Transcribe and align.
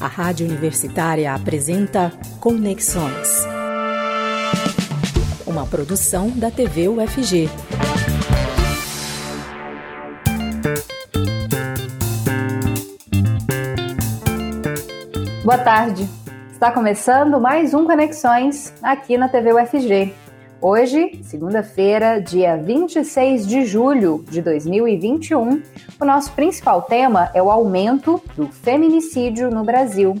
A 0.00 0.06
Rádio 0.06 0.46
Universitária 0.46 1.34
apresenta 1.34 2.10
Conexões. 2.40 3.46
Uma 5.46 5.66
produção 5.66 6.30
da 6.30 6.50
TV 6.50 6.88
UFG. 6.88 7.50
Boa 15.44 15.58
tarde. 15.58 16.08
Está 16.50 16.72
começando 16.72 17.38
mais 17.38 17.74
um 17.74 17.84
Conexões 17.84 18.72
aqui 18.82 19.18
na 19.18 19.28
TV 19.28 19.52
UFG. 19.52 20.14
Hoje, 20.60 21.20
segunda-feira, 21.22 22.20
dia 22.20 22.56
26 22.56 23.46
de 23.46 23.64
julho 23.64 24.24
de 24.28 24.42
2021, 24.42 25.62
o 26.00 26.04
nosso 26.04 26.32
principal 26.32 26.82
tema 26.82 27.30
é 27.32 27.40
o 27.40 27.48
aumento 27.48 28.20
do 28.34 28.48
feminicídio 28.48 29.52
no 29.52 29.62
Brasil. 29.62 30.20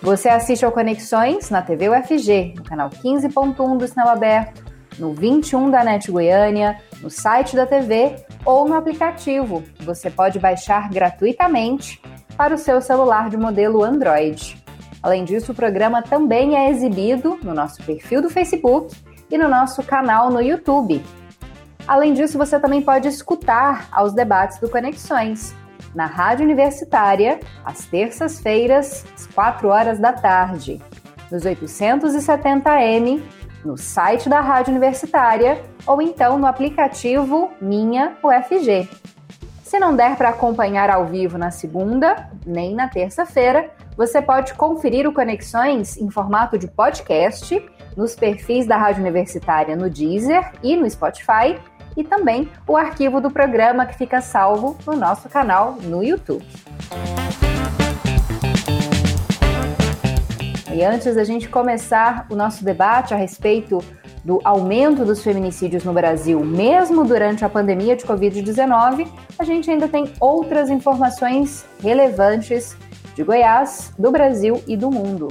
Você 0.00 0.28
assiste 0.28 0.64
ao 0.64 0.70
Conexões 0.70 1.50
na 1.50 1.60
TV 1.60 1.88
UFG, 1.88 2.54
no 2.56 2.62
canal 2.62 2.88
15.1 2.90 3.76
do 3.76 3.88
Sinal 3.88 4.10
Aberto, 4.10 4.64
no 4.96 5.12
21 5.12 5.72
da 5.72 5.82
NET 5.82 6.08
Goiânia, 6.08 6.80
no 7.02 7.10
site 7.10 7.56
da 7.56 7.66
TV 7.66 8.14
ou 8.44 8.68
no 8.68 8.76
aplicativo. 8.76 9.64
Você 9.80 10.08
pode 10.08 10.38
baixar 10.38 10.88
gratuitamente 10.88 12.00
para 12.36 12.54
o 12.54 12.58
seu 12.58 12.80
celular 12.80 13.28
de 13.28 13.36
modelo 13.36 13.82
Android. 13.82 14.63
Além 15.04 15.22
disso, 15.22 15.52
o 15.52 15.54
programa 15.54 16.00
também 16.00 16.56
é 16.56 16.70
exibido 16.70 17.38
no 17.42 17.52
nosso 17.52 17.82
perfil 17.82 18.22
do 18.22 18.30
Facebook 18.30 18.96
e 19.30 19.36
no 19.36 19.50
nosso 19.50 19.82
canal 19.82 20.30
no 20.30 20.40
YouTube. 20.40 21.04
Além 21.86 22.14
disso, 22.14 22.38
você 22.38 22.58
também 22.58 22.80
pode 22.80 23.06
escutar 23.06 23.86
aos 23.92 24.14
debates 24.14 24.58
do 24.60 24.70
Conexões 24.70 25.54
na 25.94 26.06
Rádio 26.06 26.46
Universitária, 26.46 27.38
às 27.62 27.84
terças-feiras, 27.84 29.04
às 29.14 29.26
4 29.26 29.68
horas 29.68 29.98
da 29.98 30.10
tarde, 30.10 30.80
nos 31.30 31.42
870M, 31.42 33.22
no 33.62 33.76
site 33.76 34.26
da 34.30 34.40
Rádio 34.40 34.70
Universitária 34.70 35.60
ou 35.86 36.00
então 36.00 36.38
no 36.38 36.46
aplicativo 36.46 37.50
Minha 37.60 38.16
UFG. 38.22 38.88
Se 39.62 39.78
não 39.78 39.94
der 39.94 40.16
para 40.16 40.30
acompanhar 40.30 40.88
ao 40.88 41.04
vivo 41.04 41.36
na 41.36 41.50
segunda, 41.50 42.30
nem 42.46 42.74
na 42.74 42.88
terça-feira, 42.88 43.70
você 43.96 44.20
pode 44.20 44.54
conferir 44.54 45.08
o 45.08 45.12
Conexões 45.12 45.96
em 45.96 46.10
formato 46.10 46.58
de 46.58 46.66
podcast 46.66 47.64
nos 47.96 48.16
perfis 48.16 48.66
da 48.66 48.76
Rádio 48.76 49.02
Universitária 49.02 49.76
no 49.76 49.88
Deezer 49.88 50.52
e 50.62 50.76
no 50.76 50.88
Spotify 50.90 51.56
e 51.96 52.02
também 52.02 52.50
o 52.66 52.76
arquivo 52.76 53.20
do 53.20 53.30
programa 53.30 53.86
que 53.86 53.96
fica 53.96 54.20
salvo 54.20 54.76
no 54.84 54.96
nosso 54.96 55.28
canal 55.28 55.76
no 55.82 56.02
YouTube. 56.02 56.44
E 60.74 60.82
antes 60.82 61.14
da 61.14 61.22
gente 61.22 61.48
começar 61.48 62.26
o 62.28 62.34
nosso 62.34 62.64
debate 62.64 63.14
a 63.14 63.16
respeito 63.16 63.78
do 64.24 64.40
aumento 64.42 65.04
dos 65.04 65.22
feminicídios 65.22 65.84
no 65.84 65.92
Brasil, 65.92 66.40
mesmo 66.40 67.04
durante 67.04 67.44
a 67.44 67.48
pandemia 67.48 67.94
de 67.94 68.04
Covid-19, 68.04 69.06
a 69.38 69.44
gente 69.44 69.70
ainda 69.70 69.86
tem 69.86 70.12
outras 70.18 70.68
informações 70.70 71.64
relevantes 71.80 72.76
de 73.14 73.22
Goiás, 73.22 73.92
do 73.98 74.10
Brasil 74.10 74.62
e 74.66 74.76
do 74.76 74.90
mundo. 74.90 75.28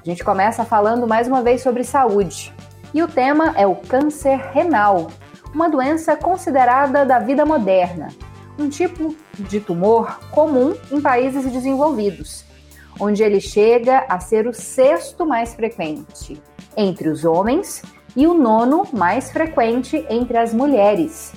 A 0.00 0.04
gente 0.04 0.24
começa 0.24 0.64
falando 0.64 1.06
mais 1.06 1.28
uma 1.28 1.42
vez 1.42 1.60
sobre 1.62 1.84
saúde. 1.84 2.54
E 2.94 3.02
o 3.02 3.08
tema 3.08 3.52
é 3.56 3.66
o 3.66 3.74
câncer 3.74 4.38
renal, 4.52 5.08
uma 5.52 5.68
doença 5.68 6.16
considerada 6.16 7.04
da 7.04 7.18
vida 7.18 7.44
moderna, 7.44 8.08
um 8.58 8.68
tipo 8.68 9.14
de 9.38 9.60
tumor 9.60 10.18
comum 10.30 10.74
em 10.90 11.00
países 11.00 11.50
desenvolvidos, 11.50 12.44
onde 12.98 13.22
ele 13.22 13.40
chega 13.40 14.06
a 14.08 14.18
ser 14.20 14.46
o 14.46 14.54
sexto 14.54 15.26
mais 15.26 15.54
frequente 15.54 16.40
entre 16.76 17.08
os 17.08 17.24
homens 17.24 17.82
e 18.16 18.26
o 18.26 18.34
nono 18.34 18.86
mais 18.92 19.30
frequente 19.30 20.04
entre 20.08 20.38
as 20.38 20.54
mulheres. 20.54 21.32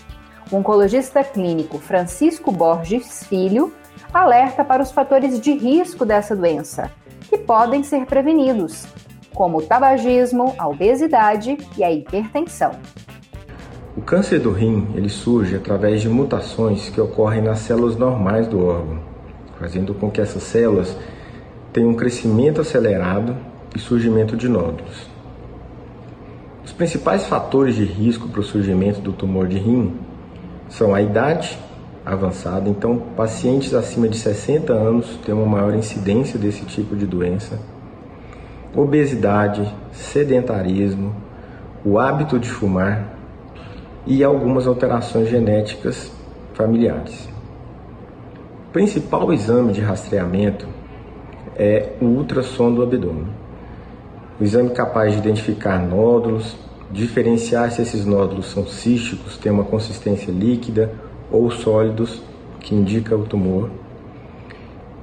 O 0.51 0.57
oncologista 0.57 1.23
clínico 1.23 1.77
Francisco 1.79 2.51
Borges 2.51 3.25
Filho 3.25 3.73
alerta 4.13 4.63
para 4.63 4.83
os 4.83 4.91
fatores 4.91 5.39
de 5.39 5.53
risco 5.53 6.05
dessa 6.05 6.35
doença, 6.35 6.91
que 7.29 7.37
podem 7.37 7.83
ser 7.83 8.05
prevenidos, 8.05 8.85
como 9.33 9.59
o 9.59 9.61
tabagismo, 9.61 10.53
a 10.57 10.67
obesidade 10.67 11.57
e 11.77 11.83
a 11.83 11.91
hipertensão. 11.91 12.71
O 13.95 14.01
câncer 14.01 14.39
do 14.39 14.51
rim 14.51 14.87
ele 14.95 15.09
surge 15.09 15.55
através 15.55 16.01
de 16.01 16.09
mutações 16.09 16.89
que 16.89 16.99
ocorrem 16.99 17.41
nas 17.41 17.59
células 17.59 17.95
normais 17.95 18.47
do 18.47 18.65
órgão, 18.65 18.99
fazendo 19.59 19.93
com 19.93 20.09
que 20.09 20.21
essas 20.21 20.43
células 20.43 20.95
tenham 21.71 21.91
um 21.91 21.95
crescimento 21.95 22.61
acelerado 22.61 23.35
e 23.75 23.79
surgimento 23.79 24.35
de 24.35 24.49
nódulos. 24.49 25.09
Os 26.63 26.73
principais 26.73 27.25
fatores 27.25 27.75
de 27.75 27.83
risco 27.83 28.27
para 28.27 28.41
o 28.41 28.43
surgimento 28.43 29.01
do 29.01 29.13
tumor 29.13 29.47
de 29.47 29.57
rim 29.57 29.97
são 30.69 30.93
a 30.93 31.01
idade 31.01 31.57
avançada, 32.05 32.69
então 32.69 32.97
pacientes 33.15 33.73
acima 33.73 34.07
de 34.07 34.17
60 34.17 34.73
anos 34.73 35.19
têm 35.25 35.33
uma 35.33 35.45
maior 35.45 35.73
incidência 35.75 36.39
desse 36.39 36.65
tipo 36.65 36.95
de 36.95 37.05
doença. 37.05 37.59
Obesidade, 38.75 39.71
sedentarismo, 39.91 41.15
o 41.85 41.99
hábito 41.99 42.39
de 42.39 42.49
fumar 42.49 43.15
e 44.05 44.23
algumas 44.23 44.65
alterações 44.65 45.29
genéticas 45.29 46.11
familiares. 46.53 47.29
O 48.69 48.71
principal 48.71 49.31
exame 49.33 49.73
de 49.73 49.81
rastreamento 49.81 50.67
é 51.55 51.93
o 52.01 52.05
ultrassom 52.05 52.73
do 52.73 52.81
abdômen. 52.81 53.27
O 54.39 54.43
exame 54.43 54.71
capaz 54.71 55.13
de 55.13 55.19
identificar 55.19 55.77
nódulos, 55.77 56.55
diferenciar 56.89 57.69
se 57.71 57.81
esses 57.81 58.05
nódulos 58.05 58.47
são 58.47 58.65
císticos, 58.65 59.37
têm 59.37 59.51
uma 59.51 59.65
consistência 59.65 60.31
líquida 60.31 60.91
ou 61.31 61.49
sólidos, 61.49 62.21
que 62.59 62.75
indica 62.75 63.15
o 63.15 63.23
tumor. 63.23 63.69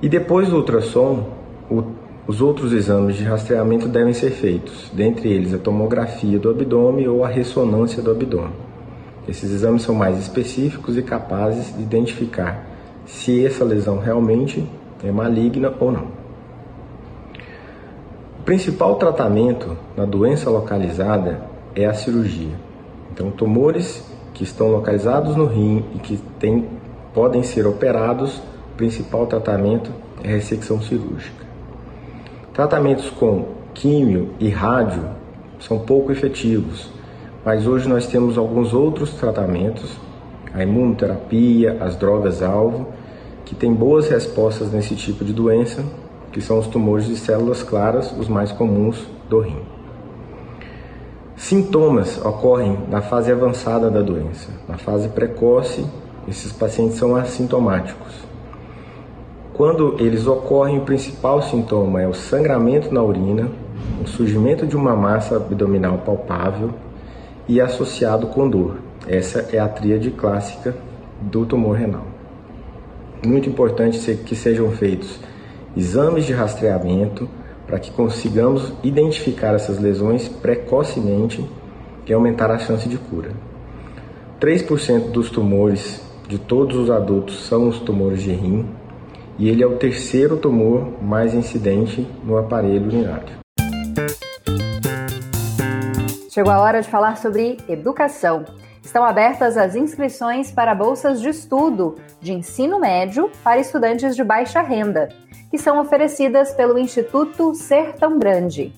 E 0.01 0.09
depois 0.09 0.49
do 0.49 0.57
ultrassom, 0.57 1.29
o, 1.71 1.83
os 2.27 2.41
outros 2.41 2.73
exames 2.73 3.17
de 3.17 3.25
rastreamento 3.25 3.89
devem 3.89 4.13
ser 4.13 4.31
feitos, 4.31 4.91
dentre 4.93 5.29
eles 5.33 5.55
a 5.55 5.59
tomografia 5.59 6.39
do 6.39 6.51
abdômen 6.51 7.09
ou 7.09 7.25
a 7.25 7.29
ressonância 7.29 8.03
do 8.03 8.11
abdômen. 8.11 8.53
Esses 9.27 9.51
exames 9.51 9.83
são 9.83 9.95
mais 9.95 10.19
específicos 10.19 10.97
e 10.97 11.03
capazes 11.03 11.75
de 11.77 11.83
identificar 11.83 12.67
se 13.05 13.45
essa 13.45 13.65
lesão 13.65 13.99
realmente 13.99 14.67
é 15.05 15.11
maligna 15.11 15.73
ou 15.81 15.93
não. 15.93 16.07
O 18.39 18.43
principal 18.45 18.97
tratamento 18.97 19.77
na 19.97 20.07
doença 20.07 20.49
localizada 20.49 21.43
é 21.75 21.85
a 21.85 21.93
cirurgia. 21.93 22.55
Então, 23.13 23.31
tumores 23.31 24.08
que 24.39 24.45
estão 24.45 24.69
localizados 24.69 25.35
no 25.35 25.47
rim 25.47 25.85
e 25.97 25.99
que 25.99 26.17
tem, 26.39 26.65
podem 27.13 27.43
ser 27.43 27.67
operados, 27.67 28.37
o 28.73 28.77
principal 28.77 29.27
tratamento 29.27 29.91
é 30.23 30.29
ressecção 30.29 30.81
cirúrgica. 30.81 31.45
Tratamentos 32.55 33.11
com 33.11 33.47
químio 33.75 34.31
e 34.39 34.49
rádio 34.49 35.03
são 35.59 35.81
pouco 35.81 36.13
efetivos, 36.13 36.89
mas 37.45 37.67
hoje 37.67 37.89
nós 37.89 38.07
temos 38.07 38.39
alguns 38.39 38.73
outros 38.73 39.11
tratamentos, 39.15 39.91
a 40.55 40.63
imunoterapia, 40.63 41.77
as 41.81 41.97
drogas-alvo, 41.97 42.87
que 43.45 43.57
têm 43.57 43.75
boas 43.75 44.09
respostas 44.09 44.71
nesse 44.71 44.95
tipo 44.95 45.25
de 45.25 45.33
doença, 45.33 45.85
que 46.31 46.41
são 46.41 46.61
os 46.61 46.69
tumores 46.69 47.07
de 47.07 47.17
células 47.17 47.65
claras, 47.65 48.13
os 48.13 48.29
mais 48.29 48.53
comuns 48.53 49.05
do 49.29 49.41
rim. 49.41 49.63
Sintomas 51.39 52.21
ocorrem 52.27 52.77
na 52.91 53.01
fase 53.01 53.31
avançada 53.31 53.89
da 53.89 54.03
doença. 54.03 54.51
Na 54.69 54.77
fase 54.77 55.09
precoce, 55.09 55.87
esses 56.27 56.53
pacientes 56.53 56.99
são 56.99 57.15
assintomáticos. 57.15 58.13
Quando 59.55 59.95
eles 60.01 60.27
ocorrem, 60.27 60.79
o 60.79 60.83
principal 60.83 61.41
sintoma 61.41 62.03
é 62.03 62.09
o 62.09 62.13
sangramento 62.13 62.93
na 62.93 63.01
urina, 63.01 63.49
o 64.03 64.09
surgimento 64.09 64.67
de 64.67 64.77
uma 64.77 64.97
massa 64.97 65.37
abdominal 65.37 65.99
palpável 65.99 66.71
e 67.47 67.61
associado 67.61 68.27
com 68.27 68.51
dor. 68.51 68.79
Essa 69.07 69.49
é 69.53 69.61
a 69.61 69.69
tríade 69.69 70.11
clássica 70.11 70.75
do 71.21 71.47
tumor 71.47 71.77
renal. 71.77 72.07
Muito 73.25 73.49
importante 73.49 74.13
que 74.27 74.35
sejam 74.35 74.73
feitos 74.73 75.21
exames 75.77 76.27
de 76.27 76.33
rastreamento, 76.33 77.29
para 77.69 77.79
que 77.79 77.93
consigamos 77.93 78.73
identificar 78.83 79.55
essas 79.55 79.79
lesões 79.79 80.27
precocemente 80.27 81.47
e 82.07 82.13
aumentar 82.13 82.51
a 82.51 82.59
chance 82.59 82.89
de 82.89 82.97
cura. 82.97 83.31
3% 84.41 85.11
dos 85.11 85.31
tumores 85.31 86.03
de 86.27 86.39
todos 86.39 86.77
os 86.77 86.91
adultos 86.91 87.47
são 87.47 87.69
os 87.69 87.79
tumores 87.79 88.23
de 88.23 88.33
rim 88.33 88.67
e 89.39 89.51
ele 89.51 89.63
é 89.63 89.67
o 89.67 89.77
terceiro 89.77 90.39
tumor 90.39 91.03
mais 91.03 91.35
incidente 91.35 92.09
no 92.25 92.39
aparelho 92.39 92.87
urinário. 92.87 93.39
Chegou 96.31 96.53
a 96.53 96.61
hora 96.61 96.81
de 96.81 96.89
falar 96.89 97.19
sobre 97.19 97.59
educação. 97.69 98.45
Estão 98.83 99.05
abertas 99.05 99.57
as 99.59 99.77
inscrições 99.77 100.51
para 100.51 100.75
bolsas 100.75 101.21
de 101.21 101.29
estudo 101.29 101.97
de 102.21 102.33
ensino 102.33 102.81
médio 102.81 103.31
para 103.45 103.61
estudantes 103.61 104.17
de 104.17 104.25
baixa 104.25 104.63
renda, 104.63 105.11
que 105.51 105.59
são 105.59 105.81
oferecidas 105.81 106.53
pelo 106.53 106.79
Instituto 106.79 107.55
Sertão 107.55 108.19
Grande. 108.19 108.73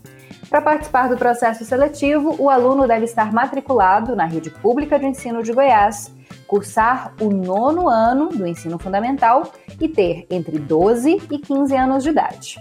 Para 0.49 0.63
participar 0.63 1.09
do 1.09 1.17
processo 1.17 1.65
seletivo, 1.65 2.35
o 2.39 2.51
aluno 2.51 2.87
deve 2.87 3.05
estar 3.05 3.33
matriculado 3.33 4.17
na 4.17 4.25
rede 4.25 4.51
pública 4.51 4.99
de 4.99 5.07
ensino 5.07 5.43
de 5.43 5.53
Goiás, 5.53 6.13
cursar 6.47 7.13
o 7.21 7.31
nono 7.31 7.89
ano 7.89 8.29
do 8.29 8.47
ensino 8.47 8.79
fundamental 8.79 9.53
e 9.81 9.89
ter 9.89 10.27
entre 10.29 10.59
12 10.59 11.23
e 11.31 11.39
15 11.39 11.77
anos 11.77 12.03
de 12.03 12.11
idade. 12.11 12.59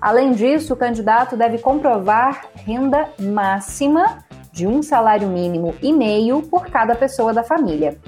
Além 0.00 0.32
disso, 0.32 0.74
o 0.74 0.76
candidato 0.76 1.36
deve 1.36 1.58
comprovar 1.58 2.46
renda 2.54 3.08
máxima 3.20 4.18
de 4.52 4.66
um 4.66 4.82
salário 4.82 5.28
mínimo 5.28 5.74
e 5.80 5.92
meio 5.92 6.42
por 6.42 6.66
cada 6.66 6.94
pessoa 6.96 7.32
da 7.32 7.44
família. 7.44 7.98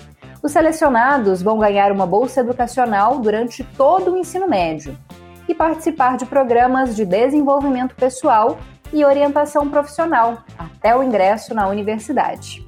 Os 0.42 0.52
selecionados 0.52 1.42
vão 1.42 1.58
ganhar 1.58 1.92
uma 1.92 2.06
bolsa 2.06 2.40
educacional 2.40 3.18
durante 3.18 3.62
todo 3.62 4.12
o 4.12 4.16
ensino 4.16 4.48
médio 4.48 4.96
e 5.50 5.54
participar 5.54 6.16
de 6.16 6.24
programas 6.26 6.94
de 6.94 7.04
desenvolvimento 7.04 7.96
pessoal 7.96 8.56
e 8.92 9.04
orientação 9.04 9.68
profissional 9.68 10.44
até 10.56 10.96
o 10.96 11.02
ingresso 11.02 11.52
na 11.54 11.66
universidade. 11.68 12.64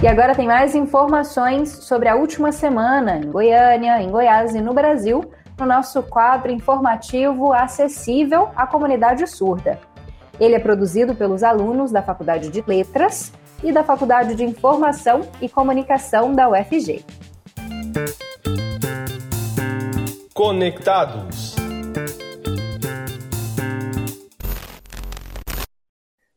E 0.00 0.06
agora 0.06 0.32
tem 0.32 0.46
mais 0.46 0.76
informações 0.76 1.70
sobre 1.70 2.08
a 2.08 2.14
última 2.14 2.52
semana 2.52 3.16
em 3.16 3.28
Goiânia, 3.30 4.00
em 4.00 4.08
Goiás 4.10 4.54
e 4.54 4.60
no 4.60 4.72
Brasil, 4.72 5.28
no 5.58 5.66
nosso 5.66 6.02
quadro 6.02 6.52
informativo 6.52 7.52
acessível 7.52 8.50
à 8.54 8.66
comunidade 8.66 9.26
surda. 9.26 9.78
Ele 10.38 10.54
é 10.54 10.58
produzido 10.58 11.14
pelos 11.14 11.42
alunos 11.42 11.90
da 11.90 12.02
Faculdade 12.02 12.48
de 12.48 12.62
Letras 12.66 13.32
e 13.62 13.72
da 13.72 13.82
Faculdade 13.82 14.34
de 14.36 14.44
Informação 14.44 15.22
e 15.40 15.48
Comunicação 15.48 16.32
da 16.32 16.48
UFG. 16.48 17.04
Conectados 20.32 21.56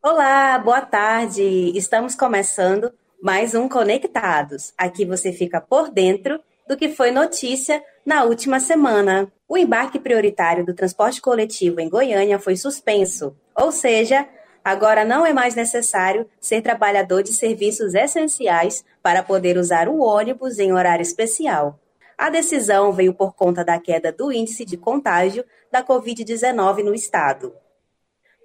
Olá, 0.04 0.58
boa 0.58 0.82
tarde. 0.82 1.44
Estamos 1.78 2.16
começando 2.16 2.92
mais 3.22 3.54
um 3.54 3.70
Conectados. 3.70 4.74
Aqui 4.76 5.06
você 5.06 5.32
fica 5.32 5.62
por 5.62 5.92
dentro 5.92 6.40
do 6.72 6.78
que 6.78 6.88
foi 6.88 7.12
notícia 7.12 7.84
na 8.06 8.24
última 8.24 8.58
semana. 8.58 9.30
O 9.46 9.58
embarque 9.58 10.00
prioritário 10.00 10.66
do 10.66 10.74
transporte 10.74 11.20
coletivo 11.20 11.82
em 11.82 11.90
Goiânia 11.90 12.40
foi 12.40 12.56
suspenso, 12.56 13.36
ou 13.54 13.74
seja, 13.74 14.26
agora 14.64 15.04
não 15.04 15.26
é 15.26 15.34
mais 15.34 15.54
necessário 15.54 16.26
ser 16.40 16.62
trabalhador 16.62 17.24
de 17.24 17.34
serviços 17.34 17.94
essenciais 17.94 18.86
para 19.04 19.22
poder 19.22 19.58
usar 19.58 19.90
o 19.90 20.00
ônibus 20.00 20.60
em 20.60 20.72
horário 20.72 21.04
especial. 21.04 21.78
A 22.18 22.30
decisão 22.30 22.94
veio 22.94 23.14
por 23.14 23.36
conta 23.36 23.66
da 23.66 23.78
queda 23.78 24.10
do 24.10 24.32
índice 24.32 24.64
de 24.64 24.78
contágio 24.78 25.44
da 25.70 25.84
Covid-19 25.84 26.86
no 26.86 26.96
estado 26.96 27.54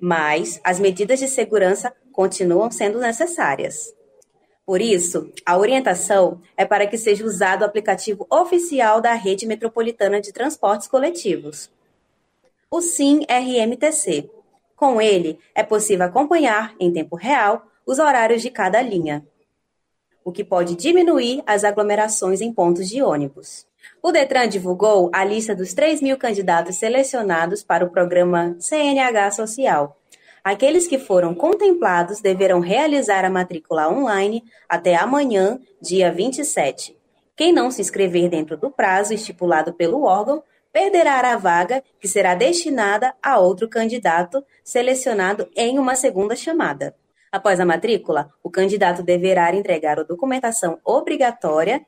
mas 0.00 0.60
as 0.62 0.78
medidas 0.78 1.18
de 1.18 1.26
segurança 1.28 1.90
continuam 2.12 2.70
sendo 2.70 2.98
necessárias. 2.98 3.94
Por 4.66 4.82
isso, 4.82 5.32
a 5.46 5.56
orientação 5.56 6.42
é 6.56 6.64
para 6.64 6.88
que 6.88 6.98
seja 6.98 7.24
usado 7.24 7.62
o 7.62 7.64
aplicativo 7.64 8.26
oficial 8.28 9.00
da 9.00 9.12
Rede 9.14 9.46
Metropolitana 9.46 10.20
de 10.20 10.32
Transportes 10.32 10.88
Coletivos, 10.88 11.70
o 12.68 12.80
SIM 12.80 13.24
RMTC. 13.30 14.28
Com 14.74 15.00
ele, 15.00 15.38
é 15.54 15.62
possível 15.62 16.04
acompanhar, 16.04 16.74
em 16.80 16.92
tempo 16.92 17.14
real, 17.14 17.64
os 17.86 18.00
horários 18.00 18.42
de 18.42 18.50
cada 18.50 18.82
linha, 18.82 19.24
o 20.24 20.32
que 20.32 20.42
pode 20.42 20.74
diminuir 20.74 21.44
as 21.46 21.62
aglomerações 21.62 22.40
em 22.40 22.52
pontos 22.52 22.88
de 22.88 23.00
ônibus. 23.00 23.64
O 24.02 24.10
Detran 24.10 24.48
divulgou 24.48 25.08
a 25.12 25.24
lista 25.24 25.54
dos 25.54 25.72
3 25.74 26.02
mil 26.02 26.18
candidatos 26.18 26.74
selecionados 26.74 27.62
para 27.62 27.84
o 27.84 27.90
programa 27.90 28.56
CNH 28.58 29.30
Social. 29.30 29.96
Aqueles 30.46 30.86
que 30.86 30.96
foram 30.96 31.34
contemplados 31.34 32.20
deverão 32.20 32.60
realizar 32.60 33.24
a 33.24 33.28
matrícula 33.28 33.88
online 33.88 34.44
até 34.68 34.94
amanhã, 34.94 35.58
dia 35.82 36.12
27. 36.12 36.96
Quem 37.34 37.52
não 37.52 37.68
se 37.68 37.80
inscrever 37.80 38.28
dentro 38.28 38.56
do 38.56 38.70
prazo 38.70 39.12
estipulado 39.12 39.72
pelo 39.72 40.04
órgão 40.04 40.44
perderá 40.72 41.32
a 41.32 41.36
vaga 41.36 41.82
que 41.98 42.06
será 42.06 42.36
destinada 42.36 43.12
a 43.20 43.40
outro 43.40 43.68
candidato 43.68 44.40
selecionado 44.62 45.48
em 45.56 45.80
uma 45.80 45.96
segunda 45.96 46.36
chamada. 46.36 46.94
Após 47.32 47.58
a 47.58 47.66
matrícula, 47.66 48.30
o 48.40 48.48
candidato 48.48 49.02
deverá 49.02 49.52
entregar 49.52 49.98
a 49.98 50.04
documentação 50.04 50.78
obrigatória 50.84 51.84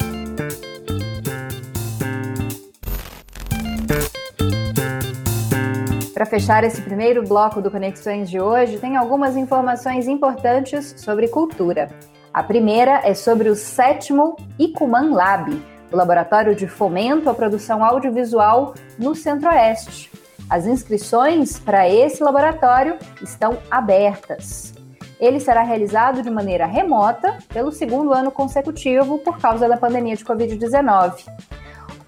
Para 6.20 6.28
fechar 6.28 6.64
esse 6.64 6.82
primeiro 6.82 7.26
bloco 7.26 7.62
do 7.62 7.70
Conexões 7.70 8.28
de 8.28 8.38
hoje, 8.38 8.76
tem 8.76 8.94
algumas 8.94 9.38
informações 9.38 10.06
importantes 10.06 10.94
sobre 10.98 11.28
cultura. 11.28 11.88
A 12.30 12.42
primeira 12.42 13.00
é 13.04 13.14
sobre 13.14 13.48
o 13.48 13.56
sétimo 13.56 14.36
Icuman 14.58 15.14
Lab, 15.14 15.50
o 15.90 15.96
laboratório 15.96 16.54
de 16.54 16.68
fomento 16.68 17.30
à 17.30 17.32
produção 17.32 17.82
audiovisual 17.82 18.74
no 18.98 19.14
Centro-Oeste. 19.14 20.12
As 20.50 20.66
inscrições 20.66 21.58
para 21.58 21.88
esse 21.88 22.22
laboratório 22.22 22.98
estão 23.22 23.56
abertas. 23.70 24.74
Ele 25.18 25.40
será 25.40 25.62
realizado 25.62 26.22
de 26.22 26.28
maneira 26.28 26.66
remota 26.66 27.38
pelo 27.48 27.72
segundo 27.72 28.12
ano 28.12 28.30
consecutivo 28.30 29.20
por 29.20 29.38
causa 29.38 29.66
da 29.66 29.78
pandemia 29.78 30.16
de 30.16 30.24
Covid-19. 30.26 31.14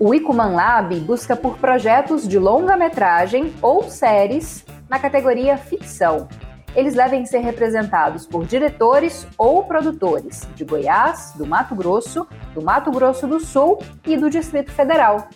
O 0.04 0.12
Icuman 0.12 0.56
Lab 0.56 0.99
busca 0.99 1.37
por 1.37 1.59
projetos 1.59 2.26
de 2.26 2.37
longa-metragem 2.37 3.54
ou 3.62 3.85
séries 3.85 4.64
na 4.88 4.99
categoria 4.99 5.56
ficção. 5.56 6.26
eles 6.75 6.94
devem 6.94 7.25
ser 7.25 7.38
representados 7.38 8.26
por 8.26 8.44
diretores 8.44 9.28
ou 9.38 9.62
produtores 9.62 10.40
de 10.56 10.64
Goiás, 10.64 11.32
do 11.37 11.47
Mato 11.47 11.76
Grosso, 11.76 12.26
do 12.52 12.61
Mato 12.61 12.90
Grosso 12.90 13.28
do 13.28 13.38
Sul 13.38 13.78
e 14.04 14.16
do 14.16 14.28
Distrito 14.28 14.73
Federal. 14.73 15.28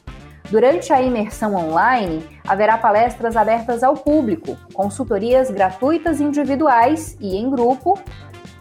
Durante 0.51 0.93
a 0.93 1.01
imersão 1.01 1.55
online, 1.55 2.27
haverá 2.45 2.77
palestras 2.77 3.37
abertas 3.37 3.85
ao 3.85 3.95
público, 3.95 4.57
consultorias 4.75 5.49
gratuitas 5.49 6.21
individuais 6.21 7.17
e 7.21 7.37
em 7.37 7.49
grupo 7.49 7.97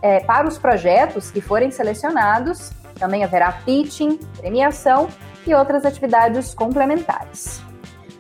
é, 0.04 0.20
para 0.20 0.48
os 0.48 0.60
projetos 0.60 1.32
que 1.32 1.42
forem 1.42 1.72
selecionados. 1.72 2.72
Também 2.94 3.24
haverá 3.24 3.52
pitching, 3.52 4.20
premiação 4.38 5.10
e 5.46 5.54
outras 5.54 5.86
atividades 5.86 6.54
complementares. 6.54 7.62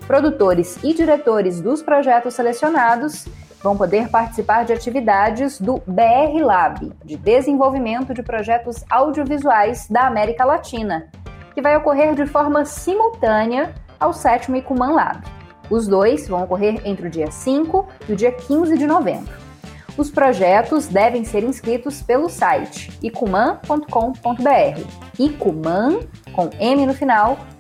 Produtores 0.07 0.77
e 0.83 0.93
diretores 0.93 1.59
dos 1.59 1.81
projetos 1.81 2.33
selecionados 2.35 3.25
vão 3.61 3.75
poder 3.75 4.09
participar 4.09 4.63
de 4.63 4.71
atividades 4.71 5.59
do 5.59 5.81
BR 5.87 6.39
Lab, 6.43 6.93
de 7.03 7.17
desenvolvimento 7.17 8.13
de 8.13 8.21
projetos 8.21 8.83
audiovisuais 8.89 9.87
da 9.89 10.05
América 10.05 10.45
Latina, 10.45 11.09
que 11.55 11.61
vai 11.61 11.75
ocorrer 11.75 12.13
de 12.13 12.27
forma 12.27 12.63
simultânea 12.65 13.73
ao 13.99 14.13
sétimo 14.13 14.57
Icuman 14.57 14.93
Lab. 14.93 15.23
Os 15.69 15.87
dois 15.87 16.27
vão 16.27 16.43
ocorrer 16.43 16.79
entre 16.85 17.07
o 17.07 17.09
dia 17.09 17.31
5 17.31 17.87
e 18.07 18.13
o 18.13 18.15
dia 18.15 18.31
15 18.31 18.77
de 18.77 18.85
novembro. 18.85 19.44
Os 19.97 20.11
projetos 20.11 20.87
devem 20.87 21.23
ser 21.23 21.43
inscritos 21.43 22.01
pelo 22.01 22.27
site 22.29 22.91
icuman.com.br. 23.01 24.81
icuman, 25.17 25.99
com 26.33 26.49
M 26.59 26.85
no 26.85 26.93
final.com.br, 26.93 27.53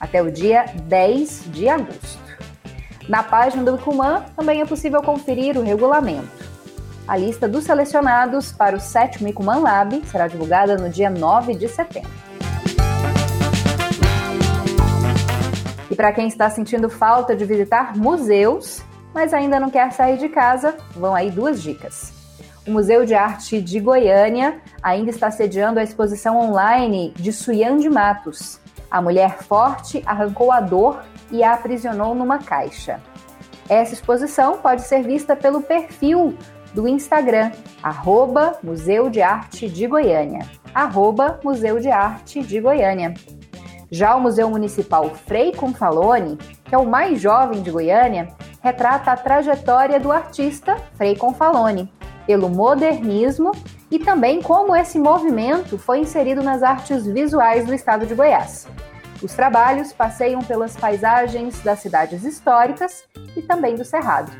até 0.00 0.22
o 0.22 0.30
dia 0.30 0.64
10 0.84 1.44
de 1.52 1.68
agosto. 1.68 2.22
Na 3.06 3.22
página 3.22 3.62
do 3.64 3.76
Icuman 3.76 4.24
também 4.34 4.62
é 4.62 4.64
possível 4.64 5.02
conferir 5.02 5.58
o 5.58 5.62
regulamento. 5.62 6.42
A 7.06 7.16
lista 7.16 7.48
dos 7.48 7.64
selecionados 7.64 8.52
para 8.52 8.76
o 8.76 8.80
sétimo 8.80 9.28
Icuman 9.28 9.58
Lab 9.58 10.00
será 10.06 10.28
divulgada 10.28 10.76
no 10.76 10.88
dia 10.88 11.10
9 11.10 11.54
de 11.54 11.68
setembro. 11.68 12.10
E 15.90 15.94
para 15.94 16.12
quem 16.12 16.28
está 16.28 16.48
sentindo 16.48 16.88
falta 16.88 17.36
de 17.36 17.44
visitar 17.44 17.94
museus, 17.94 18.82
mas 19.14 19.34
ainda 19.34 19.60
não 19.60 19.70
quer 19.70 19.92
sair 19.92 20.18
de 20.18 20.28
casa, 20.28 20.76
vão 20.94 21.14
aí 21.14 21.30
duas 21.30 21.62
dicas. 21.62 22.12
O 22.66 22.70
Museu 22.70 23.04
de 23.04 23.14
Arte 23.14 23.60
de 23.60 23.80
Goiânia 23.80 24.60
ainda 24.82 25.10
está 25.10 25.30
sediando 25.30 25.80
a 25.80 25.82
exposição 25.82 26.38
online 26.38 27.12
de 27.16 27.32
Suyan 27.32 27.76
de 27.76 27.90
Matos. 27.90 28.60
A 28.88 29.02
mulher 29.02 29.38
forte 29.42 30.02
arrancou 30.06 30.52
a 30.52 30.60
dor 30.60 31.02
e 31.30 31.42
a 31.42 31.54
aprisionou 31.54 32.14
numa 32.14 32.38
caixa. 32.38 33.00
Essa 33.68 33.94
exposição 33.94 34.58
pode 34.58 34.82
ser 34.82 35.02
vista 35.02 35.34
pelo 35.34 35.62
perfil 35.62 36.36
do 36.74 36.86
Instagram, 36.86 37.52
arroba 37.82 38.58
Museu 38.62 39.10
de 39.10 39.20
Arte 39.20 39.68
de 39.68 39.86
Goiânia. 39.86 40.46
Arroba 40.74 41.40
Museu 41.42 41.80
de 41.80 41.90
Arte 41.90 42.42
de 42.42 42.60
Goiânia. 42.60 43.14
Já 43.90 44.14
o 44.14 44.20
Museu 44.20 44.48
Municipal 44.48 45.10
Frei 45.10 45.52
Confalone, 45.52 46.38
que 46.72 46.76
é 46.76 46.78
o 46.78 46.86
mais 46.86 47.20
jovem 47.20 47.60
de 47.60 47.70
Goiânia, 47.70 48.28
retrata 48.62 49.12
a 49.12 49.16
trajetória 49.16 50.00
do 50.00 50.10
artista 50.10 50.74
Frei 50.94 51.14
Confalone, 51.14 51.92
pelo 52.26 52.48
modernismo 52.48 53.52
e 53.90 53.98
também 53.98 54.40
como 54.40 54.74
esse 54.74 54.98
movimento 54.98 55.76
foi 55.76 55.98
inserido 55.98 56.42
nas 56.42 56.62
artes 56.62 57.06
visuais 57.06 57.66
do 57.66 57.74
estado 57.74 58.06
de 58.06 58.14
Goiás. 58.14 58.66
Os 59.22 59.34
trabalhos 59.34 59.92
passeiam 59.92 60.40
pelas 60.40 60.74
paisagens 60.74 61.60
das 61.60 61.80
cidades 61.80 62.24
históricas 62.24 63.04
e 63.36 63.42
também 63.42 63.74
do 63.74 63.84
Cerrado. 63.84 64.32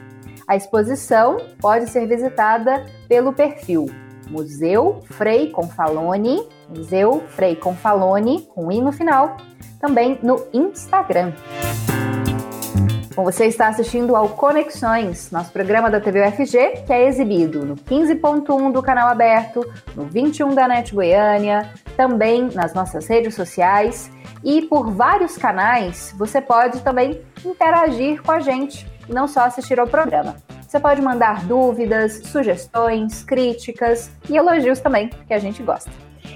A 0.48 0.56
exposição 0.56 1.36
pode 1.60 1.90
ser 1.90 2.06
visitada 2.06 2.86
pelo 3.10 3.34
perfil 3.34 3.90
Museu 4.30 5.02
Frei 5.04 5.50
Confalone, 5.50 6.48
Museu 6.70 7.24
Frei 7.28 7.56
Confalone, 7.56 8.48
com 8.54 8.72
i 8.72 8.80
no 8.80 8.90
final, 8.90 9.36
também 9.78 10.18
no 10.22 10.46
Instagram. 10.54 11.34
Bom, 13.14 13.24
você 13.24 13.44
está 13.46 13.68
assistindo 13.68 14.16
ao 14.16 14.30
Conexões, 14.30 15.30
nosso 15.30 15.52
programa 15.52 15.90
da 15.90 16.00
TV 16.00 16.26
UFG, 16.26 16.84
que 16.86 16.92
é 16.92 17.06
exibido 17.06 17.64
no 17.64 17.76
15.1 17.76 18.72
do 18.72 18.82
canal 18.82 19.08
aberto, 19.08 19.60
no 19.94 20.04
21 20.04 20.54
da 20.54 20.66
NET 20.66 20.94
Goiânia, 20.94 21.70
também 21.94 22.48
nas 22.54 22.72
nossas 22.72 23.06
redes 23.06 23.34
sociais 23.34 24.10
e 24.42 24.62
por 24.62 24.90
vários 24.90 25.36
canais 25.36 26.14
você 26.16 26.40
pode 26.40 26.80
também 26.80 27.20
interagir 27.44 28.22
com 28.22 28.32
a 28.32 28.40
gente 28.40 28.86
e 29.06 29.12
não 29.12 29.28
só 29.28 29.40
assistir 29.40 29.78
ao 29.78 29.86
programa. 29.86 30.36
Você 30.66 30.80
pode 30.80 31.02
mandar 31.02 31.44
dúvidas, 31.44 32.22
sugestões, 32.24 33.22
críticas 33.22 34.10
e 34.30 34.38
elogios 34.38 34.80
também, 34.80 35.10
que 35.26 35.34
a 35.34 35.38
gente 35.38 35.62
gosta. 35.62 35.90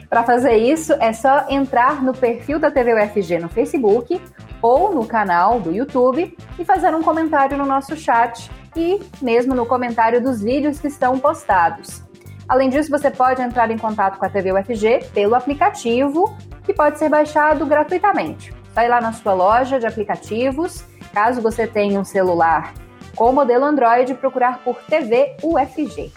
Para 0.09 0.23
fazer 0.25 0.57
isso, 0.57 0.93
é 0.95 1.13
só 1.13 1.47
entrar 1.49 2.03
no 2.03 2.13
perfil 2.13 2.59
da 2.59 2.71
TV 2.71 2.95
UFG 2.95 3.39
no 3.39 3.49
Facebook 3.49 4.21
ou 4.63 4.95
no 4.95 5.07
canal 5.07 5.61
do 5.61 5.73
YouTube 5.73 6.37
e 6.59 6.65
fazer 6.65 6.95
um 6.95 7.03
comentário 7.03 7.57
no 7.57 7.67
nosso 7.67 7.97
chat 7.97 8.51
e 8.77 9.01
mesmo 9.21 9.55
no 9.55 9.67
comentário 9.67 10.23
dos 10.23 10.43
vídeos 10.43 10.79
que 10.79 10.89
estão 10.89 11.19
postados. 11.19 12.03
Além 12.49 12.69
disso, 12.69 12.91
você 12.91 13.11
pode 13.11 13.43
entrar 13.43 13.71
em 13.71 13.79
contato 13.79 14.19
com 14.19 14.25
a 14.25 14.29
TV 14.29 14.53
UFG 14.53 15.07
pelo 15.13 15.35
aplicativo, 15.35 16.37
que 16.65 16.73
pode 16.73 16.99
ser 16.99 17.09
baixado 17.09 17.67
gratuitamente. 17.67 18.55
Vai 18.73 18.89
lá 18.89 19.01
na 19.01 19.13
sua 19.13 19.35
loja 19.35 19.81
de 19.81 19.87
aplicativos, 19.87 20.85
caso 21.13 21.41
você 21.41 21.67
tenha 21.67 21.99
um 21.99 22.05
celular 22.05 22.73
com 23.17 23.33
modelo 23.33 23.65
Android, 23.65 24.15
procurar 24.15 24.59
por 24.59 24.77
TV 24.83 25.37
UFG. 25.43 26.13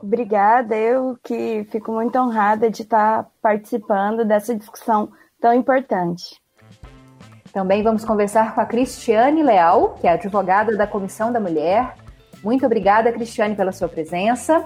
Obrigada, 0.00 0.74
eu 0.76 1.18
que 1.22 1.66
fico 1.70 1.92
muito 1.92 2.16
honrada 2.18 2.70
de 2.70 2.82
estar 2.82 3.28
participando 3.42 4.24
dessa 4.24 4.54
discussão 4.54 5.10
tão 5.40 5.52
importante. 5.52 6.40
Também 7.52 7.82
vamos 7.82 8.04
conversar 8.04 8.54
com 8.54 8.60
a 8.60 8.66
Cristiane 8.66 9.42
Leal, 9.42 9.96
que 10.00 10.06
é 10.06 10.12
advogada 10.12 10.76
da 10.76 10.86
Comissão 10.86 11.32
da 11.32 11.40
Mulher. 11.40 11.94
Muito 12.42 12.64
obrigada, 12.64 13.12
Cristiane, 13.12 13.56
pela 13.56 13.72
sua 13.72 13.88
presença. 13.88 14.64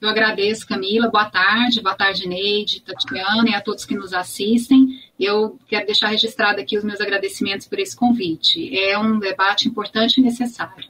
Eu 0.00 0.08
agradeço, 0.08 0.66
Camila. 0.66 1.10
Boa 1.10 1.26
tarde, 1.26 1.82
boa 1.82 1.94
tarde, 1.94 2.26
Neide, 2.26 2.80
Tatiana 2.80 3.50
e 3.50 3.54
a 3.54 3.60
todos 3.60 3.84
que 3.84 3.94
nos 3.94 4.14
assistem. 4.14 4.98
Eu 5.18 5.58
quero 5.68 5.84
deixar 5.84 6.08
registrado 6.08 6.58
aqui 6.58 6.78
os 6.78 6.84
meus 6.84 7.00
agradecimentos 7.02 7.68
por 7.68 7.78
esse 7.78 7.94
convite. 7.94 8.74
É 8.78 8.98
um 8.98 9.18
debate 9.18 9.68
importante 9.68 10.18
e 10.18 10.24
necessário. 10.24 10.88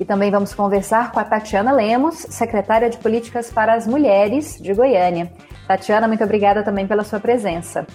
E 0.00 0.04
também 0.04 0.32
vamos 0.32 0.52
conversar 0.52 1.12
com 1.12 1.20
a 1.20 1.24
Tatiana 1.24 1.70
Lemos, 1.70 2.16
secretária 2.16 2.90
de 2.90 2.98
Políticas 2.98 3.52
para 3.52 3.74
as 3.74 3.86
Mulheres 3.86 4.60
de 4.60 4.74
Goiânia. 4.74 5.32
Tatiana, 5.68 6.08
muito 6.08 6.24
obrigada 6.24 6.64
também 6.64 6.88
pela 6.88 7.04
sua 7.04 7.20
presença. 7.20 7.86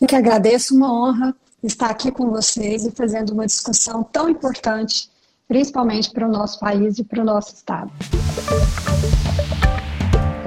Eu 0.00 0.06
que 0.06 0.14
agradeço, 0.14 0.76
uma 0.76 0.92
honra 0.92 1.34
estar 1.60 1.90
aqui 1.90 2.12
com 2.12 2.30
vocês 2.30 2.86
e 2.86 2.90
fazendo 2.92 3.30
uma 3.30 3.44
discussão 3.44 4.04
tão 4.04 4.28
importante, 4.28 5.10
principalmente 5.48 6.12
para 6.12 6.24
o 6.24 6.30
nosso 6.30 6.60
país 6.60 6.98
e 7.00 7.04
para 7.04 7.20
o 7.20 7.24
nosso 7.24 7.52
Estado. 7.52 7.90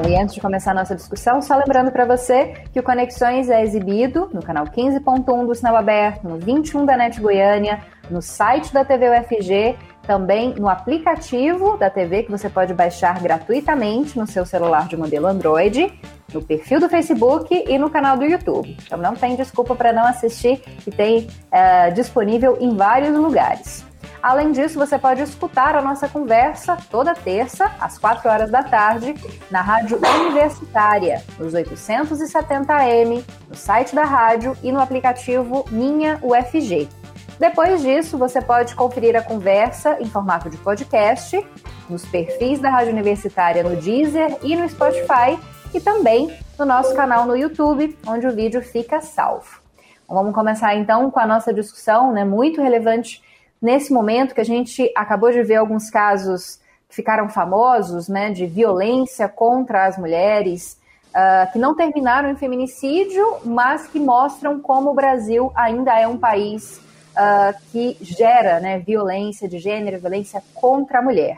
E 0.08 0.16
antes 0.16 0.36
de 0.36 0.42
começar 0.42 0.72
a 0.72 0.76
nossa 0.76 0.96
discussão, 0.96 1.42
só 1.42 1.58
lembrando 1.58 1.92
para 1.92 2.06
você 2.06 2.54
que 2.72 2.80
o 2.80 2.84
Conexões 2.84 3.50
é 3.50 3.62
exibido 3.62 4.30
no 4.34 4.42
canal 4.42 4.66
15.1 4.66 5.46
do 5.46 5.54
Sinal 5.54 5.76
Aberto, 5.76 6.28
no 6.28 6.38
21 6.38 6.86
da 6.86 6.96
NET 6.96 7.20
Goiânia, 7.20 7.82
no 8.10 8.22
site 8.22 8.74
da 8.74 8.86
TV 8.86 9.10
UFG, 9.10 9.78
também 10.06 10.54
no 10.56 10.68
aplicativo 10.68 11.78
da 11.78 11.90
TV 11.90 12.24
que 12.24 12.32
você 12.32 12.50
pode 12.50 12.74
baixar 12.74 13.20
gratuitamente 13.22 14.18
no 14.18 14.28
seu 14.28 14.46
celular 14.46 14.88
de 14.88 14.98
modelo 14.98 15.28
Android, 15.28 15.94
no 16.34 16.42
perfil 16.42 16.80
do 16.80 16.90
Facebook 16.90 17.66
e 17.68 17.78
no 17.78 17.90
canal 17.90 18.18
do 18.18 18.26
YouTube. 18.26 18.78
Então 18.86 18.98
não 18.98 19.16
tem 19.16 19.36
desculpa 19.36 19.76
para 19.76 19.94
não 19.94 20.06
assistir, 20.06 20.58
que 20.84 20.92
tem 20.92 21.28
uh, 21.28 21.94
disponível 21.94 22.58
em 22.60 22.76
vários 22.76 23.16
lugares. 23.16 23.86
Além 24.22 24.52
disso, 24.52 24.78
você 24.78 25.00
pode 25.00 25.22
escutar 25.24 25.76
a 25.76 25.82
nossa 25.82 26.08
conversa 26.08 26.78
toda 26.92 27.16
terça, 27.16 27.72
às 27.80 27.98
4 27.98 28.30
horas 28.30 28.52
da 28.52 28.62
tarde, 28.62 29.16
na 29.50 29.62
Rádio 29.62 29.98
Universitária, 29.98 31.24
nos 31.40 31.56
870 31.56 32.72
AM, 32.72 33.26
no 33.50 33.56
site 33.56 33.96
da 33.96 34.04
rádio 34.04 34.56
e 34.62 34.72
no 34.72 34.80
aplicativo 34.80 35.66
Minha 35.72 36.20
UFG. 36.22 37.01
Depois 37.42 37.82
disso, 37.82 38.20
você 38.20 38.40
pode 38.40 38.76
conferir 38.76 39.16
a 39.16 39.22
conversa 39.24 39.98
em 40.00 40.06
formato 40.06 40.48
de 40.48 40.58
podcast 40.58 41.44
nos 41.90 42.06
perfis 42.06 42.60
da 42.60 42.70
Rádio 42.70 42.94
Universitária 42.94 43.64
no 43.64 43.76
Deezer 43.78 44.38
e 44.44 44.56
no 44.56 44.70
Spotify 44.70 45.40
e 45.74 45.80
também 45.80 46.38
no 46.60 46.66
nosso 46.66 46.94
canal 46.94 47.26
no 47.26 47.36
YouTube, 47.36 47.98
onde 48.06 48.28
o 48.28 48.36
vídeo 48.36 48.62
fica 48.62 49.02
salvo. 49.02 49.60
vamos 50.08 50.36
começar 50.36 50.76
então 50.76 51.10
com 51.10 51.20
a 51.20 51.26
nossa 51.26 51.52
discussão, 51.52 52.14
né, 52.14 52.24
muito 52.24 52.62
relevante 52.62 53.24
nesse 53.60 53.92
momento 53.92 54.36
que 54.36 54.42
a 54.42 54.46
gente 54.46 54.94
acabou 54.96 55.32
de 55.32 55.42
ver 55.42 55.56
alguns 55.56 55.90
casos 55.90 56.60
que 56.88 56.96
ficaram 56.96 57.28
famosos, 57.28 58.08
né, 58.08 58.30
de 58.30 58.46
violência 58.46 59.28
contra 59.28 59.88
as 59.88 59.98
mulheres, 59.98 60.80
uh, 61.08 61.52
que 61.52 61.58
não 61.58 61.76
terminaram 61.76 62.30
em 62.30 62.36
feminicídio, 62.36 63.38
mas 63.44 63.88
que 63.88 64.00
mostram 64.00 64.60
como 64.60 64.92
o 64.92 64.94
Brasil 64.94 65.52
ainda 65.56 66.00
é 66.00 66.08
um 66.08 66.20
país 66.20 66.91
uh, 67.12 67.60
que 67.72 67.98
gera 68.02 68.60
né, 68.60 68.80
violência 68.80 69.48
de 69.48 69.60
gênero, 69.60 70.00
violência 70.00 70.42
contra 70.54 71.00
a 71.00 71.02
mulher. 71.02 71.38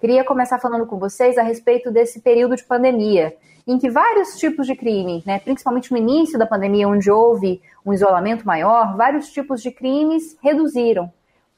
Queria 0.00 0.24
começar 0.24 0.58
falando 0.58 0.86
com 0.86 0.98
vocês 0.98 1.38
a 1.38 1.42
respeito 1.42 1.90
desse 1.90 2.20
período 2.20 2.56
de 2.56 2.64
pandemia, 2.64 3.34
em 3.66 3.78
que 3.78 3.90
vários 3.90 4.36
tipos 4.38 4.66
de 4.66 4.76
crime, 4.76 5.22
né, 5.26 5.38
principalmente 5.38 5.90
no 5.90 5.98
início 5.98 6.38
da 6.38 6.46
pandemia, 6.46 6.88
onde 6.88 7.10
houve 7.10 7.60
um 7.84 7.92
isolamento 7.92 8.46
maior, 8.46 8.96
vários 8.96 9.32
tipos 9.32 9.62
de 9.62 9.70
crimes 9.70 10.36
reduziram 10.42 11.10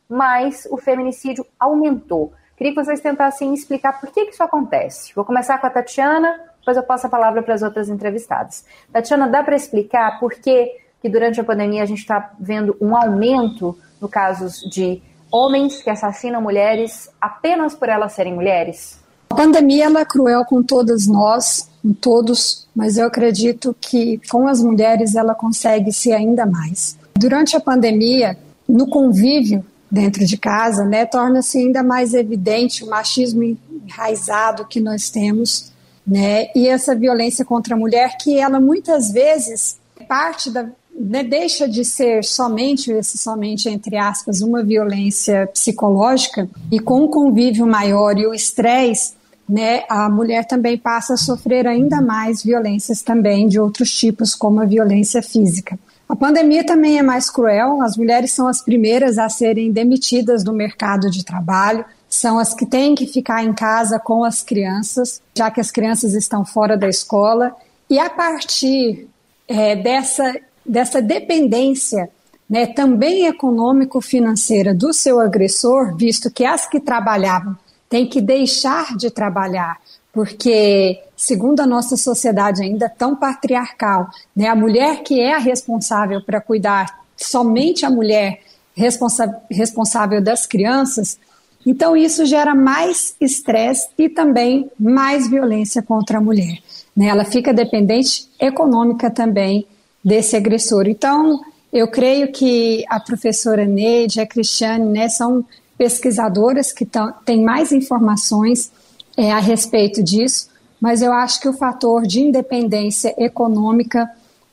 mas 0.09 0.67
o 0.71 0.79
feminicídio 0.79 1.45
aumentou. 1.61 2.33
Queria 2.57 2.73
que 2.73 2.83
vocês 2.83 3.01
tentassem 3.01 3.53
explicar 3.53 4.01
por 4.01 4.11
que, 4.11 4.25
que 4.25 4.33
isso 4.33 4.43
acontece. 4.43 5.13
Vou 5.15 5.25
começar 5.25 5.59
com 5.59 5.67
a 5.67 5.71
Tatiana, 5.71 6.41
depois 6.59 6.77
eu 6.77 6.83
passo 6.83 7.07
a 7.07 7.11
palavra 7.11 7.43
para 7.43 7.55
as 7.55 7.63
outras 7.63 7.89
entrevistadas. 7.89 8.65
Tatiana, 8.91 9.29
dá 9.29 9.45
para 9.45 9.55
explicar 9.55 10.19
por 10.19 10.33
que, 10.33 10.77
que 11.01 11.09
durante 11.09 11.41
a 11.41 11.45
pandemia 11.45 11.83
a 11.83 11.87
gente 11.87 12.01
está 12.01 12.33
vendo 12.39 12.77
um 12.81 12.97
aumento 12.97 13.77
no 14.01 14.09
casos 14.09 14.61
de 14.71 15.03
homens 15.31 15.83
que 15.83 15.91
assassinam 15.91 16.41
mulheres 16.41 17.09
apenas 17.21 17.75
por 17.75 17.89
elas 17.89 18.13
serem 18.13 18.35
mulheres? 18.35 18.99
A 19.31 19.35
pandemia 19.35 19.85
ela 19.85 20.01
é 20.01 20.05
cruel 20.05 20.45
com 20.45 20.63
todas 20.63 21.07
nós, 21.07 21.69
com 21.83 21.93
todos, 21.93 22.67
mas 22.75 22.97
eu 22.97 23.07
acredito 23.07 23.77
que 23.81 24.21
com 24.31 24.49
as 24.49 24.63
mulheres 24.63 25.15
ela 25.15 25.35
consegue 25.35 25.93
ser 25.93 26.13
ainda 26.13 26.47
mais. 26.47 26.99
Durante 27.15 27.57
a 27.57 27.61
pandemia, 27.61 28.39
no 28.69 28.89
convívio 28.89 29.65
dentro 29.91 30.25
de 30.25 30.37
casa, 30.37 30.85
né, 30.85 31.05
torna-se 31.07 31.59
ainda 31.59 31.83
mais 31.83 32.15
evidente 32.15 32.85
o 32.85 32.91
machismo 32.91 33.57
enraizado 33.87 34.67
que 34.67 34.81
nós 34.81 35.09
temos, 35.09 35.73
né, 36.07 36.49
e 36.55 36.67
essa 36.69 36.95
violência 36.95 37.45
contra 37.45 37.75
a 37.75 37.79
mulher 37.79 38.17
que 38.19 38.39
ela 38.39 38.61
muitas 38.61 39.11
vezes 39.11 39.79
parte 40.09 40.51
da 40.51 40.67
né, 40.99 41.23
deixa 41.23 41.69
de 41.69 41.85
ser 41.85 42.25
somente 42.25 42.91
esse 42.91 43.17
somente 43.17 43.69
entre 43.69 43.97
aspas 43.97 44.41
uma 44.41 44.63
violência 44.63 45.47
psicológica 45.47 46.49
e 46.73 46.81
com 46.81 47.05
o 47.05 47.09
convívio 47.09 47.67
maior 47.67 48.19
e 48.19 48.27
o 48.27 48.35
estresse 48.35 49.19
né, 49.49 49.85
a 49.89 50.11
mulher 50.11 50.45
também 50.45 50.77
passa 50.77 51.15
a 51.15 51.17
sofrer 51.17 51.67
ainda 51.67 52.03
mais 52.03 52.43
violências 52.43 53.01
também 53.01 53.49
de 53.49 53.59
outros 53.59 53.91
tipos, 53.97 54.35
como 54.35 54.61
a 54.61 54.67
violência 54.67 55.23
física. 55.23 55.79
A 56.07 56.15
pandemia 56.15 56.65
também 56.65 56.99
é 56.99 57.03
mais 57.03 57.31
cruel, 57.31 57.81
as 57.81 57.97
mulheres 57.97 58.33
são 58.33 58.47
as 58.47 58.61
primeiras 58.63 59.17
a 59.17 59.29
serem 59.29 59.73
demitidas 59.73 60.45
do 60.45 60.53
mercado 60.53 61.11
de 61.11 61.25
trabalho, 61.25 61.85
são 62.09 62.39
as 62.39 62.53
que 62.53 62.67
têm 62.67 62.95
que 62.95 63.07
ficar 63.07 63.43
em 63.43 63.53
casa 63.55 63.99
com 63.99 64.25
as 64.25 64.43
crianças, 64.43 65.21
já 65.35 65.51
que 65.51 65.61
as 65.61 65.71
crianças 65.71 66.15
estão 66.15 66.45
fora 66.45 66.77
da 66.77 66.89
escola, 66.89 67.55
e 67.89 67.99
a 67.99 68.11
partir 68.11 69.09
é, 69.47 69.77
dessa, 69.77 70.35
dessa 70.69 71.01
dependência 71.01 72.11
né, 72.49 72.67
também 72.67 73.27
econômico-financeira 73.27 74.75
do 74.75 74.93
seu 74.93 75.21
agressor, 75.21 75.97
visto 75.97 76.31
que 76.31 76.45
as 76.45 76.67
que 76.67 76.81
trabalhavam 76.81 77.57
têm 77.89 78.07
que 78.07 78.21
deixar 78.21 78.97
de 78.97 79.11
trabalhar 79.11 79.79
porque, 80.19 81.01
segundo 81.17 81.61
a 81.61 81.67
nossa 81.67 81.97
sociedade 81.97 82.61
ainda 82.61 82.89
tão 82.89 83.15
patriarcal, 83.15 84.09
né, 84.35 84.49
a 84.49 84.55
mulher 84.57 85.05
que 85.05 85.21
é 85.21 85.35
a 85.35 85.39
responsável 85.39 86.21
para 86.21 86.41
cuidar, 86.41 87.05
somente 87.17 87.87
a 87.87 87.91
mulher 87.91 88.41
responsa 88.75 89.41
responsável 89.49 90.21
das 90.21 90.45
crianças, 90.45 91.19
então 91.65 91.97
isso 91.97 92.25
gera 92.27 92.53
mais 92.53 93.15
estresse 93.21 93.89
e 93.99 94.09
também 94.09 94.69
mais 94.77 95.29
violência 95.29 95.83
contra 95.83 96.19
a 96.19 96.21
mulher. 96.21 96.59
Né? 96.97 97.07
Ela 97.07 97.25
fica 97.25 97.53
dependente 97.53 98.29
econômica 98.41 99.11
também 99.11 99.67
desse 100.05 100.37
agressor. 100.37 100.87
Então, 100.87 101.41
eu 101.73 101.89
creio 101.89 102.33
que 102.33 102.85
a 102.89 102.99
professora 102.99 103.65
Neide 103.65 104.21
a 104.21 104.27
Cristiane 104.27 104.87
né, 104.87 105.09
são 105.09 105.45
pesquisadoras 105.77 106.73
que 106.73 106.89
têm 107.25 107.43
mais 107.43 107.73
informações 107.73 108.73
é, 109.17 109.31
a 109.33 109.39
respeito 109.39 110.03
disso, 110.03 110.49
mas 110.81 111.03
eu 111.03 111.13
acho 111.13 111.41
que 111.41 111.49
o 111.49 111.53
fator 111.53 112.07
de 112.07 112.21
independência 112.21 113.15
econômica 113.19 114.09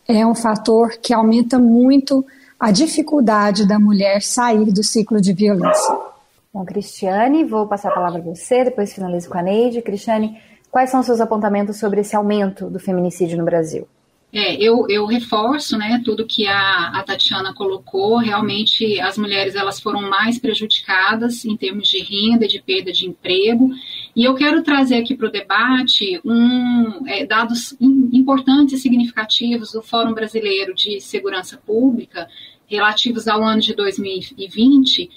é 0.07 0.25
um 0.25 0.35
fator 0.35 0.97
que 1.01 1.13
aumenta 1.13 1.57
muito 1.57 2.25
a 2.59 2.71
dificuldade 2.71 3.67
da 3.67 3.79
mulher 3.79 4.21
sair 4.21 4.71
do 4.71 4.83
ciclo 4.83 5.19
de 5.19 5.33
violência. 5.33 5.97
Bom, 6.53 6.63
Cristiane, 6.63 7.43
vou 7.43 7.67
passar 7.67 7.89
a 7.89 7.93
palavra 7.95 8.19
a 8.19 8.23
você, 8.23 8.63
depois 8.63 8.93
finalizo 8.93 9.29
com 9.29 9.37
a 9.37 9.41
Neide. 9.41 9.81
Cristiane, 9.81 10.39
quais 10.71 10.89
são 10.89 10.99
os 10.99 11.05
seus 11.05 11.19
apontamentos 11.19 11.77
sobre 11.77 12.01
esse 12.01 12.15
aumento 12.15 12.69
do 12.69 12.79
feminicídio 12.79 13.37
no 13.37 13.45
Brasil? 13.45 13.87
É, 14.37 14.61
eu, 14.61 14.85
eu 14.89 15.05
reforço, 15.05 15.77
né, 15.77 16.01
tudo 16.03 16.25
que 16.25 16.45
a, 16.45 16.89
a 16.89 17.03
Tatiana 17.03 17.53
colocou, 17.53 18.17
realmente 18.17 18.99
as 18.99 19.17
mulheres 19.17 19.55
elas 19.55 19.79
foram 19.79 20.01
mais 20.09 20.37
prejudicadas 20.37 21.45
em 21.45 21.55
termos 21.55 21.87
de 21.87 21.99
renda, 21.99 22.45
de 22.45 22.61
perda 22.61 22.91
de 22.91 23.07
emprego, 23.07 23.71
e 24.13 24.25
eu 24.25 24.35
quero 24.35 24.61
trazer 24.61 24.95
aqui 24.95 25.15
para 25.15 25.29
o 25.29 25.31
debate 25.31 26.19
um, 26.25 27.07
é, 27.07 27.25
dados 27.25 27.77
importantes 27.79 28.73
e 28.73 28.77
significativos 28.77 29.71
do 29.71 29.81
Fórum 29.81 30.13
Brasileiro 30.13 30.75
de 30.75 30.99
Segurança 30.99 31.55
Pública, 31.55 32.27
relativos 32.67 33.29
ao 33.29 33.41
ano 33.41 33.61
de 33.61 33.73
2020, 33.73 35.09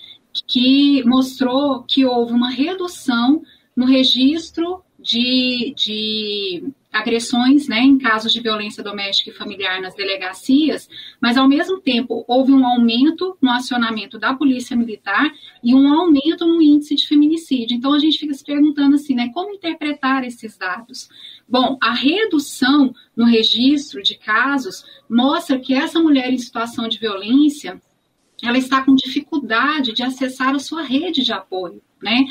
que 0.47 1.03
mostrou 1.05 1.83
que 1.83 2.05
houve 2.05 2.33
uma 2.33 2.51
redução 2.51 3.43
no 3.77 3.85
registro 3.85 4.81
de, 4.97 5.75
de 5.77 6.73
agressões, 6.93 7.69
né, 7.69 7.81
em 7.81 7.99
casos 7.99 8.33
de 8.33 8.41
violência 8.41 8.83
doméstica 8.83 9.31
e 9.31 9.35
familiar 9.35 9.81
nas 9.81 9.95
delegacias, 9.95 10.89
mas 11.21 11.37
ao 11.37 11.47
mesmo 11.47 11.81
tempo 11.81 12.25
houve 12.27 12.53
um 12.53 12.67
aumento 12.67 13.37
no 13.41 13.51
acionamento 13.51 14.19
da 14.19 14.35
polícia 14.35 14.77
militar 14.77 15.31
e 15.63 15.75
um 15.75 15.93
aumento 15.93 16.47
no 16.47 16.63
índice 16.63 16.95
de 16.95 17.07
feminicídio. 17.07 17.77
Então 17.77 17.93
a 17.93 17.99
gente 17.99 18.19
fica 18.19 18.33
se 18.33 18.45
perguntando 18.45 18.95
assim, 18.95 19.15
né, 19.15 19.31
como 19.35 19.55
interpretar 19.55 20.25
esses 20.25 20.57
dados? 20.57 21.09
Bom, 21.49 21.77
a 21.81 21.93
redução 21.93 22.95
no 23.15 23.27
registro 23.27 24.03
de 24.03 24.17
casos 24.17 24.85
mostra 25.09 25.59
que 25.59 25.75
essa 25.75 26.01
mulher 26.01 26.33
em 26.33 26.39
situação 26.39 26.89
de 26.89 26.99
violência 26.99 27.81
ela 28.43 28.57
está 28.57 28.85
com 28.85 28.95
dificuldade 28.95 29.93
de 29.93 30.03
acessar 30.03 30.55
a 30.55 30.61
sua 30.61 30.83
rede 30.83 31.25
de 31.25 31.33
apoio, 31.33 31.83
né? 32.01 32.25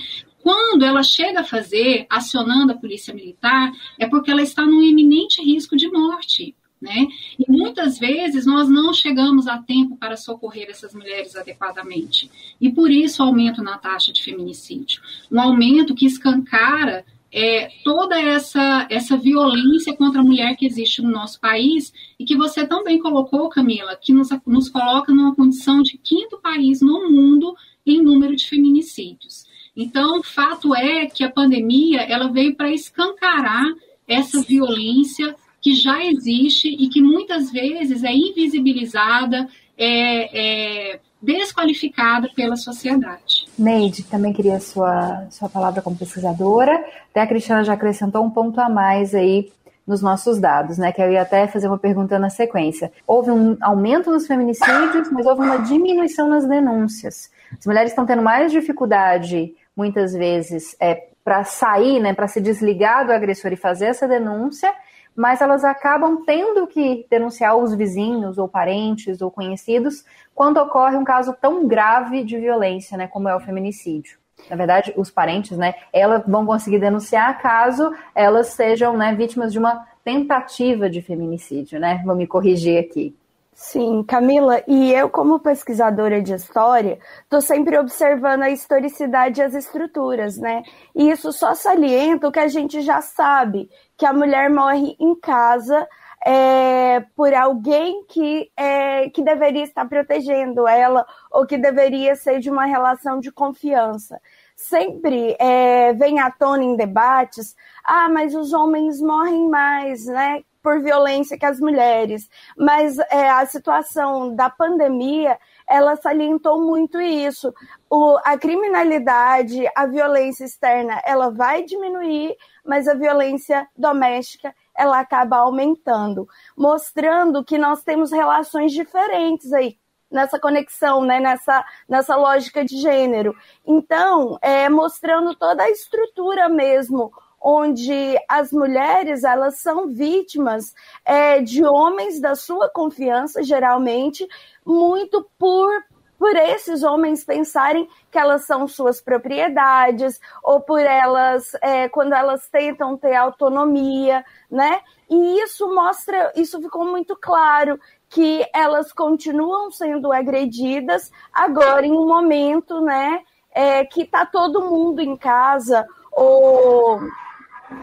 Quando 0.48 0.86
ela 0.86 1.04
chega 1.04 1.42
a 1.42 1.44
fazer, 1.44 2.08
acionando 2.10 2.72
a 2.72 2.78
polícia 2.78 3.14
militar, 3.14 3.70
é 4.00 4.08
porque 4.08 4.32
ela 4.32 4.42
está 4.42 4.66
num 4.66 4.82
iminente 4.82 5.44
risco 5.44 5.76
de 5.76 5.90
morte. 5.90 6.56
Né? 6.82 7.06
E 7.38 7.52
muitas 7.52 8.00
vezes 8.00 8.46
nós 8.46 8.70
não 8.70 8.94
chegamos 8.94 9.46
a 9.46 9.58
tempo 9.58 9.98
para 9.98 10.16
socorrer 10.16 10.70
essas 10.70 10.96
mulheres 10.96 11.36
adequadamente. 11.36 12.32
E 12.62 12.72
por 12.72 12.90
isso 12.90 13.22
o 13.22 13.26
aumento 13.26 13.62
na 13.62 13.78
taxa 13.78 14.14
de 14.14 14.24
feminicídio. 14.24 15.02
Um 15.30 15.42
aumento 15.42 15.94
que 15.94 16.06
escancara 16.06 17.04
é, 17.30 17.70
toda 17.84 18.18
essa, 18.18 18.88
essa 18.90 19.18
violência 19.18 19.98
contra 19.98 20.22
a 20.22 20.24
mulher 20.24 20.56
que 20.56 20.66
existe 20.66 21.02
no 21.02 21.12
nosso 21.12 21.42
país 21.42 21.92
e 22.18 22.24
que 22.24 22.38
você 22.38 22.66
também 22.66 23.00
colocou, 23.00 23.50
Camila, 23.50 23.98
que 24.02 24.14
nos, 24.14 24.30
nos 24.46 24.70
coloca 24.70 25.14
numa 25.14 25.36
condição 25.36 25.82
de 25.82 25.98
quinto 25.98 26.40
país 26.40 26.80
no 26.80 27.12
mundo 27.12 27.54
em 27.86 28.02
número 28.02 28.34
de 28.34 28.48
feminicídios. 28.48 29.46
Então, 29.78 30.24
fato 30.24 30.76
é 30.76 31.06
que 31.06 31.24
a 31.24 31.32
pandemia 31.32 32.02
ela 32.02 32.32
veio 32.32 32.56
para 32.56 32.72
escancarar 32.72 33.64
essa 34.08 34.42
violência 34.42 35.36
que 35.62 35.76
já 35.76 36.04
existe 36.04 36.68
e 36.68 36.90
que 36.90 37.00
muitas 37.00 37.52
vezes 37.52 38.04
é 38.04 38.12
invisibilizada, 38.12 39.48
é, 39.78 40.94
é 40.94 41.00
desqualificada 41.22 42.30
pela 42.36 42.56
sociedade. 42.56 43.46
Neide, 43.58 44.04
também 44.04 44.34
queria 44.34 44.60
sua, 44.60 45.28
sua 45.30 45.50
palavra 45.50 45.82
como 45.82 45.96
pesquisadora. 45.96 46.84
Até 47.12 47.22
a 47.22 47.28
Cristiana 47.28 47.64
já 47.64 47.74
acrescentou 47.74 48.24
um 48.24 48.30
ponto 48.30 48.60
a 48.60 48.70
mais 48.70 49.14
aí 49.14 49.52
nos 49.86 50.02
nossos 50.02 50.40
dados, 50.40 50.78
né? 50.78 50.92
Que 50.92 51.02
eu 51.02 51.12
ia 51.12 51.22
até 51.22 51.48
fazer 51.48 51.68
uma 51.68 51.78
pergunta 51.78 52.18
na 52.20 52.30
sequência. 52.30 52.92
Houve 53.06 53.32
um 53.32 53.56
aumento 53.62 54.12
nos 54.12 54.28
feminicídios, 54.28 55.10
mas 55.12 55.26
houve 55.26 55.42
uma 55.42 55.58
diminuição 55.58 56.28
nas 56.28 56.48
denúncias. 56.48 57.32
As 57.58 57.66
mulheres 57.66 57.92
estão 57.92 58.06
tendo 58.06 58.22
mais 58.22 58.52
dificuldade 58.52 59.54
muitas 59.78 60.14
vezes 60.14 60.76
é, 60.80 61.10
para 61.24 61.44
sair, 61.44 62.00
né, 62.00 62.14
para 62.14 62.28
se 62.28 62.42
desligar 62.42 63.06
do 63.06 63.14
agressor 63.14 63.54
e 63.54 63.56
fazer 63.56 63.86
essa 63.86 64.08
denúncia, 64.08 64.74
mas 65.16 65.42
elas 65.42 65.64
acabam 65.64 66.24
tendo 66.26 66.68
que 66.68 67.06
denunciar 67.10 67.56
os 67.56 67.74
vizinhos 67.74 68.38
ou 68.38 68.48
parentes 68.48 69.22
ou 69.22 69.32
conhecidos 69.32 70.04
quando 70.34 70.58
ocorre 70.58 70.98
um 70.98 71.04
caso 71.04 71.36
tão 71.40 71.68
grave 71.68 72.24
de 72.24 72.38
violência, 72.38 72.98
né, 72.98 73.08
como 73.08 73.30
é 73.30 73.36
o 73.36 73.40
feminicídio. 73.40 74.18
Na 74.50 74.56
verdade, 74.56 74.94
os 74.96 75.10
parentes, 75.10 75.58
né, 75.58 75.74
elas 75.92 76.24
vão 76.28 76.46
conseguir 76.46 76.80
denunciar 76.80 77.42
caso 77.42 77.92
elas 78.14 78.48
sejam, 78.48 78.96
né, 78.96 79.14
vítimas 79.16 79.52
de 79.52 79.60
uma 79.60 79.86
tentativa 80.04 80.90
de 80.90 81.02
feminicídio, 81.02 81.82
né? 81.82 82.02
Vou 82.06 82.16
me 82.16 82.26
corrigir 82.26 82.80
aqui. 82.80 83.14
Sim, 83.60 84.04
Camila, 84.04 84.64
e 84.68 84.94
eu, 84.94 85.10
como 85.10 85.40
pesquisadora 85.40 86.22
de 86.22 86.32
história, 86.32 87.00
estou 87.24 87.42
sempre 87.42 87.76
observando 87.76 88.44
a 88.44 88.52
historicidade 88.52 89.42
e 89.42 89.44
as 89.44 89.56
estruturas, 89.56 90.38
né? 90.38 90.62
E 90.96 91.10
isso 91.10 91.34
só 91.34 91.56
salienta 91.56 92.28
o 92.28 92.32
que 92.32 92.38
a 92.40 92.48
gente 92.48 92.82
já 92.82 93.02
sabe, 93.02 93.68
que 93.98 94.06
a 94.06 94.14
mulher 94.14 94.48
morre 94.52 94.96
em 95.00 95.20
casa 95.20 95.88
é, 96.24 97.00
por 97.16 97.34
alguém 97.34 98.06
que, 98.08 98.52
é, 98.56 99.10
que 99.10 99.24
deveria 99.24 99.64
estar 99.64 99.86
protegendo 99.90 100.68
ela 100.68 101.04
ou 101.32 101.46
que 101.48 101.58
deveria 101.58 102.16
ser 102.16 102.40
de 102.40 102.52
uma 102.52 102.66
relação 102.66 103.20
de 103.20 103.32
confiança. 103.32 104.22
Sempre 104.56 105.36
é, 105.40 105.94
vem 105.94 106.20
à 106.20 106.30
tona 106.30 106.64
em 106.64 106.76
debates, 106.76 107.56
ah, 107.84 108.08
mas 108.08 108.36
os 108.36 108.54
homens 108.54 109.02
morrem 109.02 109.50
mais, 109.50 110.06
né? 110.06 110.44
Por 110.68 110.82
violência 110.82 111.38
que 111.40 111.46
as 111.46 111.62
mulheres, 111.62 112.30
mas 112.58 113.00
é, 113.00 113.30
a 113.30 113.46
situação 113.46 114.36
da 114.36 114.50
pandemia 114.50 115.40
ela 115.66 115.96
salientou 115.96 116.60
muito 116.62 117.00
isso. 117.00 117.54
O, 117.90 118.18
a 118.22 118.38
criminalidade, 118.38 119.66
a 119.74 119.86
violência 119.86 120.44
externa, 120.44 121.02
ela 121.06 121.30
vai 121.32 121.64
diminuir, 121.64 122.36
mas 122.66 122.86
a 122.86 122.96
violência 122.96 123.66
doméstica 123.78 124.54
ela 124.76 125.00
acaba 125.00 125.38
aumentando, 125.38 126.28
mostrando 126.58 127.46
que 127.46 127.58
nós 127.58 127.82
temos 127.82 128.12
relações 128.12 128.74
diferentes 128.74 129.54
aí 129.54 129.78
nessa 130.12 130.38
conexão, 130.38 131.02
né, 131.06 131.18
nessa, 131.22 131.64
nessa 131.88 132.18
lógica 132.18 132.66
de 132.66 132.76
gênero. 132.76 133.34
Então, 133.66 134.38
é, 134.42 134.68
mostrando 134.68 135.34
toda 135.34 135.64
a 135.64 135.70
estrutura 135.70 136.50
mesmo 136.50 137.10
onde 137.50 138.18
as 138.28 138.52
mulheres 138.52 139.24
elas 139.24 139.60
são 139.60 139.88
vítimas 139.88 140.76
é, 141.06 141.40
de 141.40 141.64
homens 141.64 142.20
da 142.20 142.36
sua 142.36 142.70
confiança, 142.70 143.42
geralmente, 143.42 144.28
muito 144.66 145.26
por 145.40 145.72
por 146.20 146.36
esses 146.36 146.82
homens 146.82 147.24
pensarem 147.24 147.88
que 148.10 148.18
elas 148.18 148.48
são 148.48 148.68
suas 148.68 149.00
propriedades 149.00 150.20
ou 150.44 150.60
por 150.60 150.82
elas 150.82 151.54
é, 151.62 151.88
quando 151.88 152.14
elas 152.14 152.50
tentam 152.50 152.98
ter 152.98 153.14
autonomia, 153.14 154.26
né? 154.50 154.82
E 155.08 155.40
isso 155.44 155.72
mostra, 155.76 156.34
isso 156.36 156.60
ficou 156.60 156.86
muito 156.86 157.16
claro 157.16 157.80
que 158.10 158.44
elas 158.52 158.92
continuam 158.92 159.70
sendo 159.70 160.12
agredidas 160.12 161.12
agora 161.32 161.86
em 161.86 161.92
um 161.92 162.08
momento, 162.08 162.82
né? 162.82 163.22
É, 163.52 163.86
que 163.86 164.02
está 164.02 164.26
todo 164.26 164.68
mundo 164.68 165.02
em 165.02 165.16
casa 165.16 165.86
ou 166.12 167.00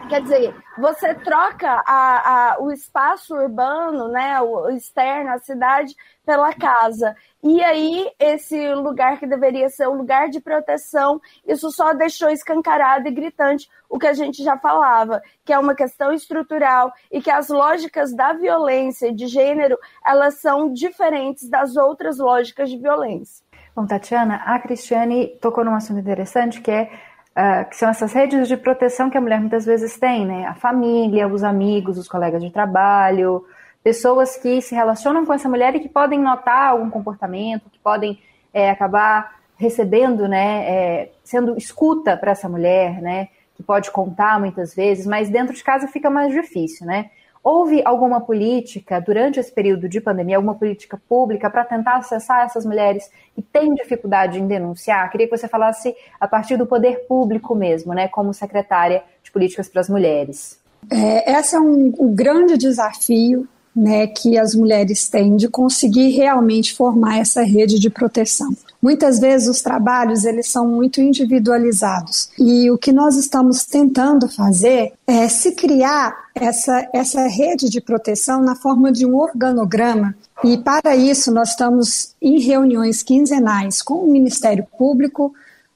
Quer 0.09 0.21
dizer, 0.21 0.55
você 0.77 1.13
troca 1.13 1.83
a, 1.85 2.53
a, 2.53 2.59
o 2.59 2.71
espaço 2.71 3.35
urbano, 3.35 4.07
né, 4.07 4.41
o 4.41 4.69
externo, 4.69 5.31
a 5.31 5.39
cidade, 5.39 5.95
pela 6.25 6.53
casa. 6.53 7.15
E 7.43 7.63
aí, 7.63 8.09
esse 8.19 8.73
lugar 8.73 9.19
que 9.19 9.27
deveria 9.27 9.69
ser 9.69 9.87
o 9.87 9.93
lugar 9.93 10.29
de 10.29 10.41
proteção, 10.41 11.21
isso 11.45 11.69
só 11.71 11.93
deixou 11.93 12.29
escancarado 12.29 13.07
e 13.07 13.11
gritante 13.11 13.69
o 13.87 13.99
que 13.99 14.07
a 14.07 14.13
gente 14.13 14.43
já 14.43 14.57
falava, 14.57 15.21
que 15.43 15.53
é 15.53 15.59
uma 15.59 15.75
questão 15.75 16.11
estrutural 16.11 16.91
e 17.11 17.21
que 17.21 17.29
as 17.29 17.49
lógicas 17.49 18.13
da 18.13 18.33
violência 18.33 19.13
de 19.13 19.27
gênero, 19.27 19.77
elas 20.05 20.41
são 20.41 20.73
diferentes 20.73 21.47
das 21.47 21.75
outras 21.75 22.17
lógicas 22.17 22.69
de 22.71 22.77
violência. 22.77 23.45
Bom, 23.75 23.85
Tatiana, 23.85 24.41
a 24.45 24.57
Cristiane 24.57 25.37
tocou 25.41 25.63
num 25.63 25.75
assunto 25.75 25.99
interessante 25.99 26.61
que 26.61 26.71
é 26.71 26.89
Uh, 27.37 27.69
que 27.69 27.75
são 27.75 27.89
essas 27.89 28.13
redes 28.13 28.47
de 28.47 28.55
proteção 28.55 29.09
que 29.09 29.17
a 29.17 29.21
mulher 29.21 29.41
muitas 29.41 29.65
vezes 29.65 29.99
tem, 29.99 30.25
né? 30.25 30.45
A 30.45 30.55
família, 30.55 31.27
os 31.27 31.43
amigos, 31.43 31.97
os 31.97 32.07
colegas 32.07 32.41
de 32.41 32.49
trabalho, 32.49 33.45
pessoas 33.83 34.37
que 34.37 34.61
se 34.61 34.73
relacionam 34.73 35.25
com 35.25 35.33
essa 35.33 35.49
mulher 35.49 35.75
e 35.75 35.81
que 35.81 35.89
podem 35.89 36.19
notar 36.19 36.69
algum 36.69 36.89
comportamento, 36.89 37.69
que 37.69 37.77
podem 37.77 38.19
é, 38.53 38.69
acabar 38.69 39.35
recebendo, 39.57 40.27
né, 40.27 40.69
é, 40.69 41.11
sendo 41.23 41.57
escuta 41.57 42.17
para 42.17 42.31
essa 42.31 42.49
mulher, 42.49 43.01
né? 43.01 43.27
Que 43.55 43.63
pode 43.63 43.91
contar 43.91 44.39
muitas 44.39 44.73
vezes, 44.73 45.05
mas 45.05 45.29
dentro 45.29 45.53
de 45.53 45.63
casa 45.63 45.87
fica 45.87 46.09
mais 46.09 46.33
difícil, 46.33 46.87
né? 46.87 47.09
Houve 47.47 47.83
alguma 47.85 48.19
política 48.19 48.99
durante 48.99 49.39
esse 49.39 49.51
período 49.51 49.87
de 49.87 50.01
pandemia, 50.01 50.35
alguma 50.35 50.55
política 50.55 50.99
pública 51.07 51.47
para 51.47 51.63
tentar 51.63 51.97
acessar 51.97 52.43
essas 52.43 52.65
mulheres 52.65 53.07
que 53.35 53.41
têm 53.43 53.75
dificuldade 53.75 54.39
em 54.39 54.47
denunciar? 54.47 55.11
Queria 55.11 55.27
que 55.29 55.37
você 55.37 55.47
falasse 55.47 55.95
a 56.19 56.27
partir 56.27 56.57
do 56.57 56.65
poder 56.65 57.05
público 57.07 57.53
mesmo, 57.53 57.93
né, 57.93 58.07
como 58.07 58.33
secretária 58.33 59.03
de 59.21 59.31
políticas 59.31 59.69
para 59.69 59.81
as 59.81 59.87
mulheres. 59.87 60.59
É, 60.91 61.39
esse 61.39 61.55
é 61.55 61.59
um, 61.59 61.93
um 61.99 62.15
grande 62.15 62.57
desafio 62.57 63.47
né, 63.75 64.07
que 64.07 64.37
as 64.37 64.55
mulheres 64.55 65.09
têm 65.09 65.35
de 65.35 65.49
conseguir 65.49 66.09
realmente 66.11 66.73
formar 66.73 67.17
essa 67.17 67.43
rede 67.43 67.77
de 67.77 67.89
proteção. 67.89 68.55
Muitas 68.81 69.19
vezes 69.19 69.47
os 69.47 69.61
trabalhos 69.61 70.25
eles 70.25 70.47
são 70.47 70.67
muito 70.67 71.01
individualizados 71.01 72.29
e 72.39 72.69
o 72.69 72.77
que 72.77 72.93
nós 72.93 73.17
estamos 73.17 73.65
tentando 73.65 74.29
fazer 74.29 74.93
é 75.07 75.27
se 75.27 75.53
criar 75.53 76.15
essa, 76.35 76.87
essa 76.93 77.27
rede 77.27 77.67
de 77.67 77.81
proteção 77.81 78.41
na 78.41 78.55
forma 78.55 78.91
de 78.91 79.05
um 79.05 79.15
organograma 79.15 80.15
e 80.43 80.57
para 80.57 80.95
isso 80.95 81.31
nós 81.31 81.49
estamos 81.49 82.15
em 82.21 82.39
reuniões 82.39 83.01
quinzenais 83.01 83.81
com 83.81 83.95
o 83.95 84.11
Ministério 84.11 84.65
Público, 84.77 85.33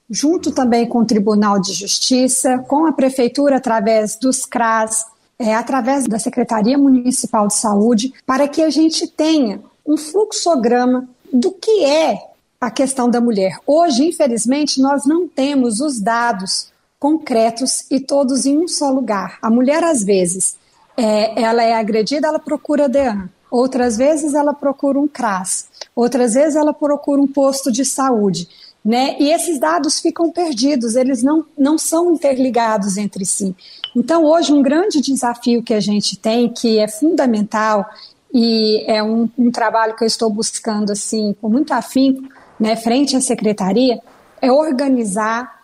junto 0.08 0.52
também 0.52 0.86
com 0.86 1.00
o 1.00 1.04
Tribunal 1.04 1.60
de 1.60 1.72
Justiça, 1.72 2.58
com 2.68 2.86
a 2.86 2.92
Prefeitura 2.92 3.56
através 3.56 4.16
dos 4.16 4.46
CRAS, 4.46 5.04
é, 5.40 5.54
através 5.54 6.06
da 6.06 6.18
Secretaria 6.18 6.76
Municipal 6.76 7.48
de 7.48 7.54
Saúde, 7.54 8.12
para 8.26 8.46
que 8.46 8.60
a 8.60 8.68
gente 8.68 9.08
tenha 9.08 9.62
um 9.86 9.96
fluxograma 9.96 11.08
do 11.32 11.50
que 11.50 11.82
é 11.82 12.18
a 12.60 12.70
questão 12.70 13.08
da 13.08 13.22
mulher. 13.22 13.58
Hoje, 13.66 14.06
infelizmente, 14.06 14.82
nós 14.82 15.06
não 15.06 15.26
temos 15.26 15.80
os 15.80 15.98
dados 15.98 16.70
concretos 16.98 17.86
e 17.90 17.98
todos 17.98 18.44
em 18.44 18.58
um 18.58 18.68
só 18.68 18.90
lugar. 18.90 19.38
A 19.40 19.48
mulher, 19.48 19.82
às 19.82 20.04
vezes, 20.04 20.58
é, 20.94 21.42
ela 21.42 21.64
é 21.64 21.72
agredida, 21.72 22.28
ela 22.28 22.38
procura 22.38 22.86
DEAN. 22.86 23.30
Outras 23.50 23.96
vezes 23.96 24.34
ela 24.34 24.52
procura 24.52 24.98
um 24.98 25.08
CRAS. 25.08 25.68
Outras 25.96 26.34
vezes 26.34 26.54
ela 26.54 26.74
procura 26.74 27.22
um 27.22 27.26
posto 27.26 27.72
de 27.72 27.84
saúde. 27.86 28.46
Né? 28.82 29.16
E 29.20 29.30
esses 29.30 29.58
dados 29.58 30.00
ficam 30.00 30.30
perdidos, 30.30 30.96
eles 30.96 31.22
não, 31.22 31.44
não 31.56 31.76
são 31.76 32.14
interligados 32.14 32.96
entre 32.96 33.26
si. 33.26 33.54
Então, 33.94 34.24
hoje, 34.24 34.52
um 34.52 34.62
grande 34.62 35.02
desafio 35.02 35.62
que 35.62 35.74
a 35.74 35.80
gente 35.80 36.16
tem, 36.16 36.48
que 36.48 36.78
é 36.78 36.88
fundamental, 36.88 37.86
e 38.32 38.84
é 38.86 39.02
um, 39.02 39.28
um 39.36 39.50
trabalho 39.50 39.96
que 39.96 40.04
eu 40.04 40.06
estou 40.06 40.30
buscando 40.30 40.92
assim 40.92 41.34
com 41.40 41.48
muito 41.48 41.72
afinco, 41.72 42.22
né, 42.58 42.76
frente 42.76 43.16
à 43.16 43.20
secretaria, 43.20 44.00
é 44.40 44.50
organizar 44.50 45.60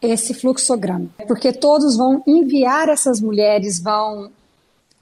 esse 0.00 0.34
fluxograma, 0.34 1.08
porque 1.26 1.52
todos 1.52 1.96
vão 1.96 2.22
enviar 2.26 2.88
essas 2.88 3.20
mulheres, 3.20 3.80
vão 3.80 4.30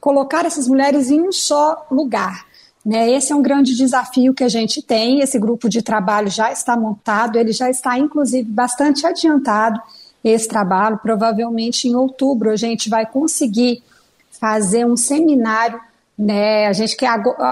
colocar 0.01 0.45
essas 0.45 0.69
mulheres 0.69 1.11
em 1.11 1.21
um 1.21 1.33
só 1.33 1.87
lugar. 1.91 2.47
Né? 2.85 3.11
Esse 3.11 3.33
é 3.33 3.37
um 3.37 3.43
grande 3.43 3.75
desafio 3.75 4.35
que 4.35 4.45
a 4.45 4.49
gente 4.49 4.83
tem. 4.83 5.21
Esse 5.21 5.39
grupo 5.39 5.69
de 5.69 5.83
trabalho 5.83 6.29
já 6.29 6.53
está 6.53 6.77
montado, 6.77 7.39
ele 7.39 7.53
já 7.53 7.71
está, 7.71 7.99
inclusive, 7.99 8.49
bastante 8.49 9.07
adiantado. 9.07 9.81
Esse 10.23 10.49
trabalho, 10.49 10.99
provavelmente 10.99 11.89
em 11.89 11.95
outubro, 11.95 12.51
a 12.51 12.57
gente 12.57 12.89
vai 12.89 13.07
conseguir 13.07 13.83
fazer 14.31 14.87
um 14.87 14.97
seminário 14.97 15.81
né, 16.17 16.69
a 16.69 16.73
gente 16.73 16.97
quer 16.97 17.11